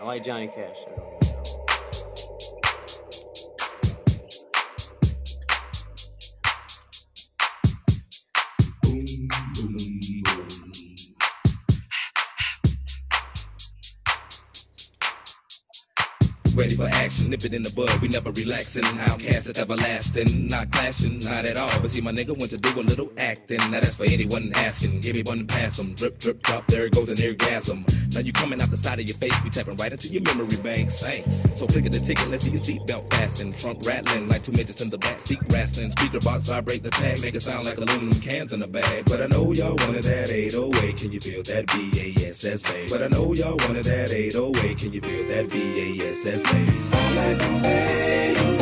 I 0.00 0.04
like 0.04 0.22
Johnny 0.22 0.46
Cash. 0.46 0.84
So 0.84 1.61
nip 17.32 17.44
it 17.46 17.54
in 17.54 17.62
the 17.62 17.70
bud. 17.70 17.90
We 18.02 18.08
never 18.08 18.30
relaxing. 18.30 18.82
OutKast 18.82 19.48
is 19.48 19.58
everlasting. 19.58 20.48
Not 20.48 20.70
clashing, 20.70 21.18
not 21.20 21.46
at 21.46 21.56
all. 21.56 21.70
But 21.80 21.90
see, 21.90 22.02
my 22.02 22.12
nigga 22.12 22.38
went 22.38 22.50
to 22.50 22.58
do 22.58 22.78
a 22.78 22.82
little 22.82 23.10
acting. 23.16 23.58
Now 23.70 23.80
that's 23.80 23.96
for 23.96 24.04
anyone 24.04 24.52
asking. 24.54 25.00
Give 25.00 25.14
me 25.14 25.22
one 25.22 25.46
pass 25.46 25.78
'em. 25.78 25.94
Drip, 25.94 26.18
drip, 26.18 26.42
drop. 26.42 26.66
There 26.66 26.86
it 26.86 26.92
goes 26.92 27.08
an 27.08 27.16
orgasm. 27.26 27.86
Now 28.14 28.20
you 28.20 28.32
coming 28.32 28.60
out 28.60 28.70
the 28.70 28.76
side 28.76 29.00
of 29.00 29.08
your 29.08 29.16
face. 29.16 29.34
We 29.42 29.50
tapping 29.50 29.76
right 29.76 29.90
into 29.90 30.08
your 30.08 30.22
memory 30.22 30.56
banks. 30.62 31.00
Thanks. 31.00 31.58
So 31.58 31.66
click 31.66 31.86
at 31.86 31.92
the 31.92 32.00
ticket. 32.00 32.28
Let's 32.28 32.44
see 32.44 32.50
your 32.50 32.60
seatbelt 32.60 33.10
fasten. 33.10 33.52
Trunk 33.54 33.80
rattling 33.86 34.28
like 34.28 34.42
two 34.42 34.52
midgets 34.52 34.80
in 34.80 34.90
the 34.90 34.98
back 34.98 35.20
seat 35.20 35.40
wrestling. 35.50 35.90
Speaker 35.90 36.20
box 36.20 36.48
vibrate 36.48 36.82
the 36.82 36.90
tag. 36.90 37.22
Make 37.22 37.34
it 37.34 37.42
sound 37.42 37.66
like 37.66 37.78
aluminum 37.78 38.20
cans 38.20 38.52
in 38.52 38.62
a 38.62 38.66
bag. 38.66 39.06
But 39.06 39.22
I 39.22 39.26
know 39.26 39.52
y'all 39.52 39.76
wanted 39.76 40.04
that 40.04 40.30
808. 40.30 40.96
Can 40.96 41.12
you 41.12 41.20
feel 41.20 41.42
that 41.44 41.66
BASS 41.66 42.62
bass? 42.62 42.92
But 42.92 43.02
I 43.02 43.08
know 43.08 43.32
y'all 43.34 43.56
wanted 43.56 43.84
that 43.84 44.10
808. 44.10 44.78
Can 44.78 44.92
you 44.92 45.00
feel 45.00 45.28
that 45.28 45.48
BASS 45.48 46.42
bass? 46.42 46.92
All 46.94 47.12
do 47.38 47.62
The 47.62 48.61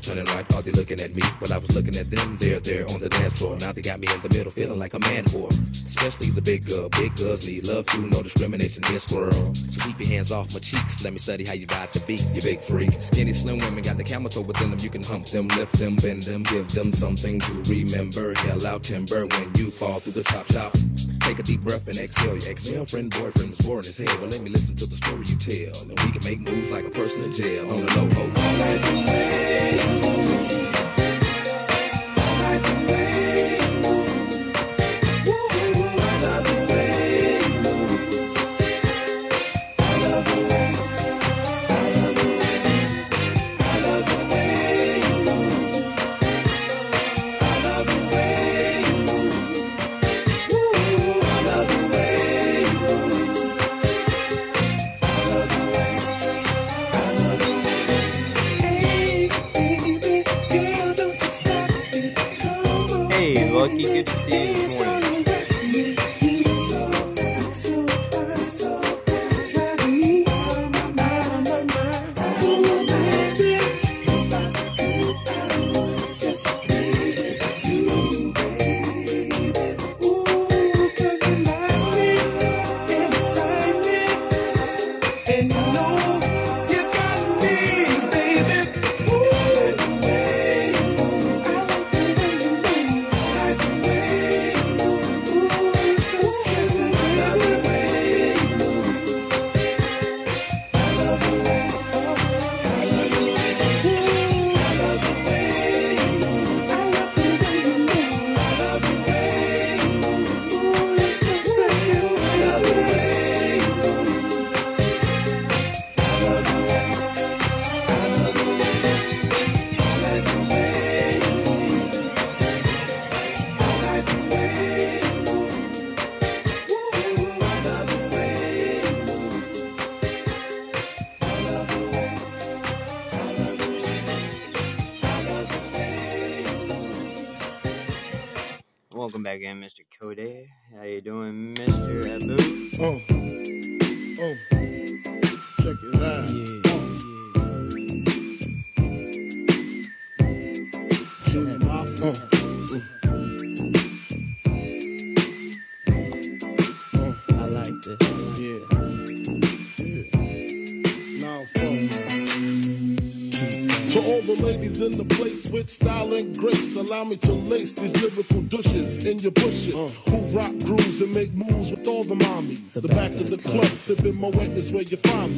Turning 0.00 0.24
left, 0.26 0.50
thought 0.50 0.64
they 0.64 0.72
looking 0.72 1.00
at 1.00 1.14
me. 1.14 1.22
But 1.38 1.52
I 1.52 1.58
was 1.58 1.74
looking 1.74 1.96
at 1.96 2.10
them. 2.10 2.36
They're 2.38 2.60
there 2.60 2.84
on 2.90 3.00
the 3.00 3.08
dance 3.08 3.38
floor. 3.38 3.56
Now 3.58 3.72
they 3.72 3.82
got 3.82 4.00
me 4.00 4.08
in 4.12 4.20
the 4.22 4.28
middle, 4.28 4.50
feeling 4.50 4.78
like 4.78 4.94
a 4.94 4.98
man 4.98 5.24
whore. 5.24 5.50
Especially 5.84 6.30
the 6.30 6.40
big 6.40 6.66
girl. 6.66 6.88
Big 6.88 7.14
girls 7.16 7.46
need 7.46 7.66
love 7.66 7.86
too. 7.86 8.06
No 8.06 8.22
discrimination 8.22 8.82
here, 8.84 8.98
squirrel. 8.98 9.54
So 9.54 9.84
keep 9.84 9.98
your 10.00 10.08
hands 10.08 10.32
off 10.32 10.52
my 10.54 10.60
cheeks. 10.60 11.04
Let 11.04 11.12
me 11.12 11.18
study 11.18 11.44
how 11.44 11.54
you 11.54 11.66
ride 11.70 11.92
the 11.92 12.00
beat. 12.00 12.26
You 12.32 12.40
big 12.40 12.62
freak. 12.62 12.92
Skinny, 13.00 13.32
slim 13.34 13.58
women 13.58 13.82
got 13.82 13.98
the 13.98 14.04
camel 14.04 14.30
toe 14.30 14.42
within 14.42 14.70
them. 14.70 14.78
You 14.80 14.90
can 14.90 15.02
hump 15.02 15.26
them, 15.26 15.48
lift 15.48 15.78
them, 15.78 15.96
bend 15.96 16.22
them, 16.22 16.42
give 16.44 16.68
them 16.68 16.92
something 16.92 17.38
to 17.40 17.52
remember. 17.68 18.34
Hell 18.38 18.66
out 18.66 18.82
timber 18.82 19.26
when 19.26 19.54
you 19.56 19.70
fall 19.70 20.00
through 20.00 20.12
the 20.12 20.22
top 20.22 20.46
shop. 20.46 20.72
Take 21.20 21.38
a 21.38 21.42
deep 21.42 21.60
breath 21.60 21.86
and 21.86 21.96
exhale. 21.96 22.36
Your 22.36 22.50
ex-girlfriend, 22.50 23.10
boyfriend 23.10 23.50
was 23.50 23.60
boring 23.60 23.86
as 23.86 23.98
hell. 23.98 24.18
Well, 24.18 24.28
let 24.28 24.40
me 24.40 24.50
listen 24.50 24.74
to 24.76 24.86
the 24.86 24.96
story 24.96 25.26
you 25.26 25.36
tell. 25.36 25.82
And 25.82 25.90
we 26.00 26.10
can 26.10 26.24
make 26.24 26.40
moves 26.40 26.70
like 26.70 26.86
a 26.86 26.90
person 26.90 27.22
in 27.22 27.32
jail. 27.32 27.70
On 27.70 27.86
the 27.86 27.94
low, 27.94 28.08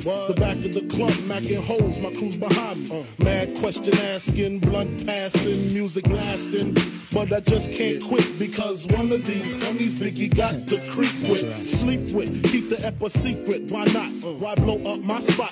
The 0.03 0.35
back 0.37 0.57
of 0.57 0.75
the 0.75 0.81
club, 0.89 1.13
macking 1.29 1.63
holes, 1.63 2.01
my 2.01 2.13
crew's 2.13 2.37
behind 2.37 2.89
me. 2.89 3.07
Mad 3.19 3.57
question 3.59 3.97
asking, 3.99 4.59
blunt 4.59 5.07
passing, 5.07 5.73
music 5.73 6.09
lasting. 6.09 6.77
But 7.13 7.33
I 7.33 7.39
just 7.39 7.71
can't 7.71 8.03
quit 8.03 8.37
because 8.37 8.85
one 8.87 9.13
of 9.13 9.25
these 9.25 9.55
homies 9.63 9.93
Biggie 9.93 10.35
got 10.35 10.67
to 10.69 10.81
creep 10.91 11.15
with, 11.31 11.69
sleep 11.69 12.13
with, 12.13 12.43
keep 12.51 12.69
the 12.69 12.85
ep 12.85 13.01
a 13.01 13.11
secret. 13.11 13.71
Why 13.71 13.85
not? 13.85 14.11
Why 14.41 14.57
blow 14.57 14.83
up 14.93 14.99
my 15.03 15.21
spot? 15.21 15.52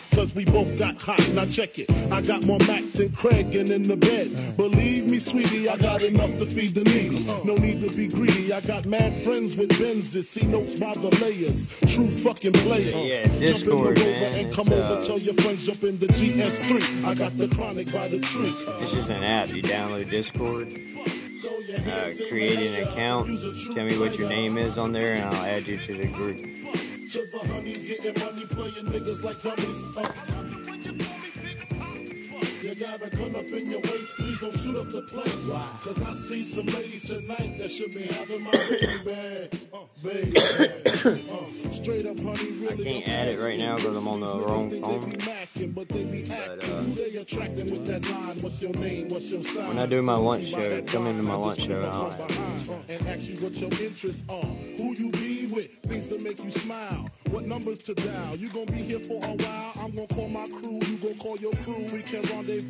Now 1.35 1.47
check 1.47 1.79
it. 1.79 1.91
I 2.13 2.21
got 2.23 2.45
more 2.45 2.59
Mac 2.67 2.83
than 2.93 3.13
Craig 3.13 3.55
and 3.55 3.71
in 3.71 3.83
the 3.83 3.97
bed. 3.97 4.57
Believe 4.57 5.09
me, 5.09 5.19
sweetie, 5.19 5.69
I 5.69 5.77
got 5.77 6.03
enough 6.03 6.31
to 6.39 6.47
feed 6.47 6.75
the 6.75 6.83
needy. 6.85 7.25
No 7.45 7.55
need 7.57 7.81
to 7.83 7.97
be 7.97 8.09
greedy. 8.09 8.53
I 8.53 8.61
got 8.61 8.85
mad 8.85 9.15
friends 9.23 9.57
with 9.57 9.71
Benzes. 9.71 10.25
See 10.25 10.45
notes 10.47 10.79
by 10.81 10.93
the 10.95 11.09
layers. 11.23 11.67
True 11.95 12.11
fucking 12.11 12.53
players. 12.55 12.95
Yeah, 12.95 13.25
jump 13.27 13.35
in 13.35 13.41
the 13.41 13.47
Discord, 13.47 13.99
rover 13.99 14.11
man. 14.11 14.45
and 14.45 14.53
come 14.55 14.73
over. 14.73 14.83
uh, 14.83 15.03
Tell 15.03 15.19
your 15.19 15.35
friends 15.35 15.67
jump 15.67 15.85
in 15.85 15.99
the 15.99 16.07
GS3. 16.09 17.05
I 17.05 17.15
got 17.15 17.37
the 17.39 17.49
chronic 17.49 17.93
by 17.93 18.09
the 18.09 18.19
tree. 18.21 18.53
This 18.81 18.93
is 18.95 19.09
an 19.09 19.23
app. 19.23 19.49
You 19.51 19.63
download 19.63 20.11
Discord, 20.11 20.73
uh, 20.73 22.11
create 22.29 22.59
an 22.59 22.87
account, 22.89 23.29
tell 23.75 23.85
me 23.85 23.97
what 23.99 24.19
your 24.19 24.29
name 24.29 24.59
is 24.59 24.77
on 24.77 24.93
there, 24.93 25.13
and 25.15 25.25
I'll 25.35 25.45
add 25.45 25.69
you 25.69 25.79
to 25.79 25.95
the 25.97 26.07
group. 26.09 26.39
Got 32.81 33.03
a 33.03 33.11
gun 33.15 33.37
up 33.37 33.47
in 33.49 33.71
your 33.71 33.81
waist, 33.81 34.15
please 34.17 34.41
don't 34.41 34.57
shoot 34.57 34.77
up 34.77 34.89
the 34.89 35.03
place. 35.03 35.51
Cause 35.85 36.03
I 36.03 36.15
see 36.15 36.43
some 36.43 36.65
ladies 36.67 37.07
tonight 37.09 37.59
that 37.59 37.71
should 37.71 37.93
be 37.93 38.05
having 38.05 38.43
my 38.43 38.51
baby. 39.05 39.49
Uh, 39.71 39.79
baby. 40.03 40.37
Uh, 40.39 41.73
straight 41.73 42.07
up, 42.07 42.19
honey, 42.21 42.53
really. 42.53 42.89
I 42.89 42.93
can't 42.93 43.09
add 43.09 43.29
it 43.29 43.39
right 43.39 43.59
now 43.59 43.77
because 43.77 43.97
I'm 43.97 44.09
on 44.09 44.21
the 44.21 44.39
wrong 44.39 44.71
phone. 44.71 45.01
But 45.75 45.89
they 45.91 46.05
be 46.05 46.31
acting, 46.31 46.71
who 46.71 46.95
they 46.95 47.17
attracting 47.17 47.71
with 47.71 47.87
that 47.87 48.09
line? 48.11 48.39
What's 48.39 48.63
your 48.63 48.73
name? 48.73 49.09
What's 49.09 49.31
your 49.31 49.45
sign? 49.45 49.69
When 49.69 49.79
I 49.79 49.85
do 49.85 50.01
my 50.01 50.17
lunch 50.17 50.47
show, 50.47 50.83
come 50.83 51.07
into 51.07 51.23
my 51.23 51.35
lunch 51.35 51.61
show, 51.61 51.83
and 51.83 51.87
I'll 51.87 52.11
add 52.11 52.21
it. 52.21 52.29
behind 52.29 52.71
uh, 52.71 52.75
and 52.89 53.09
ask 53.09 53.29
you 53.29 53.37
what 53.41 53.55
your 53.61 53.71
interests 53.83 54.25
are. 54.31 54.43
Who 54.43 54.95
you 54.95 55.11
be 55.11 55.49
with, 55.49 55.71
things 55.83 56.07
to 56.07 56.19
make 56.21 56.43
you 56.43 56.51
smile. 56.51 57.11
What 57.29 57.45
numbers 57.45 57.83
to 57.85 57.95
dial? 57.95 58.37
You 58.37 58.49
gonna 58.49 58.73
be 58.73 58.83
here 58.83 59.01
for 59.01 59.23
a 59.23 59.33
while. 59.33 59.73
I'm 59.81 59.95
gonna 59.95 60.07
call 60.07 60.29
my 60.29 60.47
crew. 60.47 60.81
You 60.87 60.97
gonna 60.97 61.15
call 61.17 61.37
your 61.37 61.53
crew. 61.53 61.85
We 61.93 62.03
can 62.03 62.23
rendezvous 62.23 62.70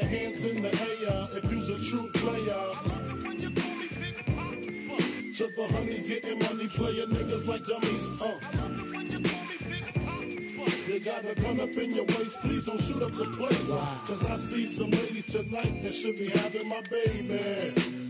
Throw 0.00 0.08
your 0.08 0.18
hands 0.18 0.44
in 0.44 0.62
the 0.62 0.68
air 0.68 1.28
if 1.34 1.52
you's 1.52 1.68
a 1.68 1.78
true 1.78 2.10
player. 2.12 2.56
To 5.34 5.46
the 5.56 5.68
honeys 5.72 6.08
getting 6.08 6.38
money, 6.38 6.68
playing 6.68 7.08
niggas 7.08 7.46
like 7.46 7.64
dummies. 7.64 8.08
Uh. 8.20 8.38
You 10.86 11.00
got 11.00 11.24
a 11.24 11.34
gun 11.34 11.60
up 11.60 11.76
in 11.76 11.94
your 11.94 12.04
waist, 12.04 12.40
please 12.42 12.64
don't 12.64 12.80
shoot 12.80 13.02
up 13.02 13.12
the 13.12 13.24
place. 13.26 13.68
Cause 13.68 14.24
I 14.24 14.36
see 14.38 14.66
some 14.66 14.90
ladies 14.90 15.26
tonight 15.26 15.82
that 15.82 15.94
should 15.94 16.16
be 16.16 16.28
having 16.28 16.68
my 16.68 16.80
baby. 16.82 18.09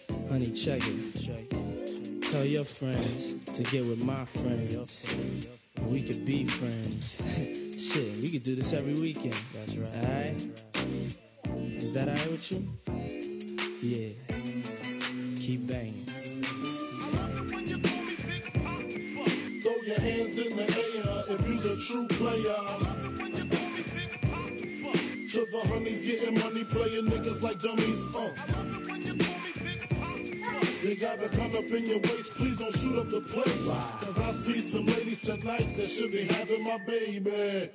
Honey, 0.31 0.49
check 0.51 0.81
it. 0.85 2.23
Tell 2.23 2.45
your 2.45 2.63
friends 2.63 3.35
to 3.53 3.63
get 3.63 3.85
with 3.85 4.01
my 4.01 4.23
friends. 4.23 5.05
We 5.81 6.01
could 6.03 6.23
be 6.23 6.45
friends. 6.45 7.21
Shit, 7.77 8.15
we 8.21 8.31
could 8.31 8.43
do 8.43 8.55
this 8.55 8.71
every 8.71 8.93
weekend. 8.93 9.35
That's 9.53 9.75
right. 9.75 9.93
Alright? 9.93 11.83
Is 11.83 11.91
that 11.91 12.07
alright 12.07 12.31
with 12.31 12.49
you? 12.49 12.65
Yeah. 13.81 14.13
Keep 15.41 15.67
banging. 15.67 16.05
Throw 19.61 19.81
your 19.83 19.99
hands 19.99 20.37
in 20.37 20.55
the 20.55 20.63
air 20.63 21.23
if 21.27 21.45
you's 21.45 21.65
a 21.65 21.75
true 21.75 22.07
player. 22.07 22.55
To 25.27 25.45
the 25.51 25.61
honeys 25.67 26.05
getting 26.05 26.39
money, 26.39 26.63
playing 26.63 27.07
niggas 27.07 27.41
like 27.41 27.59
dummies. 27.59 28.05
Uh. 28.15 29.30
You 30.91 31.07
have 31.07 31.23
a 31.23 31.29
gun 31.29 31.55
up 31.55 31.71
in 31.71 31.85
your 31.85 31.99
waist, 31.99 32.33
please 32.33 32.57
don't 32.57 32.75
shoot 32.75 32.99
up 32.99 33.09
the 33.09 33.21
place. 33.21 33.65
Cause 33.65 34.19
I 34.19 34.33
see 34.33 34.59
some 34.59 34.85
ladies 34.87 35.19
tonight 35.19 35.77
that 35.77 35.87
should 35.87 36.11
be 36.11 36.25
having 36.25 36.65
my 36.65 36.79
baby. 36.85 37.69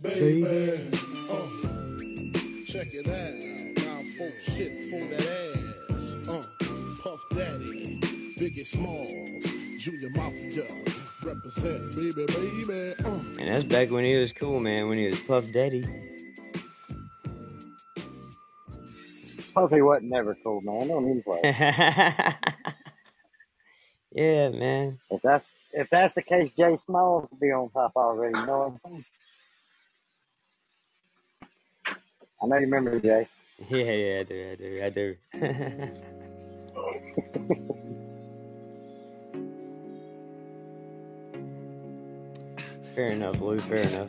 Baby. 0.00 0.80
Uh, 1.28 1.48
check 2.66 2.94
it 2.94 3.08
out. 3.08 3.86
Round 3.86 4.14
four 4.14 4.30
shit 4.38 4.88
for 4.88 5.04
that 5.04 5.58
ass. 5.90 6.28
Uh, 6.28 6.42
Puff 7.02 7.20
Daddy, 7.30 7.98
Biggie 8.38 8.64
Smalls, 8.64 9.10
Junior 9.82 10.10
Mafia. 10.10 10.64
Represent, 11.24 11.96
baby, 11.96 12.24
baby. 12.24 12.94
Uh. 13.04 13.10
And 13.40 13.52
that's 13.52 13.64
back 13.64 13.90
when 13.90 14.04
he 14.04 14.14
was 14.14 14.32
cool, 14.32 14.60
man. 14.60 14.88
When 14.88 14.96
he 14.96 15.08
was 15.08 15.18
Puff 15.18 15.50
Daddy. 15.50 15.84
Puffy 19.60 19.82
wasn't 19.82 20.10
never 20.10 20.36
cool, 20.42 20.62
man. 20.62 20.88
Don't 20.88 21.04
even 21.04 21.22
play. 21.22 21.40
yeah, 24.12 24.48
man. 24.48 24.98
If 25.10 25.20
that's 25.20 25.52
if 25.74 25.90
that's 25.90 26.14
the 26.14 26.22
case, 26.22 26.50
Jay 26.56 26.78
Smalls 26.78 27.28
would 27.30 27.40
be 27.40 27.52
on 27.52 27.68
top 27.68 27.92
already. 27.94 28.38
You 28.38 28.46
know 28.46 28.58
what 28.58 28.68
I'm 28.68 28.80
saying? 28.90 29.04
I 32.42 32.46
know 32.46 32.56
you 32.56 32.62
remember 32.62 32.98
Jay. 33.00 33.28
Yeah, 33.68 33.92
yeah, 33.92 34.20
I 34.20 34.22
do, 34.22 34.50
I 34.50 34.54
do, 34.54 34.82
I 34.82 34.88
do. 34.88 35.14
fair 42.94 43.12
enough, 43.12 43.38
Lou. 43.38 43.58
Fair 43.58 43.82
enough. 43.82 44.08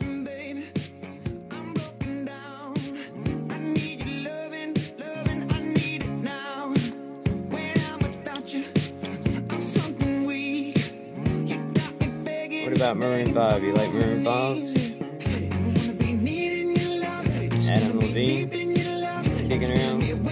About 12.82 12.96
Maroon 12.96 13.32
5? 13.32 13.62
You 13.62 13.74
like 13.74 13.92
Maroon 13.92 14.24
5? 14.24 14.58
Adam 17.68 18.00
Levine? 18.00 18.50
Kicking 19.48 19.70
around? 19.70 20.31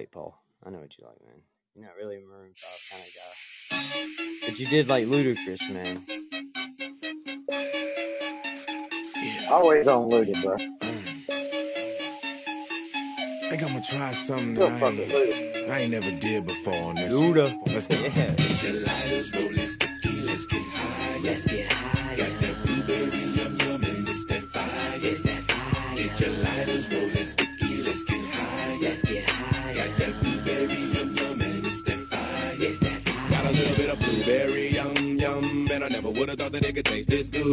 Know 0.00 0.08
what 0.08 0.08
you 0.08 0.08
like, 0.08 0.10
Paul. 0.12 0.34
I 0.64 0.70
know 0.70 0.78
what 0.78 0.98
you 0.98 1.04
like, 1.04 1.20
man. 1.26 1.42
You're 1.74 1.86
not 1.86 1.96
really 1.96 2.16
a 2.16 2.20
Maroon 2.20 2.52
5 2.54 2.90
kind 2.90 3.02
of 3.06 3.12
guy. 3.14 4.48
But 4.48 4.58
you 4.58 4.66
did 4.66 4.88
like 4.88 5.06
Ludacris, 5.06 5.70
man. 5.70 6.04
Yeah. 9.22 9.50
Always 9.50 9.86
on 9.86 10.10
Luda, 10.10 10.42
bro. 10.42 10.54
I 10.54 10.56
think 13.50 13.62
I'm 13.62 13.68
gonna 13.68 13.82
try 13.82 14.12
something 14.12 14.54
Go 14.54 14.68
that 14.70 14.82
I 14.82 14.88
ain't, 14.88 15.70
I 15.70 15.78
ain't 15.80 15.90
never 15.90 16.10
did 16.12 16.46
before 16.46 16.74
on 16.74 16.94
this. 16.94 17.12
Luda. 17.12 17.52
Let's 17.66 17.86
go. 17.86 17.96
Yeah. 21.22 21.69
Yum, 35.70 35.82
and 35.82 35.84
I 35.84 35.88
never 35.88 36.10
would 36.10 36.28
have 36.28 36.38
thought 36.38 36.52
that 36.52 36.64
it 36.64 36.74
could 36.74 36.84
taste 36.84 37.08
this 37.10 37.28
good. 37.28 37.46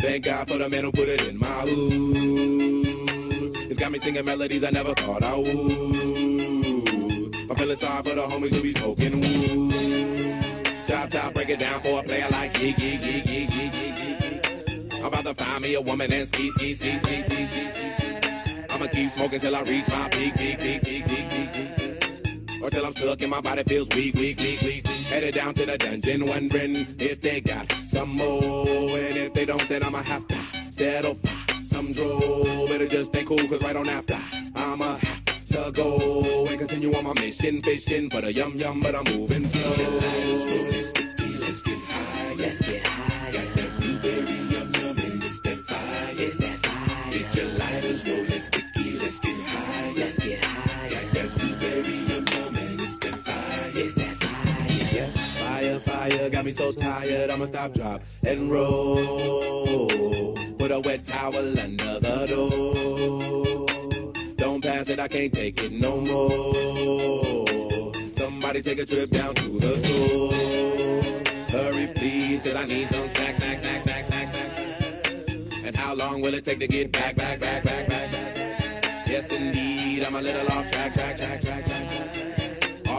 Thank 0.00 0.24
God 0.24 0.48
for 0.48 0.58
the 0.58 0.68
man 0.68 0.84
who 0.84 0.92
put 0.92 1.08
it 1.08 1.22
in 1.22 1.38
my 1.38 1.46
hood. 1.46 1.74
It's 3.70 3.78
got 3.78 3.92
me 3.92 3.98
singing 3.98 4.24
melodies 4.24 4.64
I 4.64 4.70
never 4.70 4.94
thought 4.94 5.22
I 5.22 5.36
would. 5.36 5.52
I'm 7.50 7.56
feeling 7.56 7.76
sorry 7.76 8.02
for 8.02 8.14
the 8.14 8.22
homies 8.22 8.54
who 8.54 8.62
be 8.62 8.72
smoking 8.72 9.20
wood. 9.20 10.86
Chop 10.86 11.10
chop, 11.10 11.34
break 11.34 11.50
it 11.50 11.58
down 11.58 11.82
for 11.82 12.00
a 12.00 12.02
player 12.02 12.28
like 12.30 12.58
yee 12.58 12.74
yee 12.78 12.96
yee 12.96 13.22
yee 13.26 13.48
yee 13.50 13.70
yee 13.74 13.94
yee. 14.00 15.00
I'm 15.00 15.06
about 15.06 15.24
to 15.24 15.34
find 15.34 15.62
me 15.62 15.74
a 15.74 15.80
woman 15.80 16.12
and 16.12 16.26
ski 16.28 16.50
ski 16.52 16.74
ski 16.74 16.98
ski 16.98 17.22
ski 17.22 17.46
ski 17.46 17.70
ski. 17.70 18.08
I'ma 18.70 18.86
keep 18.86 19.10
smoking 19.12 19.40
till 19.40 19.54
I 19.54 19.62
reach 19.62 19.88
my 19.88 20.08
peak 20.08 20.34
peak 20.34 20.58
peak 20.58 20.82
peak 20.82 21.06
peak 21.06 21.30
peak. 21.30 21.52
peak. 21.52 22.62
Or 22.62 22.70
till 22.70 22.86
I'm 22.86 22.92
stuck 22.92 23.20
and 23.20 23.30
my 23.30 23.40
body 23.40 23.62
feels 23.64 23.88
weak, 23.90 24.14
weak, 24.14 24.38
weak, 24.38 24.60
weak. 24.62 24.93
Headed 25.08 25.34
down 25.34 25.54
to 25.54 25.66
the 25.66 25.78
dungeon, 25.78 26.26
wondering 26.26 26.86
if 26.98 27.20
they 27.20 27.40
got 27.40 27.70
some 27.88 28.16
more. 28.16 28.98
And 28.98 29.16
if 29.16 29.32
they 29.34 29.44
don't, 29.44 29.68
then 29.68 29.82
I'ma 29.84 30.02
have 30.02 30.26
to 30.28 30.38
settle 30.70 31.14
for 31.14 31.64
some 31.64 31.92
draw. 31.92 32.66
Better 32.66 32.86
just 32.88 33.10
stay 33.12 33.24
cool, 33.24 33.46
cause 33.48 33.62
right 33.62 33.76
on 33.76 33.88
after, 33.88 34.18
I'ma 34.54 34.96
have 34.96 35.24
to 35.46 35.70
go 35.72 36.46
and 36.46 36.58
continue 36.58 36.94
on 36.94 37.04
my 37.04 37.12
mission, 37.14 37.62
fishing 37.62 38.10
for 38.10 38.22
the 38.22 38.32
yum 38.32 38.54
yum, 38.56 38.80
but 38.80 38.94
I'm 38.94 39.04
moving 39.04 39.46
slow. 39.46 40.73
So 56.54 56.72
tired, 56.72 57.30
I'ma 57.30 57.46
stop, 57.46 57.72
drop, 57.72 58.02
and 58.22 58.50
roll. 58.50 60.34
Put 60.58 60.70
a 60.70 60.80
wet 60.80 61.04
towel 61.04 61.36
under 61.36 62.00
the 62.00 62.26
door. 62.26 63.66
Don't 64.36 64.62
pass 64.62 64.88
it, 64.88 65.00
I 65.00 65.08
can't 65.08 65.32
take 65.32 65.62
it 65.62 65.72
no 65.72 66.00
more. 66.00 67.92
Somebody 68.16 68.62
take 68.62 68.78
a 68.78 68.86
trip 68.86 69.10
down 69.10 69.34
to 69.34 69.58
the 69.58 69.76
store. 69.78 70.32
Hurry, 71.50 71.88
please, 71.94 72.42
cause 72.42 72.54
I 72.54 72.66
need 72.66 72.88
some 72.88 73.08
snacks, 73.08 73.38
snacks, 73.38 73.60
snacks, 73.60 73.84
snacks, 73.84 74.08
snacks, 74.08 74.36
snacks. 74.36 75.56
And 75.64 75.76
how 75.76 75.94
long 75.94 76.20
will 76.20 76.34
it 76.34 76.44
take 76.44 76.60
to 76.60 76.68
get 76.68 76.92
back, 76.92 77.16
back, 77.16 77.40
back, 77.40 77.64
back, 77.64 77.88
back, 77.88 78.12
back? 78.12 78.36
Yes, 79.08 79.30
indeed, 79.32 80.04
I'm 80.04 80.14
a 80.14 80.22
little 80.22 80.46
off 80.52 80.70
track, 80.70 80.92
track, 80.94 81.16
track, 81.16 81.40
track, 81.40 81.40
track, 81.40 81.64
track, 81.64 81.64
track. 81.64 81.73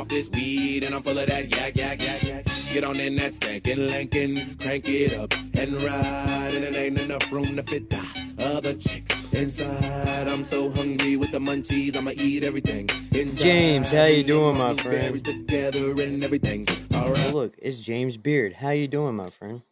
Off 0.05 0.09
this 0.09 0.29
weed, 0.29 0.83
and 0.83 0.93
I'm 0.93 1.01
full 1.01 1.17
of 1.17 1.25
that 1.27 1.49
yak, 1.49 1.75
yak, 1.75 1.99
yak, 1.99 2.21
yak. 2.21 2.45
Get 2.71 2.83
on 2.83 2.99
in 2.99 3.15
that 3.15 3.33
stankin' 3.33 3.87
Lincoln, 3.89 4.55
crank 4.61 4.87
it 4.87 5.17
up 5.17 5.33
and 5.55 5.81
ride. 5.81 6.51
And 6.53 6.63
it 6.63 6.75
ain't 6.75 6.99
enough 6.99 7.31
room 7.31 7.55
to 7.55 7.63
fit 7.63 7.89
the 7.89 8.05
other 8.37 8.75
chicks 8.75 9.11
inside. 9.33 10.27
I'm 10.27 10.45
so 10.45 10.69
hungry 10.69 11.17
with 11.17 11.31
the 11.31 11.39
munchies, 11.39 11.95
I'ma 11.95 12.11
eat 12.11 12.43
everything 12.43 12.87
inside. 13.13 13.41
James, 13.41 13.91
how 13.91 14.05
you 14.05 14.23
doing, 14.23 14.57
my 14.59 14.75
friend? 14.75 15.25
together 15.25 15.99
and 15.99 16.23
everything's 16.23 16.67
Oh, 16.93 16.97
alright. 17.05 17.33
look, 17.33 17.55
it's 17.57 17.79
James 17.79 18.15
Beard. 18.15 18.53
How 18.53 18.69
you 18.71 18.87
doing, 18.87 19.15
my 19.15 19.31
friend? 19.31 19.63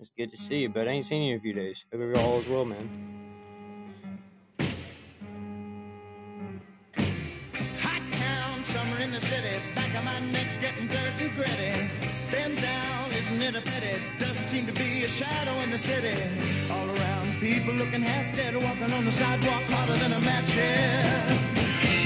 It's 0.00 0.10
good 0.10 0.32
to 0.32 0.36
see 0.36 0.58
you, 0.58 0.70
but 0.70 0.88
I 0.88 0.92
ain't 0.92 1.04
seen 1.04 1.22
you 1.22 1.34
in 1.34 1.38
a 1.38 1.42
few 1.42 1.52
days. 1.52 1.84
Hope 1.92 2.00
you're 2.00 2.18
all 2.18 2.40
is 2.40 2.48
well, 2.48 2.64
man. 2.64 3.27
The 8.72 9.20
city, 9.20 9.62
back 9.74 9.94
of 9.94 10.04
my 10.04 10.20
neck 10.20 10.46
getting 10.60 10.88
dirt 10.88 11.12
and 11.18 11.34
gritty. 11.34 11.90
Bend 12.30 12.60
down, 12.60 13.10
isn't 13.12 13.40
it 13.40 13.56
a 13.56 13.62
pity? 13.62 14.02
Doesn't 14.18 14.48
seem 14.48 14.66
to 14.66 14.72
be 14.72 15.04
a 15.04 15.08
shadow 15.08 15.58
in 15.60 15.70
the 15.70 15.78
city. 15.78 16.14
All 16.70 16.88
around, 16.90 17.40
people 17.40 17.72
looking 17.74 18.02
half 18.02 18.36
dead, 18.36 18.54
walking 18.54 18.92
on 18.92 19.04
the 19.06 19.12
sidewalk 19.12 19.62
harder 19.62 19.96
than 19.96 20.12
a 20.12 20.20
match 20.20 20.50
head. 20.50 21.38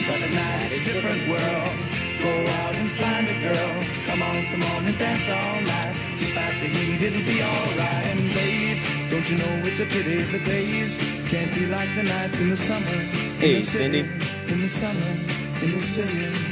But 0.07 0.23
at 0.23 0.31
night, 0.31 0.73
it's 0.73 0.81
a 0.81 0.85
different 0.85 1.29
world. 1.29 1.75
Go 2.23 2.51
out 2.63 2.75
and 2.77 2.91
find 2.93 3.29
a 3.29 3.41
girl. 3.41 3.85
Come 4.07 4.23
on, 4.23 4.47
come 4.47 4.63
on 4.63 4.87
and 4.87 4.99
dance 4.99 5.29
all 5.29 5.61
night. 5.63 5.97
Despite 6.19 6.61
the 6.63 6.69
heat, 6.69 7.03
it'll 7.03 7.27
be 7.27 7.43
alright. 7.43 8.07
And 8.13 8.21
babe, 8.33 8.79
don't 9.11 9.29
you 9.29 9.37
know 9.39 9.67
it's 9.67 9.81
a 9.81 9.87
pity 9.87 10.23
the 10.23 10.39
days 10.45 10.97
can't 11.29 11.53
be 11.55 11.67
like 11.67 11.91
the 11.97 12.05
nights 12.05 12.39
in 12.39 12.51
the 12.51 12.57
summer. 12.57 12.87
In 12.89 13.41
Hey, 13.43 13.55
the 13.57 13.63
city, 13.63 14.03
Cindy. 14.03 14.53
In 14.53 14.63
the 14.63 14.69
summer, 14.69 15.13
in 15.63 15.73
the 15.73 15.79
city. 15.81 16.52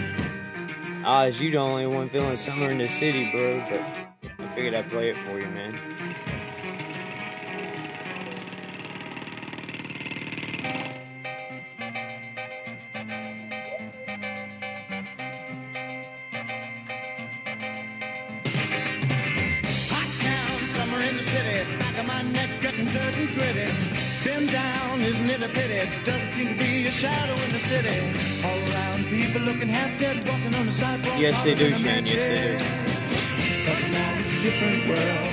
Oz, 1.03 1.41
you 1.41 1.49
the 1.49 1.57
only 1.57 1.87
one 1.87 2.09
feeling 2.09 2.37
summer 2.37 2.69
in 2.69 2.77
the 2.77 2.87
city, 2.87 3.31
bro. 3.31 3.65
But 3.67 3.81
I 4.39 4.55
figured 4.55 4.75
I'd 4.75 4.89
play 4.89 5.09
it 5.09 5.17
for 5.17 5.39
you, 5.39 5.47
man. 5.47 5.90
Isn't 25.11 25.29
it 25.29 25.43
a 25.43 25.49
pity? 25.49 25.79
Doesn't 26.05 26.31
seem 26.31 26.47
to 26.53 26.57
be 26.57 26.87
a 26.87 26.91
shadow 26.91 27.35
in 27.43 27.51
the 27.51 27.59
city. 27.59 27.97
All 28.47 28.59
around, 28.71 29.05
people 29.05 29.41
looking 29.41 29.67
half 29.67 29.91
dead, 29.99 30.15
walking 30.27 30.55
on 30.55 30.65
the 30.65 30.71
sidewalk. 30.71 31.19
Yes, 31.19 31.43
they 31.43 31.55
do, 31.55 31.71
harder 31.71 31.83
than 31.83 32.03
a 32.03 32.07
Shane. 32.07 32.15
Yes, 32.15 32.31
they 32.31 32.43
do. 32.47 33.67
But 33.67 33.81
now 33.91 34.11
it's 34.21 34.35
a 34.37 34.41
different 34.47 34.81
world. 34.91 35.31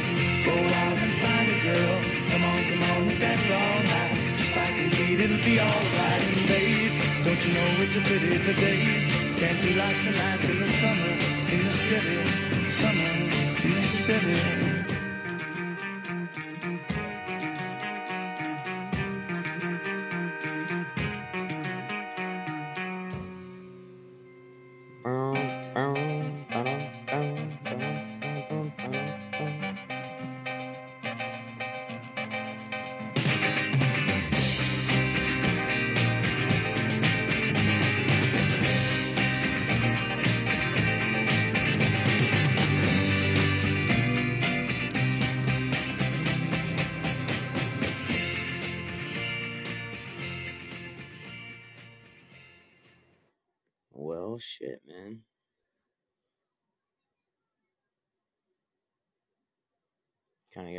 Go 0.48 0.54
out 0.82 0.98
and 1.04 1.14
find 1.22 1.46
a 1.54 1.58
girl. 1.68 1.96
Come 2.30 2.44
on, 2.50 2.60
come 2.70 2.82
on, 2.90 3.00
and 3.12 3.20
dance 3.22 3.48
all 3.58 3.80
night. 3.94 4.18
Despite 4.38 4.74
the 4.80 4.86
heat, 4.98 5.20
it'll 5.24 5.44
be 5.50 5.56
alright. 5.60 6.22
And 6.34 6.44
babe, 6.50 6.94
don't 7.24 7.42
you 7.46 7.52
know 7.56 7.68
it's 7.84 7.96
a 7.96 8.02
pity 8.08 8.36
the 8.36 8.54
days 8.54 9.04
can't 9.38 9.62
be 9.62 9.74
like 9.74 9.98
the 10.04 10.10
nights 10.10 10.44
in 10.52 10.58
the 10.58 10.68
summer 10.82 11.14
in 11.54 11.60
the 11.68 11.74
city. 11.86 12.18
Summer 12.78 13.12
in 13.62 13.72
the 13.74 13.86
city. 14.06 14.77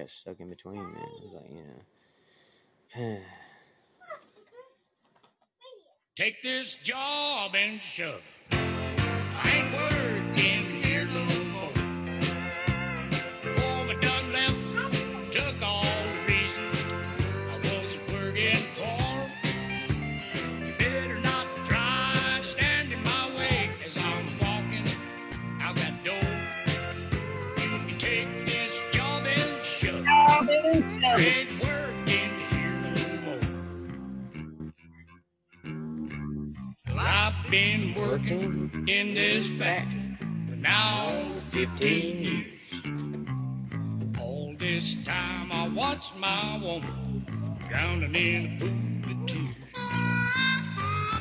Got 0.10 0.16
stuck 0.16 0.40
in 0.40 0.50
between, 0.50 0.82
man. 0.82 0.96
It 0.96 1.24
was 1.24 1.34
like, 1.34 1.52
you 1.52 1.64
know. 2.96 3.20
Take 6.16 6.42
this 6.42 6.76
job 6.84 7.56
and 7.56 7.82
shove 7.82 8.10
it. 8.10 8.24
I 8.52 9.52
ain't 9.56 9.72
working 9.74 10.66
here 10.84 11.06
no 11.06 11.24
more. 11.54 11.74
Woman 13.78 14.00
done 14.02 14.34
left, 14.34 15.32
took 15.32 15.62
all 15.62 15.89
working 38.20 38.88
in 38.88 39.14
this 39.14 39.50
factory 39.52 40.18
for 40.48 40.56
now 40.56 41.26
for 41.50 41.58
15 41.58 42.24
years. 42.24 44.20
All 44.20 44.56
this 44.58 44.96
time 45.04 45.52
I 45.52 45.68
watched 45.70 46.16
my 46.18 46.58
woman 46.58 47.58
drowning 47.70 48.16
in 48.16 48.46
a 48.46 48.60
pool 48.60 49.12
of 49.12 49.28
tears. 49.28 49.56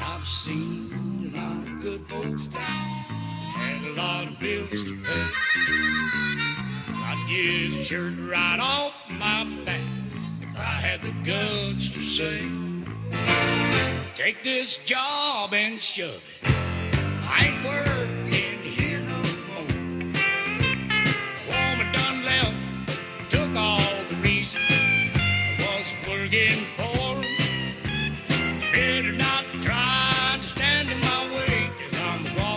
I've 0.00 0.26
seen 0.26 1.32
a 1.34 1.36
lot 1.36 1.68
of 1.68 1.80
good 1.80 2.08
folks 2.08 2.46
die, 2.46 3.04
and 3.58 3.86
a 3.86 4.00
lot 4.00 4.26
of 4.28 4.38
bills 4.40 4.70
to 4.70 5.02
pay. 5.02 5.26
I'd 6.90 7.26
get 7.28 7.80
a 7.80 7.84
shirt 7.84 8.14
right 8.18 8.58
off 8.60 8.92
my 9.10 9.44
back 9.64 9.80
if 10.42 10.56
I 10.56 10.80
had 10.86 11.02
the 11.02 11.12
guts 11.24 11.90
to 11.90 12.00
say. 12.00 12.48
Take 14.14 14.42
this 14.42 14.78
job 14.78 15.54
and 15.54 15.80
shove 15.80 16.16
it. 16.16 16.37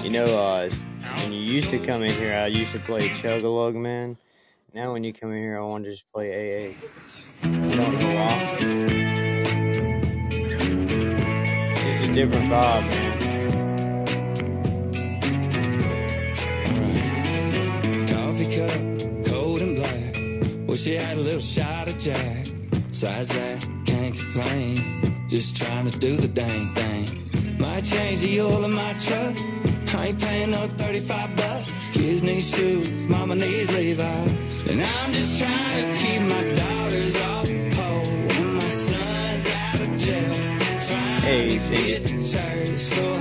You 0.04 0.10
know, 0.10 0.26
uh, 0.26 0.70
when 1.24 1.32
you 1.32 1.40
used 1.40 1.70
to 1.70 1.80
come 1.80 2.04
in 2.04 2.12
here, 2.12 2.34
I 2.34 2.48
used 2.48 2.74
to 2.74 2.80
play 2.80 3.08
Chug 3.16 3.44
a 3.44 3.48
Lug, 3.48 3.76
man. 3.76 4.18
Now, 4.74 4.92
when 4.92 5.06
you 5.06 5.14
come 5.14 5.32
in 5.32 5.38
here, 5.38 5.58
I 5.58 5.62
want 5.62 5.86
to 5.86 5.92
just 5.92 6.04
play 6.12 6.74
AA. 6.74 6.76
I 7.44 7.48
don't 7.48 8.00
know 8.00 8.16
why. 8.16 8.58
It's 11.72 11.84
just 11.84 12.10
a 12.10 12.14
different 12.14 12.50
vibe, 12.50 12.90
man. 12.90 13.31
Cup, 18.52 19.26
cold 19.26 19.62
and 19.62 19.76
black. 19.78 20.68
Wish 20.68 20.86
you 20.86 20.98
had 20.98 21.18
a 21.18 21.22
little 21.22 21.40
shot 21.40 21.88
of 21.88 21.98
Jack. 22.00 22.48
Besides 22.90 23.30
that, 23.30 23.62
can't 23.86 24.16
complain. 24.18 25.26
Just 25.30 25.56
trying 25.56 25.90
to 25.90 25.98
do 25.98 26.18
the 26.18 26.28
dang 26.28 26.74
thing. 26.76 27.58
Might 27.58 27.86
change 27.86 28.20
the 28.20 28.42
oil 28.42 28.66
in 28.66 28.74
my 28.74 28.94
truck. 29.00 29.36
I 29.96 30.08
ain't 30.08 30.20
paying 30.20 30.52
no 30.52 30.68
35 30.68 31.36
bucks. 31.38 31.88
Kids 31.94 32.24
need 32.24 32.42
shoes, 32.44 33.08
mama 33.08 33.36
needs 33.36 33.70
Levi's. 33.72 34.68
And 34.70 34.82
I'm 34.82 35.14
just 35.14 35.40
trying 35.40 35.76
to 35.82 36.04
keep 36.04 36.22
my 36.22 36.44
daughters 36.62 37.16
off 37.22 37.46
the 37.46 37.70
pole. 37.72 38.14
And 38.38 38.54
my 38.56 38.70
son's 38.70 39.48
out 39.48 39.82
of 39.82 39.98
jail. 39.98 40.36
Trying 40.88 41.22
Hey, 41.22 41.60
to 41.60 41.76
get 41.76 42.04
to 42.06 42.18
church 42.28 42.80
so 42.82 43.21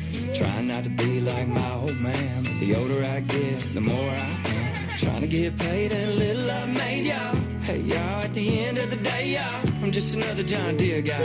Trying 0.41 0.69
not 0.69 0.83
to 0.85 0.89
be 0.89 1.21
like 1.21 1.47
my 1.49 1.71
old 1.75 1.99
man, 1.99 2.43
but 2.43 2.59
the 2.59 2.75
older 2.75 3.03
I 3.03 3.19
get, 3.19 3.75
the 3.75 3.81
more 3.81 4.09
I 4.09 4.29
am. 4.45 4.97
Trying 4.97 5.21
to 5.21 5.27
get 5.27 5.55
paid 5.55 5.91
and 5.91 6.15
little 6.15 6.49
I've 6.49 6.67
made, 6.67 7.05
y'all. 7.05 7.35
Hey, 7.61 7.81
y'all, 7.81 8.23
at 8.23 8.33
the 8.33 8.59
end 8.65 8.79
of 8.79 8.89
the 8.89 8.95
day, 8.95 9.35
y'all, 9.35 9.83
I'm 9.83 9.91
just 9.91 10.15
another 10.15 10.41
John 10.41 10.77
Deere 10.77 11.03
guy. 11.03 11.21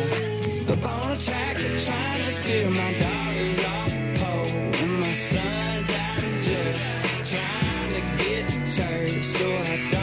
Up 0.68 0.84
on 0.84 1.12
a 1.12 1.16
tractor, 1.16 1.80
trying 1.80 2.24
to 2.26 2.30
steer 2.30 2.68
my 2.68 2.93
daughters 2.93 3.59
off 3.64 3.93
pole. 4.20 4.59
And 4.82 5.01
my 5.01 5.12
son's 5.14 5.90
out 6.05 6.22
of 6.22 6.44
jail, 6.44 6.76
trying 7.32 7.93
to 7.97 8.02
get 8.22 8.48
to 8.51 8.76
church 8.76 9.24
so 9.24 9.51
I 9.51 9.95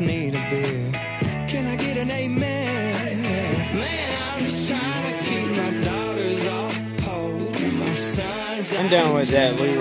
need 0.00 0.34
a 0.34 0.50
beer. 0.50 0.92
Can 1.48 1.66
I 1.66 1.76
get 1.76 1.96
an 1.96 2.10
amen? 2.10 3.22
Man, 3.22 4.22
I'm 4.32 4.44
just 4.44 4.68
trying 4.68 5.04
to 5.12 5.24
keep 5.24 5.48
my 5.56 5.70
daughters 5.84 6.46
off 6.46 6.74
pole. 6.98 7.50
My 7.78 7.94
sons 7.94 8.74
I'm 8.76 8.88
down 8.88 9.14
with 9.14 9.28
that, 9.28 9.60
Lee 9.60 9.76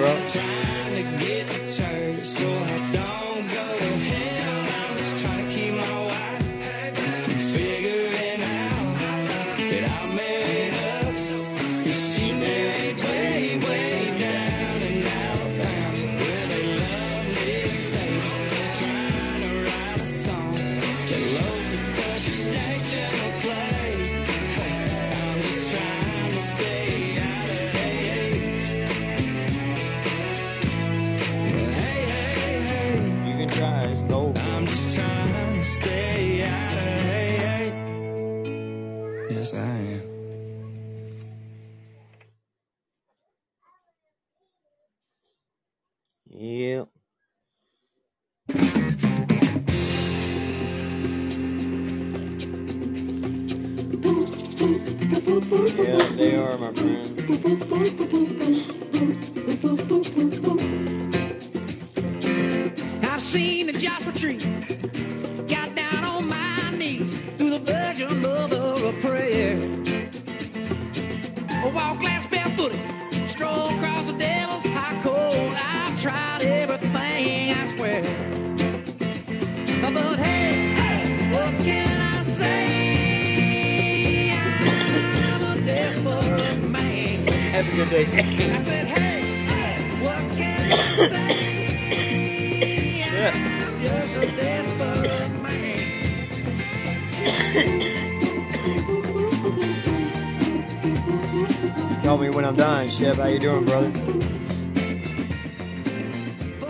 when 102.99 103.09
I'm 103.09 103.15
done, 103.15 103.15
Shep. 103.15 103.17
How 103.17 103.27
you 103.27 103.39
doing, 103.39 103.65
brother? 103.65 103.87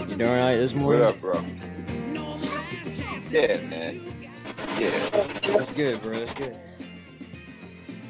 You 0.07 0.15
doing 0.15 0.29
alright 0.29 0.57
this 0.57 0.73
morning? 0.73 1.01
What 1.01 1.09
up, 1.09 1.21
bro? 1.21 1.45
Yeah, 3.29 3.61
man. 3.67 4.01
Yeah. 4.79 5.09
That's 5.09 5.73
good, 5.73 6.01
bro. 6.01 6.19
That's 6.19 6.33
good. 6.33 6.57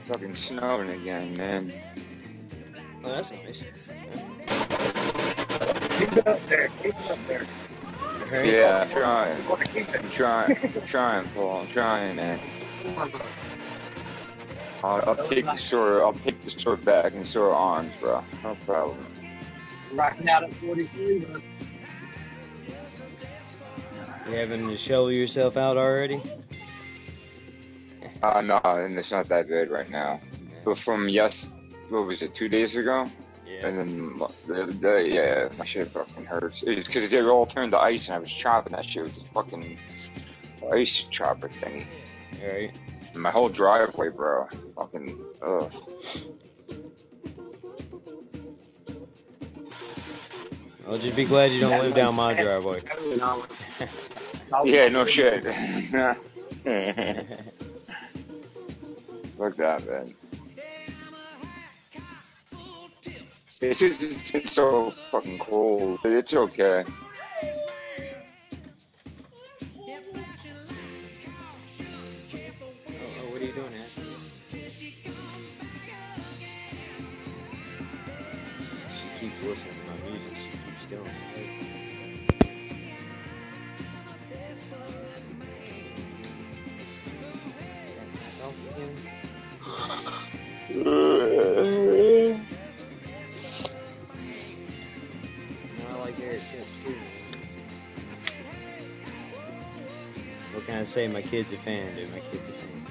Fucking 0.08 0.36
snowing 0.36 0.90
again, 0.90 1.36
man. 1.36 1.74
Oh, 3.04 3.12
that's 3.12 3.32
nice. 3.32 3.64
Keep 5.98 6.18
it 6.18 6.28
up 6.28 6.40
there. 6.48 6.70
Keep 6.82 6.96
it 7.00 7.12
up 7.12 7.20
there. 7.28 7.46
Yeah, 8.46 8.82
I'm 8.84 8.90
trying. 8.90 9.44
I'm 9.50 10.10
trying. 10.12 10.58
I'm 10.64 10.88
trying, 10.88 11.28
Paul. 11.30 11.62
I'm 11.62 11.68
trying, 11.68 12.16
man. 12.16 12.40
I'll, 14.84 15.04
I'll 15.10 15.28
take 15.28 15.46
the 15.46 15.56
short. 15.56 16.02
I'll 16.04 16.14
take 16.14 16.42
the 16.44 16.50
short 16.50 16.84
back 16.86 17.14
and 17.14 17.28
short 17.28 17.54
arms, 17.54 17.92
bro. 18.00 18.24
No 18.44 18.56
problem. 18.66 19.06
Rocking 19.94 20.30
out 20.30 20.44
at 20.44 20.54
43, 20.56 21.20
bro. 21.20 21.42
You 24.28 24.36
having 24.36 24.68
to 24.68 24.78
show 24.78 25.08
yourself 25.08 25.58
out 25.58 25.78
already? 25.78 26.22
Uh, 28.22 28.42
no, 28.42 28.60
and 28.64 28.98
it's 28.98 29.12
not 29.12 29.28
that 29.30 29.48
good 29.48 29.72
right 29.72 29.90
now. 29.90 30.22
But 30.64 30.78
from 30.78 31.10
yes, 31.10 31.50
what 31.90 32.06
was 32.06 32.22
it, 32.22 32.36
two 32.36 32.50
days 32.50 32.76
ago? 32.76 33.08
Yeah. 33.48 33.68
And 33.68 33.78
then 33.80 34.22
the 34.48 34.64
other 34.64 34.74
day, 34.74 35.14
yeah, 35.14 35.50
my 35.58 35.66
shit 35.66 35.90
fucking 35.92 36.26
hurts. 36.26 36.64
It's 36.64 36.86
because 36.86 37.10
they 37.10 37.22
all 37.22 37.46
turned 37.46 37.72
to 37.72 37.80
ice 37.80 38.08
and 38.08 38.16
I 38.16 38.20
was 38.20 38.32
chopping 38.32 38.74
that 38.74 38.86
shit 38.86 39.04
with 39.04 39.16
this 39.16 39.24
fucking 39.34 39.78
ice 40.72 41.08
chopper 41.10 41.50
thingy. 41.50 41.88
Alright. 42.42 42.72
And 42.72 42.99
my 43.16 43.32
whole 43.32 43.50
driveway, 43.50 44.10
bro. 44.10 44.48
Fucking, 44.76 45.18
ugh. 45.42 45.74
I'll 50.88 50.98
just 50.98 51.16
be 51.16 51.26
glad 51.26 51.52
you 51.52 51.60
don't 51.60 51.80
live 51.82 51.94
down 51.94 52.16
my 52.16 52.34
driveway. 52.34 52.82
Yeah, 54.66 54.88
no 54.88 55.06
shit. 55.06 55.44
Fuck 59.38 59.56
that, 59.58 59.86
man. 59.88 60.16
It's 63.62 63.80
just 63.80 64.34
it's 64.34 64.56
so 64.56 64.92
fucking 65.12 65.38
cold. 65.40 66.00
It's 66.04 66.34
okay. 66.34 66.84
say 101.00 101.08
my 101.08 101.22
kid's 101.22 101.50
a 101.54 101.58
fan, 101.58 101.96
dude. 101.96 102.12
My 102.12 102.20
kid's 102.20 102.50
a 102.50 102.52
fan. 102.52 102.86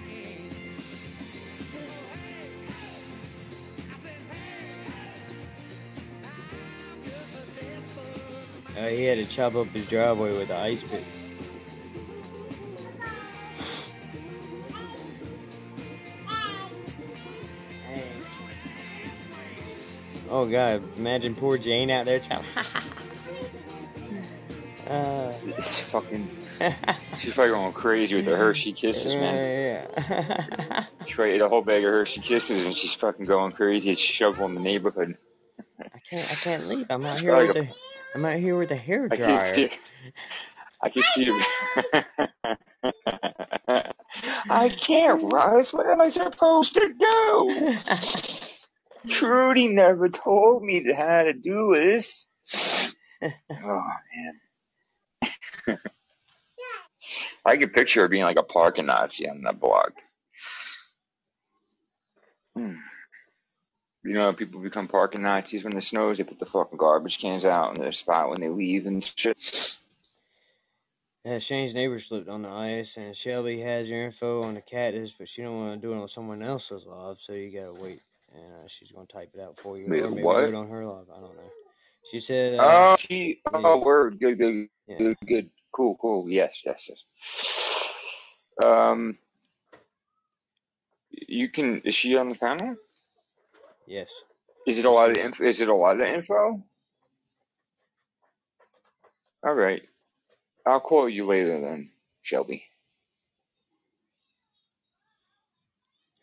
Uh, 8.78 8.89
he 8.89 9.05
had 9.05 9.18
to 9.18 9.26
chop 9.26 9.55
up 9.56 9.66
his 9.66 9.85
driveway 9.85 10.39
with 10.39 10.48
an 10.48 10.56
ice 10.56 10.82
pick. 10.82 11.05
Oh 20.30 20.47
god, 20.47 20.82
imagine 20.97 21.35
poor 21.35 21.59
Jane 21.59 21.90
out 21.90 22.06
there 22.06 22.20
chopping. 22.20 22.48
uh, 24.89 25.35
it's 25.44 25.80
fucking. 25.80 26.30
She's 27.19 27.35
probably 27.35 27.51
going 27.51 27.73
crazy 27.73 28.16
with 28.16 28.24
the 28.24 28.36
Hershey 28.36 28.73
Kisses, 28.73 29.15
man. 29.15 29.86
yeah. 29.97 30.86
She 31.07 31.15
probably 31.15 31.35
ate 31.35 31.40
a 31.40 31.49
whole 31.49 31.62
bag 31.62 31.85
of 31.85 31.90
Hershey 31.90 32.20
Kisses 32.20 32.66
and 32.66 32.74
she's 32.74 32.95
fucking 32.95 33.27
going 33.27 33.53
crazy. 33.53 33.90
It's 33.90 34.01
shoveling 34.01 34.55
the 34.55 34.61
neighborhood. 34.61 35.16
I 35.81 35.99
can't. 36.11 36.31
I 36.31 36.35
can't 36.35 36.69
leave. 36.69 36.86
I'm 36.90 37.05
out 37.05 37.20
here 37.20 37.36
with 37.36 37.55
the. 37.55 37.69
I'm 38.15 38.24
out 38.24 38.39
here 38.39 38.57
with 38.57 38.69
the 38.69 38.77
hair 38.77 39.09
dryer. 39.09 39.32
I 39.32 39.36
can 39.36 39.55
see. 39.55 39.70
I 40.81 40.89
can 40.89 41.03
see. 41.03 41.31
I 44.51 44.69
can't, 44.69 45.32
Russ. 45.32 45.73
What 45.73 45.89
am 45.89 46.01
I 46.01 46.09
supposed 46.09 46.74
to 46.74 46.93
do? 46.99 47.77
Trudy 49.09 49.69
never 49.69 50.09
told 50.09 50.62
me 50.62 50.85
to 50.85 50.95
how 50.95 51.24
to 51.24 51.32
do 51.32 51.74
this. 51.74 52.28
Oh 53.51 53.82
man. 54.15 55.78
I 57.49 57.57
could 57.57 57.73
picture 57.73 58.03
her 58.03 58.09
being 58.09 58.25
like 58.25 58.39
a 58.39 58.43
parking 58.43 58.87
Nazi 58.87 59.29
on 59.29 59.43
that 59.43 59.59
block. 59.59 59.93
Hmm. 62.55 62.75
You 64.05 64.15
know, 64.15 64.33
people 64.33 64.61
become 64.61 64.87
parking 64.87 65.23
Nazis 65.23 65.65
when 65.65 65.77
it 65.77 65.83
snows. 65.83 66.19
They 66.19 66.25
put 66.25 66.39
the 66.39 66.47
fucking 66.47 66.79
garbage 66.79 67.19
cans 67.19 67.47
out 67.47 67.77
in 67.77 67.83
their 67.83 67.93
spot 67.93 68.29
when 68.31 68.41
they 68.41 68.49
leave 68.49 68.87
and 68.87 69.03
shit. 69.05 69.77
Yeah, 71.25 71.39
Shane's 71.39 71.75
neighbor 71.75 71.99
slipped 71.99 72.29
on 72.29 72.43
the 72.43 72.49
ice, 72.49 72.97
and 72.97 73.16
Shelby 73.16 73.61
has 73.61 73.91
your 73.91 74.05
info 74.05 74.43
on 74.43 74.55
the 74.55 74.61
cactus, 74.61 75.15
but 75.19 75.29
she 75.29 75.43
don't 75.43 75.57
want 75.57 75.81
to 75.81 75.87
do 75.87 75.93
it 75.93 76.01
on 76.01 76.09
someone 76.09 76.43
else's 76.43 76.87
live, 76.87 77.19
so 77.19 77.33
you 77.33 77.51
gotta 77.51 77.75
wait, 77.75 78.01
and 78.33 78.45
uh, 78.45 78.69
she's 78.69 78.93
gonna 78.93 79.07
type 79.07 79.31
it 79.35 79.41
out 79.41 79.59
for 79.62 79.77
you, 79.77 79.87
Wait, 79.89 80.03
or 80.03 80.11
maybe 80.11 80.23
what? 80.23 80.41
do 80.41 80.49
it 80.49 80.55
on 80.55 80.69
her 80.69 80.87
live. 80.87 81.07
I 81.11 81.20
don't 81.20 81.35
know. 81.35 81.53
She 82.11 82.20
said, 82.20 82.59
uh, 82.59 82.93
Oh, 82.93 82.97
she. 82.97 83.41
Oh, 83.53 83.79
word. 83.79 84.19
Good, 84.20 84.39
good, 84.39 84.69
good, 84.97 85.16
good. 85.27 85.51
Cool, 85.73 85.97
cool. 86.01 86.28
Yes, 86.28 86.62
yes, 86.65 86.89
yes. 86.89 86.99
Um, 88.65 89.19
you 91.11 91.49
can. 91.51 91.82
Is 91.85 91.95
she 91.95 92.16
on 92.16 92.28
the 92.28 92.35
panel? 92.35 92.77
yes. 93.86 94.09
Is 94.66 94.78
it 94.78 94.85
a 94.85 94.90
lot 94.90 95.11
of 95.11 95.16
info? 95.16 95.45
Is 95.45 95.61
it 95.61 95.69
a 95.69 95.74
lot 95.74 96.01
of 96.01 96.07
info? 96.07 96.62
All 99.45 99.55
right. 99.55 99.82
I'll 100.66 100.81
call 100.81 101.09
you 101.09 101.27
later 101.27 101.61
then, 101.61 101.90
Shelby. 102.23 102.68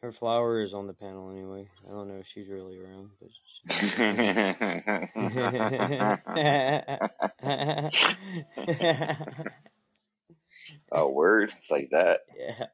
Her 0.06 0.12
flower 0.12 0.62
is 0.62 0.76
on 0.76 0.86
the 0.86 0.94
panel 0.94 1.32
anyway. 1.32 1.68
I 1.84 1.90
don't 1.90 2.08
know 2.08 2.20
if 2.20 2.28
she's 2.28 2.48
really 2.48 2.78
around, 2.78 3.10
but 3.20 3.30
oh, 10.92 11.10
word. 11.10 11.52
It's 11.58 11.72
like 11.72 11.90
that. 11.90 12.20
yeah, 12.38 12.66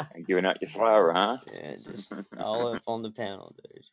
I'm 0.00 0.24
giving 0.24 0.44
out 0.44 0.60
your 0.60 0.72
flower, 0.72 1.12
huh? 1.12 1.36
yeah, 1.54 1.76
just 1.76 2.12
all 2.36 2.74
up 2.74 2.82
on 2.88 3.02
the 3.02 3.12
panel, 3.12 3.54
dude. 3.62 3.84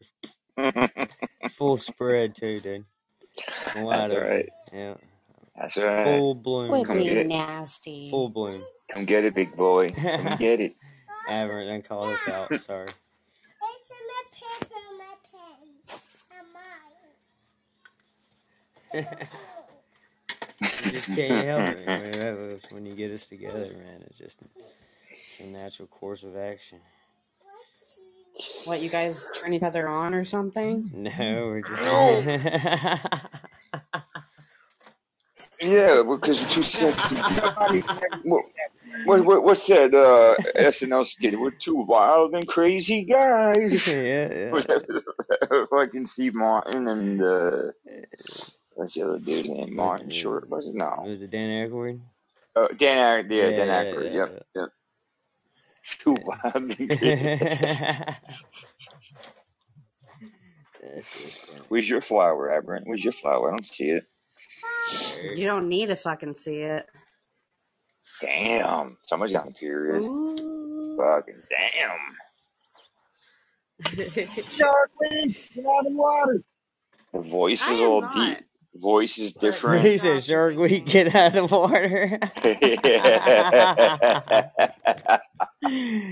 Just 1.45 1.55
full 1.55 1.77
spread 1.77 2.35
too, 2.35 2.59
dude. 2.61 2.85
Wide 3.75 4.09
That's 4.09 4.19
right. 4.19 4.49
Yeah. 4.73 4.95
That's 5.55 5.77
all 5.77 5.85
right. 5.85 6.03
Full 6.03 6.33
bloom. 6.33 6.69
Quit 6.69 6.87
Come 6.87 6.97
get 6.97 7.13
being 7.13 7.27
nasty. 7.27 8.09
Full 8.09 8.29
bloom. 8.29 8.63
Come 8.91 9.05
get 9.05 9.23
it, 9.23 9.35
big 9.35 9.55
boy. 9.55 9.89
Come 9.89 10.35
get 10.39 10.61
it. 10.61 10.75
Aberrant 11.29 11.67
then 11.67 11.81
called 11.81 12.05
us 12.05 12.29
out. 12.29 12.61
Sorry. 12.65 12.87
you 18.93 20.91
just 20.91 21.07
can't 21.07 21.45
help 21.45 21.69
it. 21.69 21.85
man. 21.85 22.11
That 22.11 22.37
was 22.37 22.61
when 22.71 22.85
you 22.85 22.95
get 22.95 23.11
us 23.11 23.27
together, 23.27 23.59
man. 23.59 24.03
It's 24.07 24.17
just 24.17 24.39
it's 25.11 25.39
a 25.41 25.47
natural 25.47 25.87
course 25.87 26.23
of 26.23 26.35
action. 26.37 26.79
What, 28.65 28.81
you 28.81 28.89
guys 28.89 29.27
turn 29.33 29.53
each 29.53 29.63
other 29.63 29.87
on 29.87 30.13
or 30.13 30.23
something? 30.23 30.91
No, 30.93 31.47
we're 31.47 31.61
just. 31.61 33.05
Yeah, 35.67 36.03
because 36.03 36.39
you're 36.41 36.49
too 36.49 36.63
sexy. 36.63 37.15
what, 38.23 38.45
what, 39.05 39.25
what, 39.25 39.43
what's 39.43 39.67
that 39.67 39.93
uh, 39.93 40.35
SNL 40.57 41.05
skit? 41.05 41.39
We're 41.39 41.51
two 41.51 41.75
wild 41.75 42.33
and 42.33 42.47
crazy 42.47 43.03
guys. 43.03 43.87
yeah, 43.89 44.51
yeah. 44.51 44.61
Fucking 45.69 46.05
Steve 46.05 46.35
Martin 46.35 46.87
and 46.87 47.21
uh, 47.21 47.61
what's 48.75 48.93
the 48.95 49.03
other 49.03 49.19
dude's 49.19 49.49
name? 49.49 49.75
Martin 49.75 50.09
Short. 50.11 50.49
Was 50.49 50.65
it? 50.65 50.75
No. 50.75 51.03
Was 51.05 51.21
it 51.21 51.31
Dan 51.31 51.69
Aykroyd? 51.69 51.99
Uh, 52.55 52.67
Dan 52.77 53.25
Aykroyd. 53.25 53.31
Yeah, 53.31 53.49
Yeah, 53.49 53.57
Dan 53.57 53.67
yeah, 53.67 53.83
Aykroyd. 53.83 54.13
yeah, 54.13 54.17
yep, 54.17 54.45
yep. 54.55 54.69
Two 55.99 56.17
wild 56.25 56.55
and 56.55 56.77
crazy. 56.99 58.15
Where's 61.69 61.89
your 61.89 62.01
flower, 62.01 62.51
Aberrant? 62.51 62.87
Where's 62.87 63.03
your 63.03 63.13
flower? 63.13 63.49
I 63.51 63.57
don't 63.57 63.67
see 63.67 63.89
it. 63.91 64.03
You 65.35 65.45
don't 65.45 65.69
need 65.69 65.87
to 65.87 65.95
fucking 65.95 66.33
see 66.35 66.61
it. 66.61 66.85
Damn. 68.21 68.97
Somebody's 69.07 69.35
on 69.35 69.49
a 69.49 69.51
period. 69.51 70.01
Fucking 70.97 71.41
damn. 71.49 71.99
Shark 74.49 74.91
Week, 74.99 75.51
get 75.53 75.65
out 75.65 75.85
of 75.85 75.85
the 75.85 75.91
water. 75.97 76.43
The 77.13 77.19
voice 77.19 77.61
is 77.69 77.79
am 77.79 77.87
all 77.87 78.01
not. 78.01 78.13
deep. 78.13 78.39
Voice 78.75 79.17
is 79.17 79.33
different. 79.33 79.83
he 79.85 79.97
said, 79.97 80.23
"Shark 80.23 80.55
Week, 80.55 80.85
get 80.85 81.15
out 81.15 81.35
of 81.35 81.49
the 81.49 81.57
water." 81.57 82.19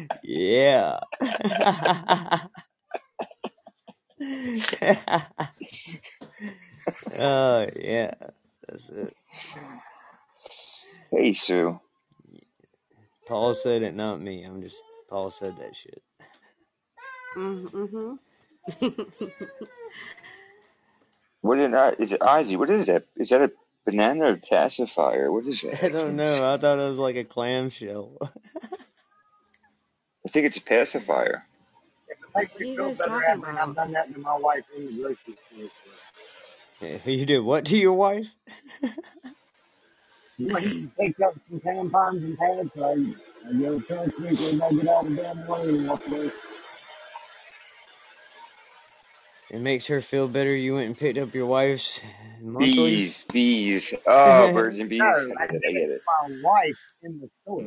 yeah. 0.24 1.00
oh 7.18 7.68
yeah, 7.76 8.14
that's 8.68 8.90
it. 8.90 9.16
hey, 11.12 11.34
Sue. 11.34 11.80
Paul 13.28 13.56
said 13.56 13.84
it, 13.84 13.96
not 13.96 14.22
me. 14.22 14.44
I'm 14.44 14.62
just 14.62 14.78
Paul 15.10 15.32
said 15.32 15.58
that 15.58 15.76
shit. 15.76 16.04
Mm-hmm. 17.38 18.16
What 21.42 21.60
is 21.60 21.72
that? 21.72 22.00
Is 22.02 22.14
it 22.14 22.22
Ozzy? 22.22 22.58
What 22.58 22.70
is 22.70 22.88
that? 22.88 23.06
Is 23.18 23.30
that 23.30 23.42
a 23.42 23.52
banana 23.86 24.34
or 24.34 24.38
pacifier? 24.38 25.32
What 25.32 25.46
is 25.48 25.62
that? 25.64 25.84
I 25.84 25.90
don't 25.90 26.16
know. 26.18 26.54
I 26.54 26.58
thought 26.58 26.80
it 26.80 26.90
was 26.90 26.98
like 27.00 27.18
a 27.18 27.24
clamshell. 27.26 28.18
I 30.28 30.30
think 30.30 30.48
it's 30.48 30.58
a 30.58 30.62
pacifier. 30.62 31.44
Makes 32.36 32.54
What 32.58 32.62
are 32.62 32.64
me 32.64 32.66
you 32.66 32.76
feel 32.76 32.92
guys 32.92 33.00
better 33.00 33.24
talking 33.24 33.24
after 33.26 33.52
about? 33.52 33.58
I've 33.58 33.76
done 33.76 33.94
that 33.94 34.14
to 34.14 34.20
my 34.20 34.38
wife 34.38 34.66
in 34.78 34.88
the 34.88 34.94
grocery 34.94 35.38
store. 35.52 35.70
You 36.82 37.26
did 37.26 37.40
what 37.40 37.66
to 37.66 37.78
your 37.78 37.94
wife? 37.94 38.28
You 40.38 40.48
know, 40.48 40.56
he 40.58 40.88
picked 41.00 41.22
up 41.22 41.34
some 41.50 41.60
tampons 41.62 42.24
and 42.24 42.38
pads, 42.38 42.70
so 42.76 42.84
I, 42.84 43.50
I 43.50 43.54
go 43.54 43.80
Shark 43.82 44.18
Week, 44.20 44.40
everybody 44.42 44.76
get 44.78 44.88
out 44.90 45.06
of 45.06 45.16
the 45.16 45.22
damn 45.22 45.48
way 45.48 45.70
and 45.70 45.88
walk 45.88 46.08
away. 46.08 46.32
It 49.50 49.62
makes 49.62 49.88
her 49.88 50.02
feel 50.02 50.28
better. 50.28 50.54
You 50.54 50.74
went 50.74 50.88
and 50.88 50.98
picked 50.98 51.18
up 51.18 51.34
your 51.34 51.46
wife's 51.46 52.02
monthlies. 52.42 53.24
Bees, 53.32 53.92
bees. 53.92 53.94
Oh, 54.08 54.52
birds 54.54 54.80
and 54.80 54.90
bees. 54.90 55.00
No, 55.00 55.06
I 55.06 55.44
I 55.44 55.48
get 55.48 55.62
it. 55.64 55.90
It. 55.90 56.02
my 56.24 56.36
wife 56.44 56.76
in 57.04 57.22
the 57.22 57.30
store. 57.44 57.64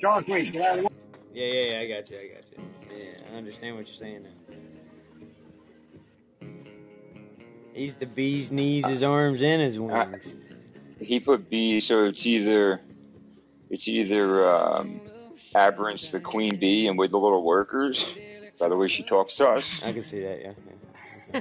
Shark 0.00 0.28
Week, 0.28 0.52
get 0.52 0.62
out 0.62 0.78
of 0.78 0.82
the 0.82 0.82
way. 0.84 0.90
Yeah, 1.32 1.46
yeah, 1.46 1.72
yeah. 1.72 1.80
I 1.80 1.88
got 1.88 2.10
you. 2.10 2.18
I 2.18 2.28
got 2.28 2.44
you. 2.52 2.58
Yeah, 2.96 3.32
I 3.32 3.36
understand 3.36 3.76
what 3.76 3.86
you're 3.86 3.96
saying 3.96 4.22
now. 4.22 4.39
He's 7.74 7.96
the 7.96 8.06
bee's 8.06 8.50
knees, 8.50 8.86
his 8.86 9.02
arms, 9.02 9.42
and 9.42 9.62
his 9.62 9.78
wings. 9.78 10.34
He 10.98 11.20
put 11.20 11.48
bees, 11.48 11.86
so 11.86 12.04
it's 12.04 12.26
either 12.26 12.80
it's 13.70 13.88
either 13.88 14.48
um, 14.54 15.00
Aberrant's 15.54 16.10
the 16.10 16.20
queen 16.20 16.56
bee 16.58 16.86
and 16.88 16.98
we're 16.98 17.08
the 17.08 17.18
little 17.18 17.42
workers. 17.42 18.16
By 18.58 18.68
the 18.68 18.76
way, 18.76 18.88
she 18.88 19.02
talks 19.02 19.36
to 19.36 19.48
us. 19.48 19.80
I 19.82 19.92
can 19.92 20.04
see 20.04 20.20
that. 20.20 20.40
Yeah. 20.42 20.52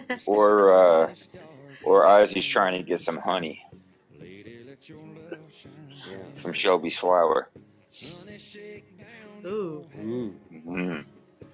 yeah. 0.09 0.17
or 0.25 0.73
uh, 1.05 1.13
or 1.83 2.03
Ozzy's 2.05 2.45
trying 2.45 2.77
to 2.81 2.87
get 2.87 3.01
some 3.01 3.17
honey 3.17 3.65
from 6.37 6.53
Shelby's 6.53 6.97
flower. 6.97 7.49
Ooh. 9.45 9.85
Ooh. 9.99 10.35
Mm. 10.67 11.05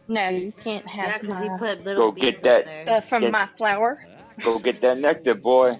No, 0.08 0.30
you 0.30 0.54
can't 0.64 0.88
have 0.88 1.08
Yeah, 1.08 1.18
because 1.20 1.40
he 1.40 1.50
my- 1.50 1.58
put 1.58 1.84
little 1.84 2.12
Go 2.12 2.20
get 2.20 2.44
that. 2.44 2.66
there. 2.66 2.86
uh, 2.98 3.02
from 3.02 3.22
get- 3.24 3.32
my 3.32 3.48
flower. 3.58 4.06
Go 4.42 4.60
get 4.60 4.82
that 4.82 4.98
nectar, 4.98 5.36
boy. 5.36 5.80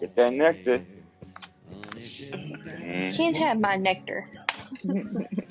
Get 0.00 0.14
that 0.16 0.32
nectar. 0.32 0.84
Mm. 1.96 3.16
Can't 3.16 3.36
have 3.36 3.60
my 3.60 3.76
nectar. 3.76 4.28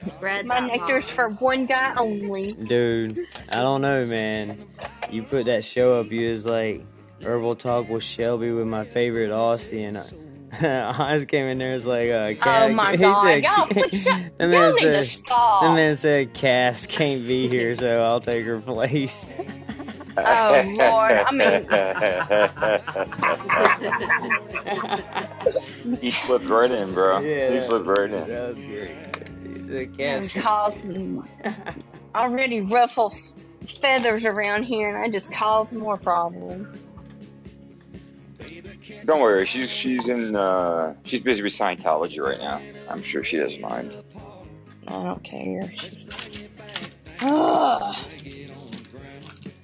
Spread 0.02 0.45
My 0.45 0.61
that 0.61 0.68
nectar's 0.68 1.10
for 1.10 1.30
one 1.30 1.65
guy 1.65 1.94
only. 1.95 2.53
Dude, 2.53 3.19
I 3.52 3.61
don't 3.61 3.82
know, 3.82 4.06
man. 4.06 4.65
You 5.10 5.23
put 5.23 5.45
that 5.45 5.64
show 5.64 5.99
up, 5.99 6.11
you 6.11 6.32
was 6.32 6.45
like, 6.45 6.86
Herbal 7.23 7.56
Talk 7.56 7.88
with 7.90 8.03
Shelby 8.03 8.52
with 8.52 8.68
my 8.68 8.84
favorite 8.84 9.30
Aussie, 9.30 9.88
and 9.88 9.98
I, 9.98 11.11
I 11.14 11.18
just 11.18 11.28
came 11.28 11.45
in 11.45 11.60
there 11.60 11.73
as 11.73 11.86
like, 11.86 12.10
uh, 12.10 12.14
Oh 12.14 12.36
Cass, 12.36 12.73
my 12.73 12.91
he 12.91 12.98
god, 12.98 13.26
said, 13.26 13.44
y'all, 13.44 13.68
please 13.68 14.03
shut, 14.03 14.22
the 14.38 14.44
y'all 14.45 14.52
man 14.52 14.76
need 14.76 14.82
to 14.82 15.03
said, 15.03 15.23
the 15.61 15.69
man 15.73 15.98
said 15.98 16.34
Cass 16.34 16.86
can't 16.88 17.26
be 17.26 17.48
here, 17.48 17.76
so 17.76 18.02
I'll 18.02 18.19
take 18.22 18.45
her 18.45 18.60
place. 18.60 19.26
Oh 20.26 20.64
lord, 20.77 21.11
I 21.11 21.31
mean, 25.88 25.99
he 25.99 26.11
slipped 26.11 26.45
right 26.45 26.72
in, 26.72 26.93
bro. 26.93 27.19
Yeah, 27.19 27.49
he 27.49 27.56
that- 27.56 27.64
slipped 27.68 27.88
right 27.88 28.11
in. 28.11 28.27
That 28.27 28.56
was 28.56 28.64
great. 28.64 28.95
He 29.43 29.53
said 29.68 29.99
and 29.99 30.30
Cass. 30.30 30.81
cause 30.84 30.85
already 32.15 32.61
ruffle 32.61 33.15
feathers 33.81 34.26
around 34.26 34.64
here, 34.64 34.89
and 34.89 34.98
I 34.98 35.10
just 35.10 35.31
cause 35.31 35.72
more 35.72 35.98
problems. 35.98 36.77
Don't 39.06 39.22
worry, 39.22 39.45
she's 39.48 39.69
she's 39.69 40.07
in 40.07 40.35
uh 40.35 40.93
she's 41.06 41.22
busy 41.22 41.41
with 41.41 41.53
Scientology 41.53 42.22
right 42.22 42.39
now. 42.39 42.61
I'm 42.89 43.03
sure 43.03 43.23
she 43.23 43.38
doesn't 43.38 43.61
mind. 43.61 43.91
I 44.88 44.91
don't 45.03 45.23
care. 45.23 45.72
Ugh. 47.22 47.95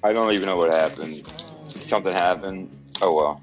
I 0.02 0.12
don't 0.12 0.32
even 0.32 0.46
know 0.46 0.56
what 0.56 0.72
happened. 0.72 1.26
Something 1.66 2.12
happened. 2.12 2.70
Oh 3.02 3.14
well. 3.14 3.42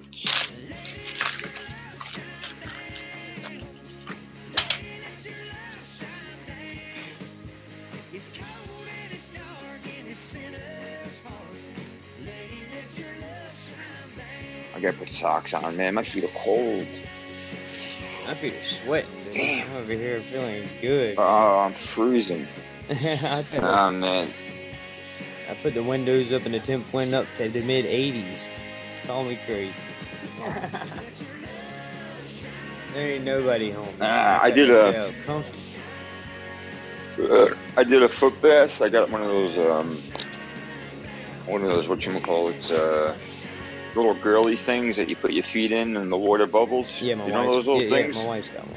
I 14.73 14.79
gotta 14.81 14.97
put 14.97 15.09
socks 15.09 15.53
on, 15.53 15.77
man. 15.77 15.93
My 15.93 16.03
feet 16.03 16.25
are 16.25 16.27
cold. 16.39 16.85
My 18.27 18.33
feet 18.33 18.53
are 18.53 18.63
sweating. 18.63 19.09
Dude. 19.31 19.41
I'm 19.41 19.75
over 19.75 19.93
here 19.93 20.19
feeling 20.21 20.67
good. 20.81 21.15
Oh, 21.17 21.59
I'm 21.59 21.73
freezing. 21.73 22.47
Oh 22.89 23.91
man. 23.91 24.29
I 25.49 25.53
put 25.55 25.73
the 25.73 25.83
windows 25.83 26.31
up 26.33 26.45
and 26.45 26.53
the 26.53 26.59
temp 26.59 26.91
went 26.93 27.13
up 27.13 27.25
to 27.37 27.49
the 27.49 27.61
mid 27.61 27.85
80s. 27.85 28.47
Call 29.05 29.23
me 29.23 29.37
crazy. 29.45 29.79
there 32.93 33.11
ain't 33.11 33.23
nobody 33.23 33.71
home. 33.71 33.93
Ah, 34.01 34.41
I 34.41 34.49
did 34.51 34.69
a-. 34.69 35.13
Uh, 37.19 37.55
I 37.77 37.83
did 37.83 38.03
a 38.03 38.09
foot 38.09 38.41
bath. 38.41 38.81
I 38.81 38.89
got 38.89 39.09
one 39.09 39.21
of 39.21 39.27
those, 39.27 39.57
um, 39.57 39.97
one 41.45 41.61
of 41.63 41.69
those 41.69 41.87
what 41.87 42.05
you 42.05 42.19
call 42.19 42.49
it, 42.49 42.71
uh, 42.71 43.13
little 43.95 44.15
girly 44.15 44.57
things 44.57 44.97
that 44.97 45.07
you 45.07 45.15
put 45.15 45.31
your 45.31 45.43
feet 45.43 45.71
in 45.71 45.95
and 45.95 46.11
the 46.11 46.17
water 46.17 46.45
bubbles. 46.45 47.01
Yeah, 47.01 47.15
my 47.15 47.27
you 47.27 47.31
know 47.31 47.55
those 47.55 47.67
little 47.67 47.83
yeah, 47.83 47.89
things. 47.89 48.17
Yeah, 48.17 48.23
my 48.23 48.27
wife's 48.27 48.49
got 48.49 48.67
one. 48.67 48.75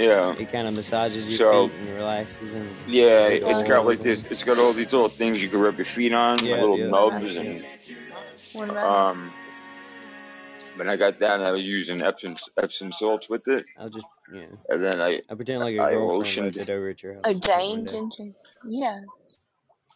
Yeah. 0.00 0.34
It 0.38 0.50
kind 0.50 0.66
of 0.66 0.74
massages 0.74 1.24
your 1.26 1.32
So- 1.32 1.68
feet 1.68 1.76
and 1.80 1.88
relaxes 1.96 2.52
them. 2.52 2.68
Yeah, 2.86 3.28
Big 3.28 3.42
it's 3.42 3.58
old 3.58 3.68
got 3.68 3.86
like 3.86 3.98
holes 3.98 4.04
this. 4.20 4.24
It's 4.30 4.42
got 4.44 4.58
all 4.58 4.72
these 4.72 4.92
little 4.92 5.08
things 5.08 5.42
you 5.42 5.48
can 5.48 5.60
rub 5.60 5.76
your 5.76 5.84
feet 5.86 6.12
on, 6.12 6.44
Yeah, 6.44 6.52
like 6.52 6.60
little 6.60 6.78
yeah. 6.78 6.88
nubs, 6.88 7.36
and 7.36 7.64
um. 8.78 9.32
When 10.76 10.88
I 10.88 10.96
got 10.96 11.18
that, 11.18 11.42
I 11.42 11.50
was 11.50 11.62
using 11.62 12.00
Epsom 12.00 12.36
Epsom 12.56 12.92
salts 12.92 13.28
with 13.28 13.46
it, 13.48 13.66
I'll 13.78 13.90
just, 13.90 14.06
yeah. 14.32 14.46
and 14.70 14.82
then 14.82 15.00
I 15.02 15.20
I 15.28 15.34
pretend 15.34 15.60
like 15.60 15.76
a 15.76 15.82
I 15.82 15.90
girlfriend 15.92 16.24
lotioned. 16.24 16.56
left 16.56 16.68
it 16.68 16.72
over 16.72 16.88
at 16.88 17.02
your 17.02 17.14
house. 17.14 17.22
oh, 17.26 17.32
one 17.32 17.40
Jane 17.42 17.84
day. 17.84 17.90
Ginger? 17.92 18.32
Yeah. 18.66 19.00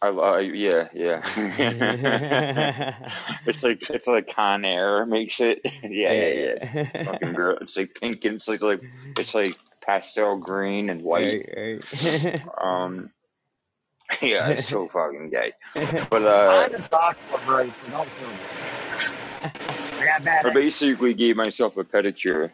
I, 0.01 0.07
I 0.09 0.39
yeah 0.41 0.87
yeah. 0.93 1.21
it's 3.47 3.63
like 3.63 3.89
it's 3.89 4.05
like 4.05 4.27
Conair 4.27 5.07
makes 5.07 5.39
it. 5.39 5.61
yeah 5.83 6.11
yeah 6.11 6.13
yeah. 6.33 6.87
It's 6.93 7.07
fucking 7.09 7.33
girl. 7.33 7.57
It's 7.61 7.77
like 7.77 7.95
pink 7.99 8.23
and 8.25 8.35
it's 8.35 8.47
like 8.47 8.61
like 8.61 8.83
it's 9.17 9.33
like 9.33 9.55
pastel 9.85 10.37
green 10.37 10.89
and 10.89 11.01
white. 11.03 11.45
Right, 11.55 11.83
right. 12.23 12.41
Um. 12.61 13.11
Yeah, 14.21 14.49
it's 14.49 14.67
so 14.69 14.87
fucking 14.87 15.31
gay. 15.31 15.53
But 16.11 16.21
uh, 16.21 16.67
I'm 16.69 16.75
a 16.75 16.87
sock 16.87 17.17
vibration. 17.31 17.73
Don't 17.89 18.07
feel. 18.07 18.29
I 19.99 20.05
got 20.05 20.23
bad. 20.23 20.45
I 20.45 20.53
basically 20.53 21.15
gave 21.15 21.35
myself 21.35 21.75
a 21.77 21.83
pedicure, 21.83 22.51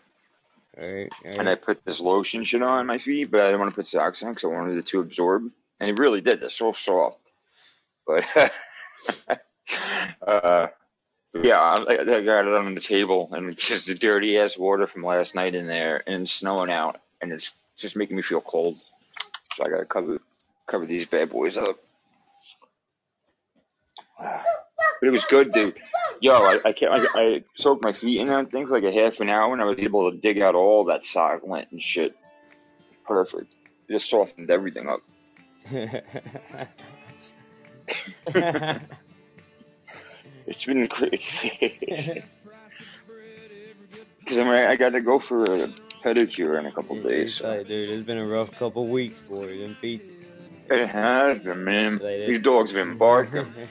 Right, 0.77 1.09
right. 1.25 1.35
and 1.35 1.49
I 1.49 1.55
put 1.55 1.83
this 1.83 1.99
lotion 1.99 2.45
shit 2.45 2.63
on 2.63 2.87
my 2.87 2.99
feet, 2.99 3.29
but 3.31 3.41
I 3.41 3.47
didn't 3.47 3.59
want 3.59 3.71
to 3.71 3.75
put 3.75 3.87
socks 3.87 4.23
on 4.23 4.29
because 4.31 4.45
I 4.45 4.47
wanted 4.47 4.77
it 4.77 4.87
to 4.87 5.01
absorb, 5.01 5.51
and 5.81 5.89
it 5.89 5.99
really 5.99 6.21
did. 6.21 6.39
They're 6.39 6.49
so 6.49 6.71
soft. 6.71 7.19
But 8.07 8.25
uh, 10.25 10.67
yeah, 11.33 11.59
I, 11.59 11.81
I 12.01 12.21
got 12.21 12.47
it 12.47 12.53
on 12.53 12.75
the 12.75 12.81
table, 12.81 13.29
and 13.33 13.49
it's 13.49 13.67
just 13.67 13.87
the 13.87 13.95
dirty 13.95 14.37
ass 14.37 14.57
water 14.57 14.87
from 14.87 15.03
last 15.03 15.35
night 15.35 15.53
in 15.53 15.67
there, 15.67 16.01
and 16.07 16.23
it's 16.23 16.31
snowing 16.31 16.71
out, 16.71 17.01
and 17.21 17.31
it's 17.31 17.51
just 17.77 17.95
making 17.95 18.15
me 18.15 18.21
feel 18.21 18.41
cold. 18.41 18.77
So 19.55 19.65
I 19.65 19.69
gotta 19.69 19.85
cover 19.85 20.19
cover 20.67 20.85
these 20.85 21.05
bad 21.05 21.29
boys 21.29 21.57
up. 21.57 21.77
But 24.99 25.07
it 25.07 25.11
was 25.11 25.25
good, 25.25 25.51
dude. 25.51 25.79
Yo, 26.19 26.33
I 26.33 26.59
I, 26.63 26.73
can't, 26.73 26.93
I, 26.93 27.07
I 27.19 27.43
soaked 27.55 27.83
my 27.83 27.91
feet 27.91 28.21
in 28.21 28.27
that 28.27 28.51
thing 28.51 28.67
for 28.67 28.79
like 28.79 28.83
a 28.83 28.93
half 28.93 29.19
an 29.19 29.29
hour, 29.29 29.51
and 29.51 29.59
I 29.59 29.65
was 29.65 29.79
able 29.79 30.11
to 30.11 30.17
dig 30.17 30.39
out 30.39 30.53
all 30.53 30.85
that 30.85 31.07
sock 31.07 31.41
lint 31.43 31.69
and 31.71 31.81
shit. 31.81 32.15
Perfect. 33.03 33.55
It 33.87 33.93
just 33.93 34.11
softened 34.11 34.51
everything 34.51 34.87
up. 34.87 35.01
It's 40.47 40.65
been 40.65 40.87
crazy. 40.87 42.23
Because 44.19 44.39
I 44.39 44.43
mean, 44.43 44.53
I 44.53 44.75
got 44.75 44.91
to 44.93 45.01
go 45.01 45.19
for 45.19 45.43
a 45.45 45.69
pedicure 46.03 46.59
in 46.59 46.65
a 46.65 46.71
couple 46.71 47.01
days. 47.01 47.35
So. 47.35 47.49
Like, 47.49 47.67
dude, 47.67 47.89
it's 47.89 48.05
been 48.05 48.17
a 48.17 48.25
rough 48.25 48.51
couple 48.51 48.87
weeks 48.87 49.19
for 49.27 49.49
you. 49.49 49.63
Them 49.63 49.75
feet. 49.75 50.03
It 50.69 50.87
has 50.87 51.39
been, 51.39 51.63
man. 51.63 51.93
Like, 51.93 52.27
These 52.27 52.41
dogs 52.41 52.71
been 52.71 52.97
barking. 52.97 53.53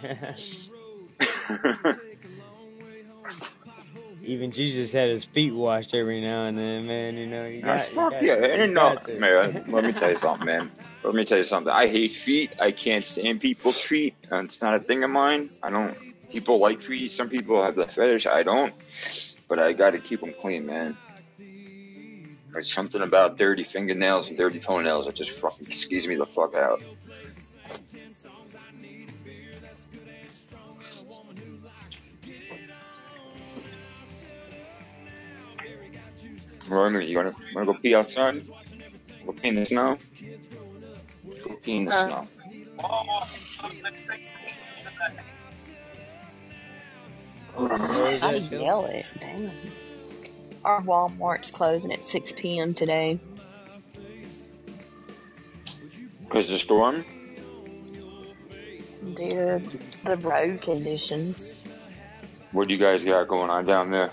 Even 4.23 4.53
Jesus 4.53 4.93
had 4.93 5.09
his 5.09 5.25
feet 5.25 5.53
washed 5.53 5.95
every 5.95 6.21
now 6.21 6.45
and 6.45 6.59
then, 6.59 6.87
man. 6.87 7.17
You 7.17 7.27
know, 7.27 7.47
you 7.47 7.63
got, 7.63 7.89
you 7.89 7.95
fuck 7.95 8.13
got, 8.13 8.23
yeah, 8.23 8.55
you 8.55 8.67
nothing, 8.67 9.19
man. 9.19 9.65
Let 9.69 9.85
me 9.85 9.93
tell 9.93 10.11
you 10.11 10.17
something, 10.17 10.47
man. 10.47 10.71
Let 11.03 11.15
me 11.15 11.25
tell 11.25 11.39
you 11.39 11.45
something. 11.45 11.73
I 11.73 11.89
hate 11.89 12.13
feet. 12.13 12.53
I 12.61 12.71
can't 12.71 13.05
stand 13.05 13.41
people's 13.41 13.81
feet. 13.81 14.15
It's 14.31 14.61
not 14.61 14.75
a 14.75 14.81
thing 14.81 15.03
of 15.03 15.11
mine. 15.11 15.49
I 15.63 15.71
don't. 15.71 15.97
People 16.31 16.59
like 16.59 16.83
feet. 16.83 17.13
Some 17.13 17.29
people 17.29 17.63
have 17.65 17.77
the 17.77 17.87
fetish. 17.87 18.27
I 18.27 18.43
don't. 18.43 18.75
But 19.49 19.59
I 19.59 19.73
got 19.73 19.93
to 19.93 19.99
keep 19.99 20.21
them 20.21 20.35
clean, 20.39 20.67
man. 20.67 20.97
There's 22.53 22.73
something 22.73 23.01
about 23.01 23.39
dirty 23.39 23.65
fingernails 23.65 24.29
and 24.29 24.37
dirty 24.37 24.59
toenails 24.61 25.07
that 25.07 25.15
just 25.15 25.31
fucking 25.31 25.67
skews 25.67 26.07
me 26.07 26.17
the 26.17 26.27
fuck 26.27 26.55
out. 26.55 26.83
Roman, 36.69 37.03
you 37.03 37.17
wanna 37.17 37.33
wanna 37.55 37.67
go 37.67 37.75
pee 37.75 37.95
outside? 37.95 38.47
Go 39.27 39.33
pee 39.33 39.49
in 39.49 39.55
the 39.57 39.65
snow? 39.67 39.99
Go 41.45 41.55
pee 41.63 41.77
in 41.77 41.85
the 41.87 41.93
Uh. 41.93 42.07
snow. 42.07 42.29
I 47.59 48.33
that 48.33 48.43
show? 48.43 48.61
yell 48.61 48.85
it. 48.87 49.07
Damn. 49.19 49.51
Our 50.65 50.83
Walmart's 50.83 51.51
closing 51.51 51.93
at 51.93 52.05
6 52.05 52.33
p.m. 52.33 52.75
today. 52.75 53.19
Cause 56.29 56.49
the 56.49 56.59
storm? 56.59 57.05
due 59.15 59.29
to 59.31 59.63
the 60.05 60.17
road 60.19 60.61
conditions. 60.63 61.65
What 62.53 62.69
do 62.69 62.75
you 62.75 62.79
guys 62.81 63.03
got 63.03 63.27
going 63.29 63.51
on 63.51 63.65
down 63.65 63.91
there? 63.91 64.11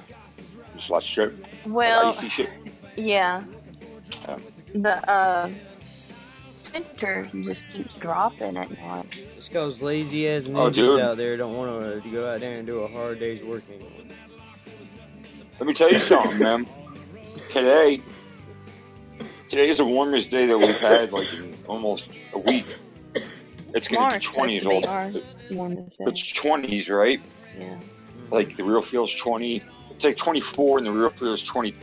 Just 0.76 0.90
lot 0.90 0.98
of 0.98 1.04
strip? 1.04 1.46
Well, 1.66 2.10
icy 2.10 2.30
shit? 2.30 2.50
yeah, 2.96 3.44
Yeah. 4.28 4.38
the 4.74 5.10
uh, 5.12 5.52
temperature 6.64 7.30
just 7.44 7.70
keeps 7.70 7.94
dropping 7.96 8.56
at 8.58 8.72
night. 8.82 9.06
Just 9.36 9.52
cause 9.52 9.82
lazy 9.82 10.28
as 10.28 10.48
Oh, 10.48 10.52
ninjas 10.52 10.74
dude. 10.74 11.00
out 11.02 11.18
there 11.18 11.36
don't 11.38 11.56
want 11.56 12.04
to 12.04 12.10
go 12.10 12.28
out 12.34 12.40
there 12.40 12.58
and 12.58 12.66
do 12.66 12.80
a 12.80 12.88
hard 12.88 13.20
day's 13.20 13.44
work 13.44 13.64
anymore. 13.70 14.07
Let 15.60 15.68
me 15.68 15.74
tell 15.74 15.92
you 15.92 16.00
something, 16.00 16.40
man. 16.40 16.68
Today, 17.50 18.02
today 19.50 19.70
is 19.70 19.78
the 19.78 19.86
warmest 19.86 20.30
day 20.30 20.46
that 20.46 20.58
we've 20.58 20.80
had 20.80 21.12
like 21.12 21.32
in 21.34 21.56
almost 21.68 22.10
a 22.34 22.40
week. 22.40 22.66
It's 23.74 23.88
gonna 23.88 24.10
be 24.10 24.10
Tomorrow's 24.10 24.12
supposed 24.14 24.24
twenties 24.36 24.64
to 24.64 24.70
be 24.70 24.76
all. 24.86 25.12
day. 25.12 25.24
It's 26.00 26.32
twenties, 26.34 26.90
right? 26.90 27.20
Yeah. 27.58 27.78
like 28.30 28.56
the 28.58 28.64
real 28.64 28.82
feels 28.82 29.14
twenty. 29.16 29.64
It's 29.92 30.06
like 30.06 30.18
twenty 30.18 30.42
four, 30.42 30.78
and 30.78 30.86
the 30.86 30.92
real 30.92 31.10
feels 31.10 31.44
twenty 31.44 31.74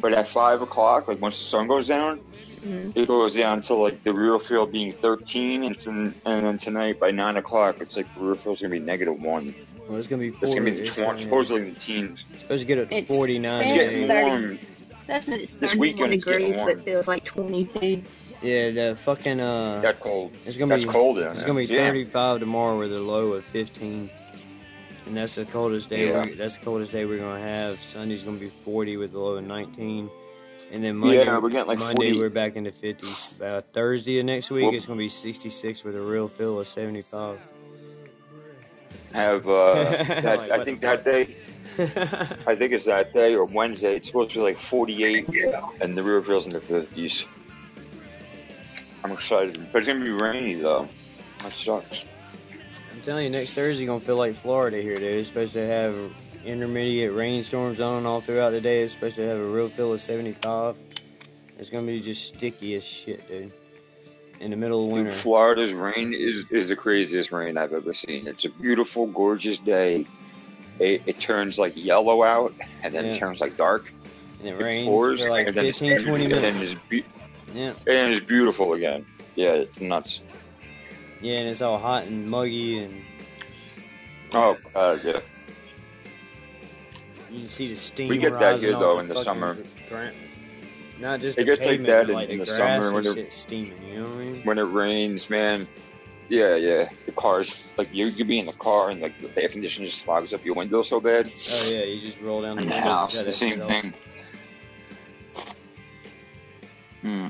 But 0.00 0.12
at 0.12 0.28
five 0.28 0.62
o'clock, 0.62 1.08
like 1.08 1.20
once 1.20 1.38
the 1.38 1.44
sun 1.44 1.66
goes 1.66 1.88
down, 1.88 2.20
Mhm. 2.64 2.96
it 2.96 3.06
goes 3.08 3.34
down 3.36 3.60
to 3.62 3.74
like 3.74 4.02
the 4.02 4.12
real 4.12 4.38
feel 4.38 4.66
being 4.66 4.92
thirteen, 4.92 5.64
and 5.64 5.76
then 5.76 6.14
and 6.24 6.44
then 6.44 6.58
tonight 6.58 7.00
by 7.00 7.10
nine 7.10 7.36
o'clock, 7.36 7.80
it's 7.80 7.96
like 7.96 8.12
the 8.14 8.20
real 8.20 8.34
feel's 8.36 8.60
gonna 8.62 8.72
be 8.72 8.78
negative 8.80 9.20
one. 9.20 9.54
Well, 9.88 9.98
it's 9.98 10.06
gonna 10.08 10.20
be. 10.20 10.28
It's 10.42 10.54
gonna 10.54 10.70
be 10.70 10.80
the 10.80 10.86
twenty, 10.86 11.22
supposedly 11.22 11.62
in 11.62 11.74
the 11.74 11.80
teens. 11.80 12.24
Supposed 12.38 12.60
to 12.62 12.66
get 12.66 12.78
it 12.78 12.88
It's- 12.92 13.08
49 13.08 13.62
it's 13.62 13.70
It's 13.70 13.78
getting 13.80 14.08
30. 14.08 14.24
warm. 14.30 14.58
That's 15.06 15.28
it's 15.28 15.56
This 15.56 15.74
weekend 15.74 16.12
it's 16.12 16.24
getting 16.24 16.40
degrees, 16.52 16.60
warm. 16.60 16.76
but 16.76 16.84
feels 16.84 17.08
like 17.08 17.24
22. 17.24 18.02
Yeah, 18.42 18.70
the 18.70 18.96
fucking 18.96 19.40
uh. 19.40 19.80
That 19.80 19.98
cold. 20.00 20.32
It's 20.44 20.56
gonna 20.58 20.74
That's 20.74 20.84
be 20.84 20.90
cold 20.90 21.16
down 21.18 21.30
It's 21.30 21.38
there. 21.40 21.46
gonna 21.46 21.60
be 21.60 21.64
Yeah. 21.66 21.88
35 21.88 22.40
tomorrow 22.40 22.78
with 22.78 22.92
a 22.92 22.98
low 23.00 23.32
of 23.32 23.44
15, 23.46 24.10
and 25.06 25.16
that's 25.16 25.36
the 25.36 25.46
coldest 25.46 25.88
day. 25.88 26.08
Yeah. 26.10 26.22
We, 26.24 26.34
that's 26.34 26.58
the 26.58 26.64
coldest 26.64 26.92
day 26.92 27.06
we're 27.06 27.18
gonna 27.18 27.40
have. 27.40 27.80
Sunday's 27.82 28.22
gonna 28.22 28.36
be 28.38 28.50
40 28.64 28.98
with 28.98 29.14
a 29.14 29.18
low 29.18 29.36
of 29.38 29.44
19, 29.46 30.10
and 30.70 30.84
then 30.84 30.96
Monday, 30.96 31.24
Yeah, 31.24 31.38
we're 31.38 31.48
getting 31.48 31.66
like 31.66 31.78
Monday 31.78 31.94
40. 32.10 32.18
we're 32.18 32.28
back 32.28 32.56
in 32.56 32.64
the 32.64 32.70
50s. 32.72 33.40
Uh, 33.42 33.62
Thursday 33.72 34.18
of 34.20 34.26
next 34.26 34.50
week 34.50 34.64
Well- 34.66 34.74
it's 34.74 34.84
gonna 34.84 34.98
be 34.98 35.08
66 35.08 35.82
with 35.82 35.96
a 35.96 36.00
real 36.00 36.28
feel 36.28 36.60
of 36.60 36.68
75. 36.68 37.38
Have 39.12 39.46
uh, 39.46 39.74
that, 40.20 40.50
I 40.52 40.64
think 40.64 40.80
that 40.80 41.04
day. 41.04 41.36
I 41.78 42.56
think 42.56 42.72
it's 42.72 42.86
that 42.86 43.12
day 43.12 43.34
or 43.34 43.44
Wednesday. 43.44 43.96
It's 43.96 44.08
supposed 44.08 44.32
to 44.32 44.38
be 44.38 44.42
like 44.42 44.58
48, 44.58 45.28
and 45.80 45.96
the 45.96 46.02
real 46.02 46.22
feels 46.22 46.46
in 46.46 46.52
the 46.52 46.60
50s. 46.60 47.26
I'm 49.04 49.12
excited, 49.12 49.68
but 49.72 49.78
it's 49.78 49.88
gonna 49.88 50.04
be 50.04 50.10
rainy 50.10 50.54
though. 50.54 50.88
That 51.42 51.52
sucks. 51.52 52.04
I'm 52.92 53.00
telling 53.02 53.24
you, 53.24 53.30
next 53.30 53.52
Thursday 53.52 53.86
gonna 53.86 54.00
feel 54.00 54.16
like 54.16 54.34
Florida 54.34 54.82
here, 54.82 54.98
dude. 54.98 55.20
It's 55.20 55.28
supposed 55.28 55.52
to 55.52 55.66
have 55.66 55.94
intermediate 56.44 57.14
rainstorms 57.14 57.80
on 57.80 58.06
all 58.06 58.20
throughout 58.20 58.50
the 58.50 58.60
day. 58.60 58.82
It's 58.82 58.92
supposed 58.92 59.16
to 59.16 59.26
have 59.26 59.38
a 59.38 59.48
real 59.48 59.68
feel 59.68 59.92
of 59.92 60.00
75. 60.00 60.76
It's 61.58 61.70
gonna 61.70 61.86
be 61.86 62.00
just 62.00 62.28
sticky 62.28 62.74
as 62.74 62.84
shit, 62.84 63.26
dude. 63.28 63.52
In 64.40 64.50
the 64.52 64.56
middle 64.56 64.82
of 64.84 64.86
Dude, 64.88 64.94
winter. 65.06 65.12
Florida's 65.12 65.72
rain 65.72 66.14
is, 66.14 66.44
is 66.50 66.68
the 66.68 66.76
craziest 66.76 67.32
rain 67.32 67.56
I've 67.56 67.72
ever 67.72 67.92
seen. 67.92 68.26
It's 68.28 68.44
a 68.44 68.48
beautiful, 68.50 69.06
gorgeous 69.08 69.58
day. 69.58 70.06
It, 70.78 71.02
it 71.06 71.18
turns 71.18 71.58
like 71.58 71.72
yellow 71.76 72.22
out, 72.22 72.54
and 72.84 72.94
then 72.94 73.04
Yeah. 73.04 73.12
it 73.12 73.18
turns 73.18 73.40
like 73.40 73.56
dark. 73.56 73.92
And 74.38 74.48
it 74.48 74.54
rains 74.62 74.86
pours, 74.86 75.22
for 75.24 75.30
like 75.30 75.48
and 75.48 75.56
then 75.56 75.64
15, 75.64 75.92
it's, 75.92 76.04
20 76.04 76.24
and 76.26 76.32
then 76.34 76.54
minutes. 76.54 76.72
it's, 76.72 76.80
be- 76.88 77.04
Yeah. 77.52 77.72
and 77.88 78.12
it's 78.12 78.20
beautiful 78.24 78.74
again. 78.74 79.04
Yeah, 79.34 79.54
it's 79.54 79.80
nuts. 79.80 80.20
Yeah, 81.20 81.38
and 81.38 81.48
it's 81.48 81.60
all 81.60 81.78
hot 81.78 82.04
and 82.04 82.30
muggy, 82.30 82.78
and 82.78 83.02
Oh, 84.32 84.56
uh, 84.76 84.98
yeah. 85.02 85.18
you 87.30 87.40
can 87.40 87.48
see 87.48 87.68
the 87.74 87.80
steam 87.80 88.08
We 88.08 88.18
get 88.18 88.38
that 88.38 88.54
off 88.54 88.60
though, 88.60 88.98
in 89.00 89.08
the 89.08 89.14
fucking 89.14 89.24
summer. 89.24 89.56
gra- 89.88 90.12
Not 91.00 91.20
just 91.20 91.38
It 91.38 91.44
gets 91.44 91.64
like 91.64 91.82
that 91.84 92.08
in- 92.08 92.14
like 92.14 92.28
in 92.28 92.38
the 92.38 92.44
the 92.44 92.50
summer 92.56 92.92
when 92.92 93.04
shit 93.04 93.32
steaming. 93.32 93.82
You 93.84 94.02
know 94.02 94.08
what 94.08 94.12
I 94.12 94.24
mean? 94.24 94.42
When 94.44 94.58
it 94.58 94.62
rains, 94.62 95.30
man. 95.30 95.68
Yeah, 96.28 96.56
yeah. 96.56 96.90
The 97.06 97.12
cars, 97.12 97.70
like 97.78 97.88
you 97.92 98.10
could 98.12 98.26
be 98.28 98.38
in 98.38 98.46
the 98.46 98.52
car 98.52 98.90
and 98.90 99.00
like 99.00 99.14
the 99.20 99.42
air 99.42 99.48
conditioner 99.48 99.86
just 99.86 100.02
fogs 100.04 100.34
up 100.34 100.44
your 100.44 100.54
window 100.54 100.82
so 100.82 101.00
bad. 101.00 101.30
Oh 101.50 101.70
yeah, 101.70 101.84
you 101.84 102.00
just 102.00 102.20
roll 102.20 102.42
down 102.42 102.56
the 102.56 102.66
the 102.66 102.80
house, 102.80 103.22
the 103.22 103.32
same 103.32 103.60
thing. 103.62 103.94
Hmm. 107.00 107.28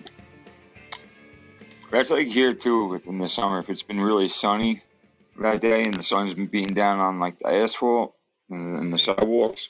That's 1.91 2.11
like 2.11 2.27
here 2.27 2.55
too 2.55 3.01
in 3.07 3.19
the 3.19 3.29
summer. 3.29 3.61
If 3.61 3.71
it's 3.71 3.83
been 3.83 4.01
really 4.01 4.29
sunny 4.29 4.81
that 5.39 5.61
day 5.61 5.85
and 5.85 5.95
the 5.95 6.03
sun's 6.03 6.35
been 6.35 6.47
beating 6.47 6.75
down 6.75 6.99
on 6.99 7.21
like 7.21 7.39
the 7.39 7.49
asphalt 7.49 8.15
and, 8.51 8.79
and 8.79 8.93
the 8.93 8.99
sidewalks, 8.99 9.69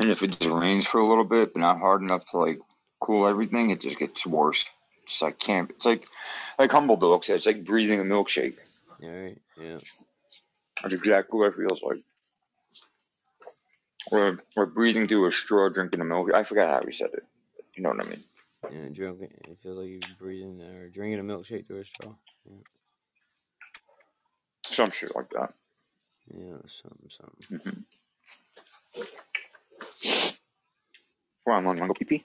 and 0.00 0.10
if 0.10 0.22
it 0.22 0.38
just 0.38 0.50
rains 0.50 0.86
for 0.86 0.98
a 1.00 1.06
little 1.06 1.24
bit 1.24 1.52
but 1.52 1.60
not 1.60 1.78
hard 1.78 2.00
enough 2.02 2.24
to 2.30 2.38
like 2.38 2.58
cool 3.04 3.26
everything, 3.28 3.70
it 3.70 3.82
just 3.82 3.98
gets 3.98 4.26
worse. 4.26 4.64
It's 5.04 5.20
like 5.20 5.38
camp. 5.38 5.70
It's 5.76 5.84
like 5.84 6.04
like 6.58 6.72
Humble 6.72 6.96
Dog 6.96 7.24
said. 7.24 7.36
It's 7.36 7.46
like 7.46 7.64
breathing 7.64 8.00
a 8.00 8.04
milkshake. 8.04 8.56
Yeah, 8.98 9.10
right. 9.10 9.38
Yeah. 9.60 9.78
That's 10.82 10.94
exactly 10.94 11.38
what 11.38 11.48
it 11.48 11.56
feels 11.56 11.82
like. 11.82 12.02
Or, 14.10 14.38
or 14.56 14.66
breathing 14.66 15.08
through 15.08 15.28
a 15.28 15.32
straw, 15.32 15.68
drinking 15.68 16.00
a 16.00 16.04
milk. 16.04 16.30
I 16.34 16.44
forgot 16.44 16.82
how 16.82 16.86
he 16.86 16.94
said 16.94 17.10
it. 17.14 17.24
You 17.74 17.82
know 17.82 17.90
what 17.90 18.06
I 18.06 18.08
mean? 18.08 18.24
Yeah, 18.70 18.88
drinking. 18.94 19.30
It 19.48 19.58
feels 19.62 19.78
like 19.78 19.88
you're 19.88 20.00
breathing 20.18 20.60
or 20.62 20.88
drinking 20.88 21.20
a 21.20 21.22
milkshake 21.22 21.66
through 21.66 21.80
a 21.80 21.84
straw. 21.84 22.12
Yeah, 22.48 22.56
Some 24.66 24.90
shit 24.90 25.14
like 25.14 25.30
that. 25.30 25.52
yeah 26.34 26.56
something, 26.82 27.10
something. 27.10 27.58
hmm 27.58 27.80
Come 31.46 31.54
on, 31.54 31.64
wanna 31.64 31.86
go 31.88 31.94
pee 31.94 32.04
pee? 32.06 32.24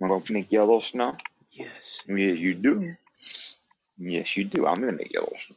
Wanna 0.00 0.22
make 0.30 0.50
yellow 0.50 0.80
snow? 0.80 1.16
Yes. 1.52 2.02
Yes, 2.08 2.38
you 2.38 2.54
do. 2.54 2.96
Yes, 3.98 4.36
you 4.36 4.44
do. 4.44 4.66
I'm 4.66 4.76
gonna 4.76 4.92
make 4.92 5.12
yellow 5.12 5.34
snow. 5.38 5.56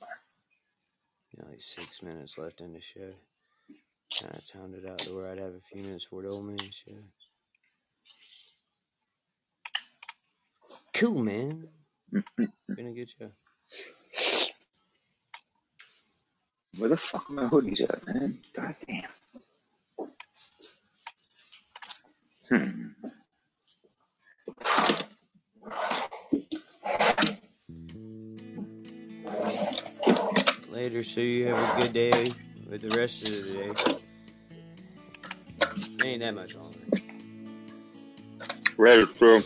Yeah, 1.38 1.46
like 1.50 1.62
six 1.62 2.04
minutes 2.04 2.38
left 2.38 2.62
in 2.62 2.74
the 2.74 2.82
show. 2.82 3.14
Kind 4.20 4.36
of 4.36 4.48
timed 4.52 4.76
it 4.76 4.86
out 4.90 5.00
to 5.00 5.16
where 5.16 5.32
I'd 5.32 5.40
have 5.40 5.54
a 5.56 5.62
few 5.72 5.82
minutes 5.82 6.06
for 6.06 6.22
the 6.22 6.30
old 6.30 6.46
man 6.46 6.60
show. 6.60 6.94
Cool, 10.94 11.24
man. 11.24 11.68
Been 12.38 12.88
a 12.88 12.92
good 12.92 13.10
show. 13.18 13.32
Where 16.78 16.90
the 16.90 16.98
fuck 16.98 17.30
are 17.30 17.34
my 17.34 17.50
hoodies 17.50 17.82
at, 17.82 18.06
man? 18.06 18.40
God 18.56 18.76
damn. 18.88 19.04
Hmm. 22.50 23.13
Later, 30.74 31.04
so 31.04 31.22
you 31.22 31.46
have 31.46 31.78
a 31.78 31.82
good 31.82 31.94
day 31.94 32.34
with 32.68 32.82
the 32.82 32.98
rest 32.98 33.22
of 33.22 33.30
the 33.30 33.42
day. 33.44 33.72
Ain't 36.04 36.24
that 36.24 36.34
much 36.34 36.56
longer. 36.56 36.80
Right, 38.76 39.06
bro. 39.20 39.42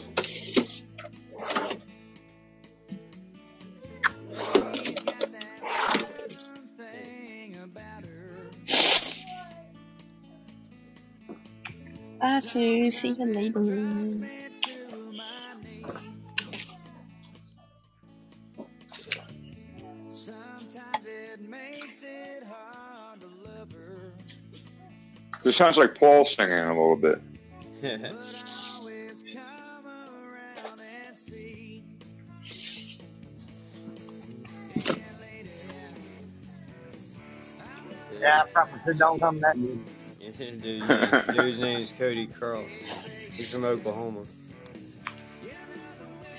Bye, 12.21 12.39
Sue. 12.39 12.91
See 12.91 13.09
you 13.09 13.25
later. 13.25 14.46
Sounds 25.57 25.77
like 25.77 25.95
Paul 25.95 26.23
singing 26.23 26.59
a 26.59 26.67
little 26.67 26.95
bit. 26.95 27.19
Yeah, 38.19 38.41
I 38.43 38.47
probably 38.51 38.93
don't 38.95 39.19
come 39.19 39.39
that 39.41 39.55
good. 39.55 39.85
dude's, 40.61 40.87
name, 40.87 41.35
dude's 41.35 41.59
name 41.59 41.79
is 41.81 41.91
Cody 41.91 42.27
Cross. 42.27 42.65
He's 43.31 43.49
from 43.49 43.65
Oklahoma. 43.65 44.23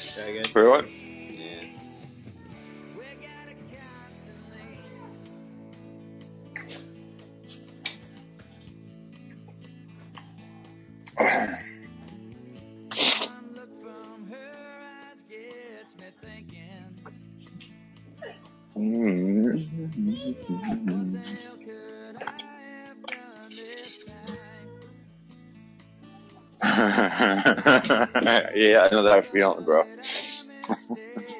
So 0.00 0.24
I 0.24 0.32
guess. 0.32 0.46
For 0.48 0.68
what? 0.68 0.86
yeah, 26.62 26.76
I 28.82 28.88
know 28.92 29.08
that 29.08 29.26
feeling, 29.26 29.64
bro. 29.64 29.82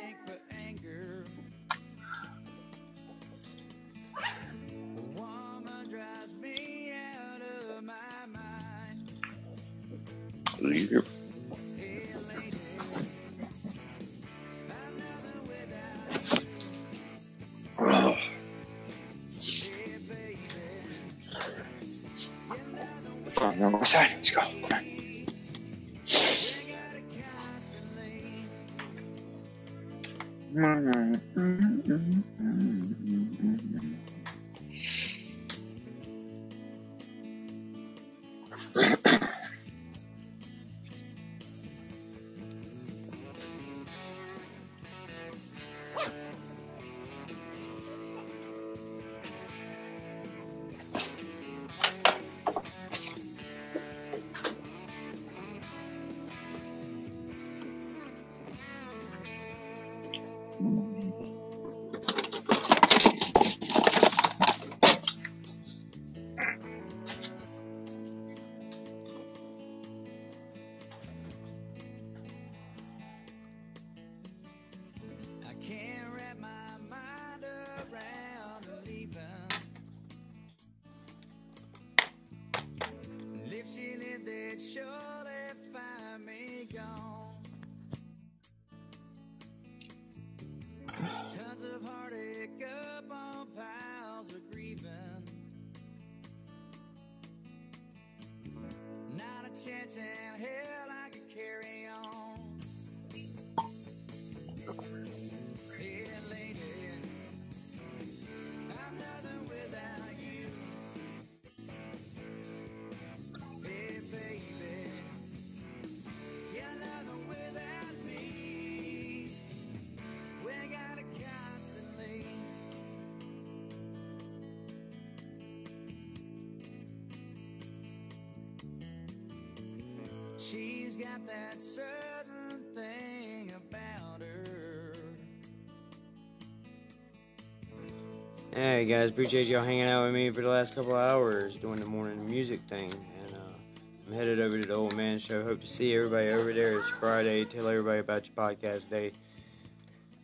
guys, 138.88 139.10
appreciate 139.10 139.46
y'all 139.46 139.62
hanging 139.62 139.86
out 139.86 140.06
with 140.06 140.14
me 140.14 140.30
for 140.30 140.40
the 140.40 140.48
last 140.48 140.74
couple 140.74 140.96
hours 140.96 141.56
doing 141.56 141.78
the 141.78 141.84
morning 141.84 142.26
music 142.26 142.58
thing. 142.70 142.90
And 142.90 143.34
uh, 143.34 144.06
I'm 144.06 144.14
headed 144.14 144.40
over 144.40 144.58
to 144.58 144.66
the 144.66 144.74
Old 144.74 144.96
Man 144.96 145.18
Show. 145.18 145.44
Hope 145.44 145.60
to 145.60 145.66
see 145.66 145.94
everybody 145.94 146.30
over 146.30 146.54
there. 146.54 146.78
It's 146.78 146.88
Friday. 146.88 147.44
Tell 147.44 147.68
everybody 147.68 147.98
about 147.98 148.26
your 148.26 148.34
podcast 148.34 148.88
day. 148.88 149.12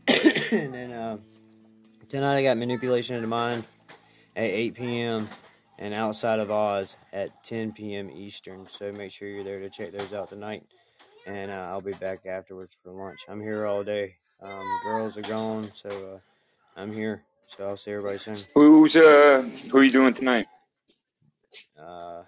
and 0.51 0.73
then 0.73 0.93
uh, 0.93 1.19
tonight 2.09 2.39
I 2.39 2.43
got 2.43 2.57
Manipulation 2.57 3.17
of 3.17 3.21
the 3.21 3.29
Mind 3.29 3.65
at 4.35 4.45
8 4.45 4.75
p.m. 4.77 5.29
and 5.79 5.93
Outside 5.93 6.39
of 6.39 6.51
Oz 6.51 6.97
at 7.13 7.45
10 7.45 7.73
p.m. 7.73 8.11
Eastern. 8.11 8.67
So 8.71 8.93
make 8.93 9.11
sure 9.11 9.29
you're 9.29 9.45
there 9.45 9.61
to 9.61 9.69
check 9.69 9.93
those 9.93 10.15
out 10.15 10.31
tonight. 10.31 10.65
And 11.27 11.51
uh, 11.51 11.69
I'll 11.69 11.83
be 11.83 11.93
back 11.93 12.25
afterwards 12.25 12.75
for 12.83 12.93
lunch. 12.93 13.21
I'm 13.29 13.43
here 13.43 13.67
all 13.67 13.85
day. 13.85 14.15
Um, 14.41 14.65
girls 14.85 15.19
are 15.19 15.23
gone, 15.23 15.71
so 15.75 15.91
uh, 15.91 16.81
I'm 16.81 16.95
here. 16.95 17.25
So 17.47 17.69
I'll 17.69 17.77
see 17.77 17.93
everybody 17.93 18.19
soon. 18.19 18.41
Who's 18.55 18.97
uh 18.97 19.49
who 19.71 19.79
are 19.79 19.85
you 19.85 19.93
doing 19.93 20.15
tonight? 20.15 20.47
Uh, 21.79 22.23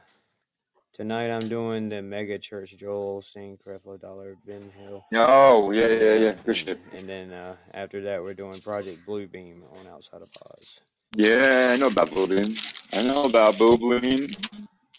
tonight 0.95 1.31
I'm 1.31 1.49
doing 1.49 1.89
the 1.89 2.03
Mega 2.03 2.39
Church 2.39 2.77
Joel 2.77 3.21
Osteen, 3.21 3.59
Creflo 3.59 4.01
Dollar, 4.01 4.37
Ben 4.47 4.71
Hill. 4.79 5.05
Oh 5.15 5.71
yeah 5.73 5.89
yeah 5.89 6.15
yeah 6.15 6.35
good 6.45 6.57
shit. 6.57 6.81
And 6.95 7.09
then 7.09 7.33
uh, 7.33 7.57
after 7.75 8.03
that 8.03 8.23
we're 8.23 8.35
doing 8.35 8.61
Project 8.61 9.07
Bluebeam 9.07 9.63
on 9.79 9.87
Outside 9.89 10.23
of 10.23 10.29
Oz. 10.53 10.81
Yeah, 11.15 11.71
I 11.73 11.77
know 11.77 11.87
about 11.87 12.11
Bluebeam. 12.11 12.53
I 12.97 13.03
know 13.03 13.25
about 13.25 13.55
Bluebeam. 13.55 14.35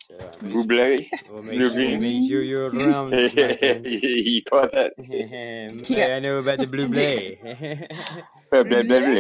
So 0.10 0.15
uh, 0.15 0.31
Buble. 0.45 1.10
well, 1.30 1.44
make 1.44 1.61
sure, 1.61 1.99
make 1.99 2.30
sure 2.30 2.41
you're 2.41 2.69
around, 2.73 3.11
you 3.85 4.41
caught 4.44 4.72
that? 4.72 4.94
yeah. 5.89 6.15
I 6.15 6.19
know 6.19 6.38
about 6.39 6.60
the 6.60 6.68
Blue 6.68 6.88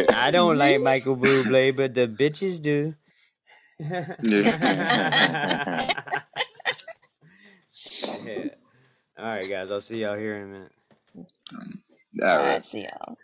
I 0.09 0.31
don't 0.31 0.57
like 0.57 0.81
Michael 0.81 1.15
Blue 1.15 1.43
Blade, 1.43 1.77
but 1.77 1.93
the 1.93 2.07
bitches 2.07 2.61
do. 2.61 2.95
yeah. 3.79 4.15
All 9.19 9.25
right, 9.25 9.49
guys. 9.49 9.71
I'll 9.71 9.81
see 9.81 10.01
y'all 10.01 10.17
here 10.17 10.37
in 10.37 10.43
a 10.43 10.47
minute. 10.47 10.71
All 12.21 12.37
right. 12.37 12.65
see 12.65 12.83
y'all. 12.83 13.17